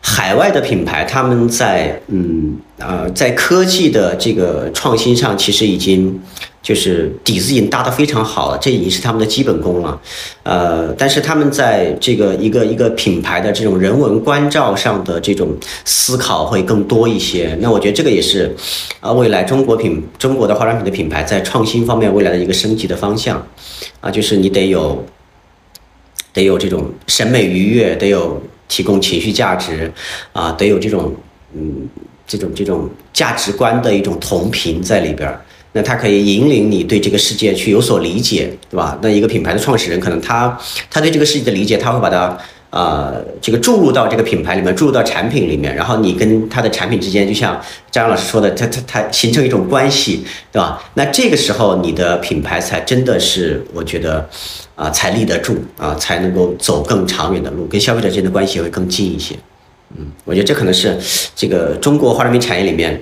[0.01, 6.19] 海外的品牌他们在嗯呃在科技的这个创新上，其实已经
[6.61, 9.99] 就是底子已经搭得非常好了，这已经是他们的基本功了。
[10.43, 17.57] 呃，但是他们在这个一个一个品牌的这种人文关照上的这种思考会更多一些。
[17.61, 18.53] 那我觉得这个也是
[19.01, 23.45] 啊，未来中国品中国的化妆品的品牌在创新方面未来的一个升级的方向。
[23.99, 25.03] 啊，就是你得有，
[26.34, 29.89] 得有这种审美愉悦，得有提供情绪价值，
[30.34, 31.15] 啊，得有这种
[31.55, 31.88] 嗯，
[32.27, 35.39] 这种这种价值观的一种同频在里边儿。
[35.72, 38.99] 那它可以引领你对这个世界去有所理解，对吧？
[39.01, 42.38] 那一个品牌的创始人，可能他他对这个世界的理解，他会把它。
[42.73, 50.83] 呃，这个注入到这个品牌里面，注入到产品里面，然后你跟它的产品之间，就像张老师说的，它它它形成一种关系，对吧？
[50.95, 54.27] 那这个时候你的品牌才真的是，我觉得，
[54.73, 59.35] 啊，才立得住啊，才能够走更长远的路，跟消费者之间的关系会更近一些。
[59.95, 60.97] 嗯，我觉得这可能是
[61.35, 62.99] 这个中国化妆品产业里面。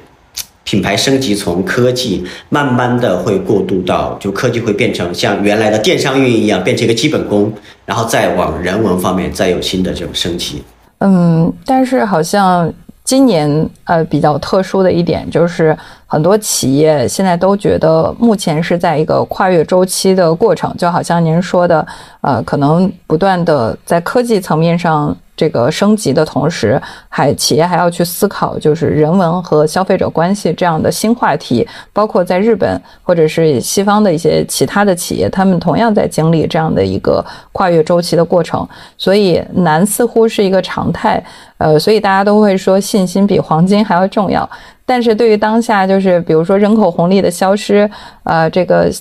[0.64, 7.52] 品牌升级从科技慢慢的会过渡到，就科技会变成像原来的电商运营一样，变成一个基本功，
[7.86, 10.62] 然后再往人文方面再有新的这种升级。
[11.00, 12.72] 嗯，但是好像
[13.04, 15.76] 今年呃比较特殊的一点就是，
[16.12, 21.88] 很多企业现在都觉得目前是在一个跨越周期的过程，就好像您说的，
[22.20, 25.16] 呃，可能不断的在科技层面上。
[25.34, 26.80] 这个升级的同时，
[27.10, 31.68] 还企业还要去思考，就是人文和消费者关系这样的新话题。
[31.92, 38.68] 包括在日本或者是西方的一些其他的企业，他们同样在经历这样的一个跨越周期的过程。
[39.00, 41.24] 所以难似乎是一个常态。
[41.58, 44.48] 呃，所以大家都会说信心比黄金还要重要。
[44.92, 47.90] 但是对于当下，就是比如说人口红利的消失，
[48.24, 48.92] 呃，这个。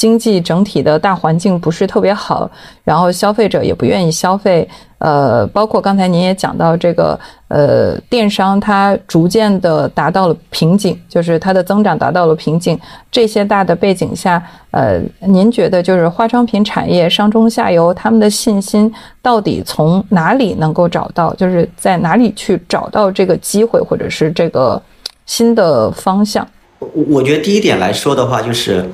[0.00, 2.50] 经济整体的大环境不是特别好，
[2.82, 4.66] 然后消费者也不愿意消费，
[4.96, 12.80] 呃，包括刚才您也讲到这个，呃，电商它逐渐的达到了瓶颈，就是它的增长达到了瓶颈。
[13.10, 18.90] 这些大的背景下，呃，您觉得就是化妆品产业上中下游他们的信心
[19.20, 21.34] 到底从哪里能够找到？
[21.34, 24.80] 就是在哪里去找到这个机会，或者是这个
[25.30, 26.44] 新的方向？
[26.80, 28.84] 我我觉得第一点来说的话，就是。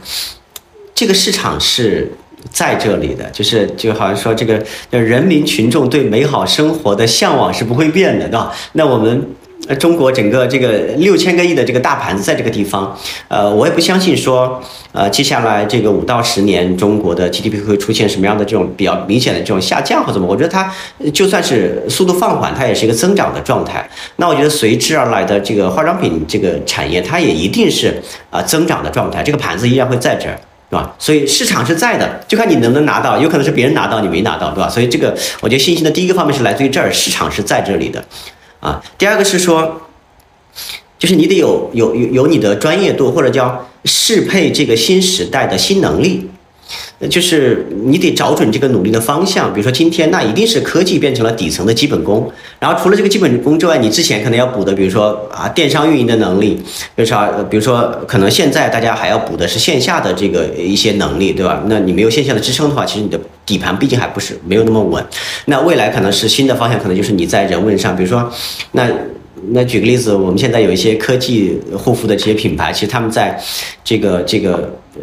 [0.95, 2.11] 这个市场是
[2.51, 8.55] 在这里的，就是就好像说这个人民群众对美好生活的向往是不会变的，对吧？
[8.73, 9.27] 那我们。
[9.69, 12.97] 呃，中国整个这个六千个亿的这个大盘子在这个地方，
[13.27, 14.63] 呃，我也不相信说，
[14.93, 20.27] 呃，接下来这个五到十年，中国的 GDP 会出现什么样的这种比较明显的这种下降或怎么？
[20.27, 20.73] 我觉得它
[21.13, 23.89] 就算是速度放缓，它也是一个增长的状态。
[24.17, 28.01] 那我觉得随之而来的这个化妆品这个产业，它也一定是
[28.31, 29.23] 啊增长的状态。
[29.23, 30.39] 这个盘子依然会在这儿，
[30.71, 30.95] 对吧？
[30.99, 34.69] 所以市场是在的，就看你能不能拿到，有可能是别人拿到你没拿到，对吧？
[34.69, 38.05] 所以这个我觉得信心的第一个方面是来自于这儿，市场是在这里的。
[38.67, 39.81] 啊，第二个是说，
[40.99, 46.29] 就是你得有有有有你的专业度，或者叫适配这个新时代的新能力。
[47.09, 56.55] 就是你得找准这个努力的方向，比如说今天那一定是科技变成了底层的基本功，然后除了这个基本功之外，你之前可能要补的，比如说啊电商运营的能力，
[56.95, 61.63] 比如说比如说可能现在大家还要补的是线下的这个一些能力，对吧？
[61.67, 65.05] 那你没有线下的支撑的话，其实你的底盘毕竟还不是没有那么稳。
[65.45, 68.31] 那未来可能是新的方向，可能就是你在人文上，比如说
[68.73, 68.89] 那。
[69.51, 73.39] 那举个例子，我们现在有一些科技护肤的这些品牌，其实他们在
[73.85, 75.03] 这个这个呃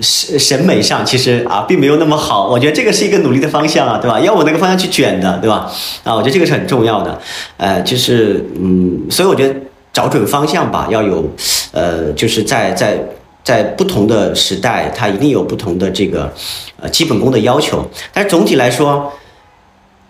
[0.00, 2.48] 审审美上，其实啊并没有那么好。
[2.48, 4.20] 我觉得这个是一个努力的方向啊，对吧？
[4.20, 5.70] 要往那个方向去卷的，对吧？
[6.04, 7.20] 啊，我觉得这个是很重要的。
[7.56, 9.54] 呃，就是嗯，所以我觉得
[9.92, 11.28] 找准方向吧，要有
[11.72, 12.98] 呃，就是在在
[13.42, 16.32] 在不同的时代，它一定有不同的这个
[16.80, 17.84] 呃基本功的要求。
[18.12, 19.12] 但是总体来说。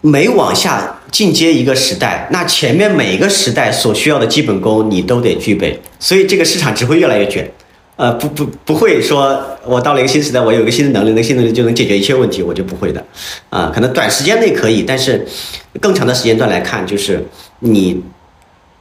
[0.06, 7.48] 每往下进阶一个时代，那前面每一个时代所需要的基本功你都得具备，所以这个市场只会越来越卷，
[7.94, 13.00] 呃，不不不会说我到了一个新时代，我有一个新的能力，那新能力就能解决一切问题，我就不会的，
[13.48, 15.24] 啊，可能短时间内可以，但是
[15.80, 17.24] 更长的时间段来看，就是
[17.60, 18.02] 你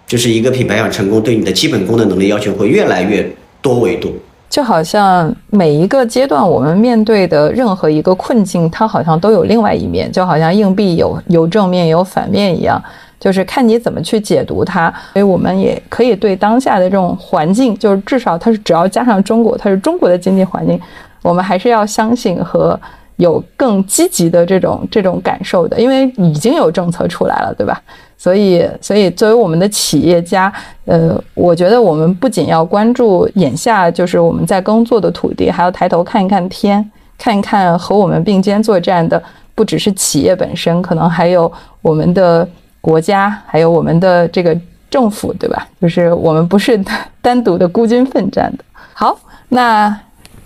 [0.07, 3.31] 就是一个品牌要成功，对你的基本功的能力要求会越来越
[3.61, 4.19] 多维度。
[4.53, 12.79] 就好像每一个阶段，我们面对的任何一个困境，它好像都有另外一面，就好像硬币有有正面有反面一样，
[13.19, 14.93] 就是看你怎么去解读它。
[15.13, 20.79] 所以我们也可以对当下的这种环境，就是至少它是只要加上中国，它是中国的经济环境，
[21.23, 22.79] 我们还是要相信和
[23.15, 27.81] 有更积极的这种这种感受的，因为已经有政策出来了，对吧？
[28.23, 30.49] 所以，所以作为我们的企业家，
[30.85, 39.21] 呃，我觉得我们不仅要关注眼下就是我们在耕作的土地，还要抬头看一看天，看一看和我们并肩作战的
[39.53, 41.51] 不只是企业本身，可能还有
[41.81, 42.47] 我们的
[42.79, 44.57] 国家，还有我们的这个
[44.89, 45.67] 政府，对吧？
[45.81, 46.81] 就是我们不是
[47.21, 48.63] 单独的孤军奋战的。
[48.93, 49.19] 好，
[49.49, 49.93] 那。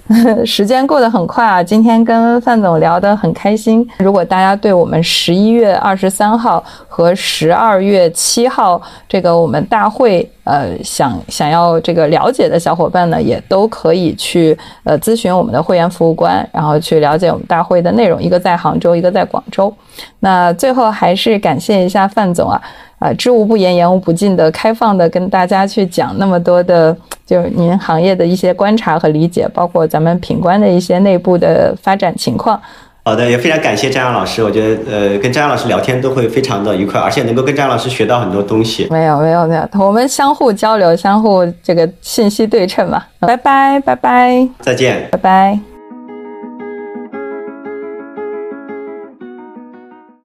[0.46, 1.62] 时间过得很快啊！
[1.62, 3.86] 今天跟范总聊得很开心。
[3.98, 18.22] 如果大家对我们十一月二十三号和十二月七号这个我们大会，呃，想想要这个了解的小伙伴呢，也都可以去呃咨询我们的会员服务官，然后去了解我们大会的内容。
[18.22, 19.74] 一个在杭州，一个在广州。
[20.22, 22.62] 那最后还是感谢一下范总啊。
[22.99, 26.95] 啊，知无不言，言无不尽的开放的跟大家去讲那么多的，
[27.26, 32.60] 就是您行业的一些观察和理解，包括咱们品观的一些内部的发展情况。
[33.03, 38.88] 好的，也非常感谢张阳老师，我觉得呃跟张阳老师聊天都会非常的愉快，而且能够跟张阳老师学到很多东西。
[38.90, 43.02] 没有没有没有，我们相互交流，相互这个信息对称嘛。
[43.19, 45.77] 拜拜拜拜，再见，拜拜。